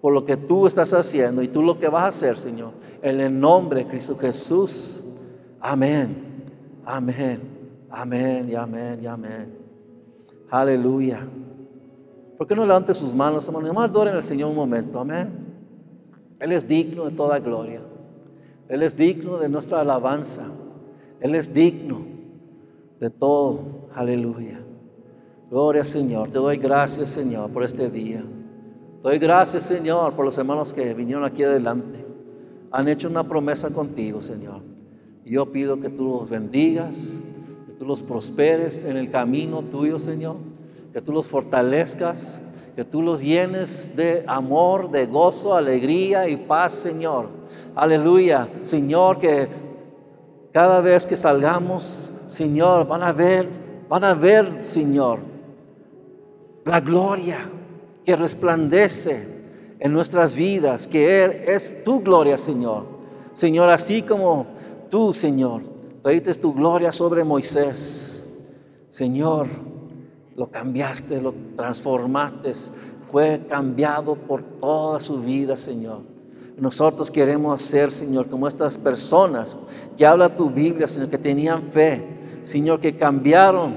por 0.00 0.12
lo 0.12 0.24
que 0.24 0.36
tú 0.36 0.66
estás 0.66 0.92
haciendo 0.92 1.42
y 1.42 1.48
tú 1.48 1.62
lo 1.62 1.80
que 1.80 1.88
vas 1.88 2.04
a 2.04 2.08
hacer, 2.08 2.36
Señor. 2.36 2.72
En 3.02 3.20
el 3.20 3.40
nombre 3.40 3.84
de 3.84 3.90
Cristo 3.90 4.16
Jesús. 4.18 5.02
Amén. 5.60 6.44
Amén. 6.84 7.40
Amén 7.90 8.48
y 8.50 8.54
amén 8.54 9.00
y 9.02 9.06
amén. 9.06 9.57
Aleluya. 10.50 11.26
¿Por 12.36 12.46
qué 12.46 12.54
no 12.54 12.64
levante 12.64 12.94
sus 12.94 13.12
manos, 13.12 13.46
hermano? 13.48 13.66
Nomás 13.66 13.90
adoren 13.90 14.14
al 14.14 14.24
Señor 14.24 14.50
un 14.50 14.56
momento. 14.56 15.00
Amén. 15.00 15.46
Él 16.38 16.52
es 16.52 16.66
digno 16.66 17.04
de 17.04 17.10
toda 17.10 17.38
gloria. 17.40 17.80
Él 18.68 18.82
es 18.82 18.96
digno 18.96 19.38
de 19.38 19.48
nuestra 19.48 19.80
alabanza. 19.80 20.46
Él 21.20 21.34
es 21.34 21.52
digno 21.52 22.02
de 23.00 23.10
todo. 23.10 23.88
Aleluya. 23.94 24.60
Gloria 25.50 25.82
Señor. 25.84 26.30
Te 26.30 26.38
doy 26.38 26.58
gracias, 26.58 27.08
Señor, 27.08 27.50
por 27.50 27.64
este 27.64 27.90
día. 27.90 28.22
Te 29.02 29.08
doy 29.08 29.18
gracias, 29.18 29.64
Señor, 29.64 30.12
por 30.14 30.24
los 30.24 30.36
hermanos 30.38 30.72
que 30.72 30.94
vinieron 30.94 31.24
aquí 31.24 31.42
adelante. 31.42 32.04
Han 32.70 32.88
hecho 32.88 33.08
una 33.08 33.24
promesa 33.24 33.70
contigo, 33.70 34.20
Señor. 34.20 34.60
Y 35.24 35.32
yo 35.32 35.50
pido 35.50 35.80
que 35.80 35.88
tú 35.88 36.04
los 36.04 36.30
bendigas 36.30 37.20
tú 37.78 37.84
los 37.84 38.02
prosperes 38.02 38.84
en 38.84 38.96
el 38.96 39.10
camino 39.10 39.62
tuyo, 39.62 39.98
Señor, 39.98 40.36
que 40.92 41.00
tú 41.00 41.12
los 41.12 41.28
fortalezcas, 41.28 42.40
que 42.74 42.84
tú 42.84 43.02
los 43.02 43.22
llenes 43.22 43.94
de 43.94 44.24
amor, 44.26 44.90
de 44.90 45.06
gozo, 45.06 45.54
alegría 45.54 46.28
y 46.28 46.36
paz, 46.36 46.72
Señor. 46.72 47.28
Aleluya, 47.76 48.48
Señor, 48.62 49.18
que 49.20 49.48
cada 50.52 50.80
vez 50.80 51.06
que 51.06 51.16
salgamos, 51.16 52.12
Señor, 52.26 52.86
van 52.86 53.04
a 53.04 53.12
ver, 53.12 53.48
van 53.88 54.02
a 54.02 54.14
ver, 54.14 54.60
Señor, 54.60 55.20
la 56.64 56.80
gloria 56.80 57.48
que 58.04 58.16
resplandece 58.16 59.26
en 59.78 59.92
nuestras 59.92 60.34
vidas, 60.34 60.88
que 60.88 61.44
es 61.46 61.84
tu 61.84 62.00
gloria, 62.00 62.38
Señor. 62.38 62.86
Señor, 63.34 63.70
así 63.70 64.02
como 64.02 64.46
tú, 64.90 65.14
Señor, 65.14 65.62
traíste 66.02 66.34
tu 66.34 66.52
gloria 66.52 66.92
sobre 66.92 67.24
Moisés. 67.24 68.26
Señor, 68.90 69.48
lo 70.36 70.50
cambiaste, 70.50 71.20
lo 71.20 71.34
transformaste, 71.56 72.52
fue 73.10 73.44
cambiado 73.48 74.14
por 74.14 74.42
toda 74.42 75.00
su 75.00 75.20
vida, 75.20 75.56
Señor. 75.56 76.02
Nosotros 76.56 77.10
queremos 77.10 77.62
ser, 77.62 77.92
Señor, 77.92 78.28
como 78.28 78.48
estas 78.48 78.76
personas 78.76 79.56
que 79.96 80.04
habla 80.04 80.34
tu 80.34 80.50
Biblia, 80.50 80.88
Señor, 80.88 81.08
que 81.08 81.18
tenían 81.18 81.62
fe, 81.62 82.04
Señor, 82.42 82.80
que 82.80 82.96
cambiaron, 82.96 83.74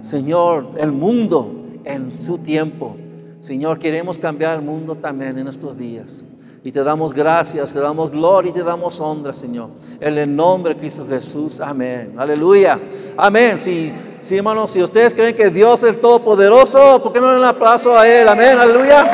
Señor, 0.00 0.70
el 0.76 0.90
mundo 0.90 1.64
en 1.84 2.18
su 2.20 2.38
tiempo. 2.38 2.96
Señor, 3.38 3.78
queremos 3.78 4.18
cambiar 4.18 4.58
el 4.58 4.64
mundo 4.64 4.96
también 4.96 5.38
en 5.38 5.48
estos 5.48 5.76
días. 5.76 6.24
Y 6.66 6.72
te 6.72 6.82
damos 6.82 7.12
gracias, 7.12 7.74
te 7.74 7.78
damos 7.78 8.10
gloria 8.10 8.48
y 8.48 8.54
te 8.54 8.62
damos 8.62 8.98
honra, 8.98 9.34
Señor. 9.34 9.68
En 10.00 10.16
el 10.16 10.34
nombre 10.34 10.72
de 10.72 10.80
Cristo 10.80 11.04
Jesús. 11.06 11.60
Amén. 11.60 12.14
Aleluya. 12.16 12.80
Amén. 13.18 13.58
Sí, 13.58 13.92
sí, 14.22 14.38
hermanos, 14.38 14.72
si 14.72 14.82
ustedes 14.82 15.12
creen 15.12 15.36
que 15.36 15.50
Dios 15.50 15.84
es 15.84 16.00
todopoderoso, 16.00 17.02
¿por 17.02 17.12
qué 17.12 17.20
no 17.20 17.32
le 17.32 17.38
un 17.40 17.44
aplauso 17.44 17.94
a 17.94 18.08
Él? 18.08 18.26
Amén. 18.26 18.58
Aleluya. 18.58 19.04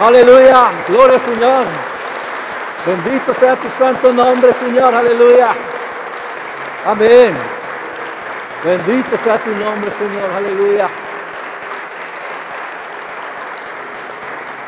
Aleluya. 0.00 0.70
Gloria 0.88 1.18
Señor. 1.18 1.66
Bendito 2.86 3.34
sea 3.34 3.54
tu 3.56 3.68
santo 3.68 4.14
nombre, 4.14 4.54
Señor. 4.54 4.94
Aleluya. 4.94 5.48
Amén. 6.86 7.34
Bendito 8.64 9.18
sea 9.18 9.38
tu 9.38 9.50
nombre, 9.50 9.90
Señor. 9.90 10.30
Aleluya. 10.34 10.88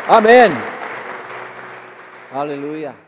Amén. 0.08 0.52
Aleluya. 2.32 3.05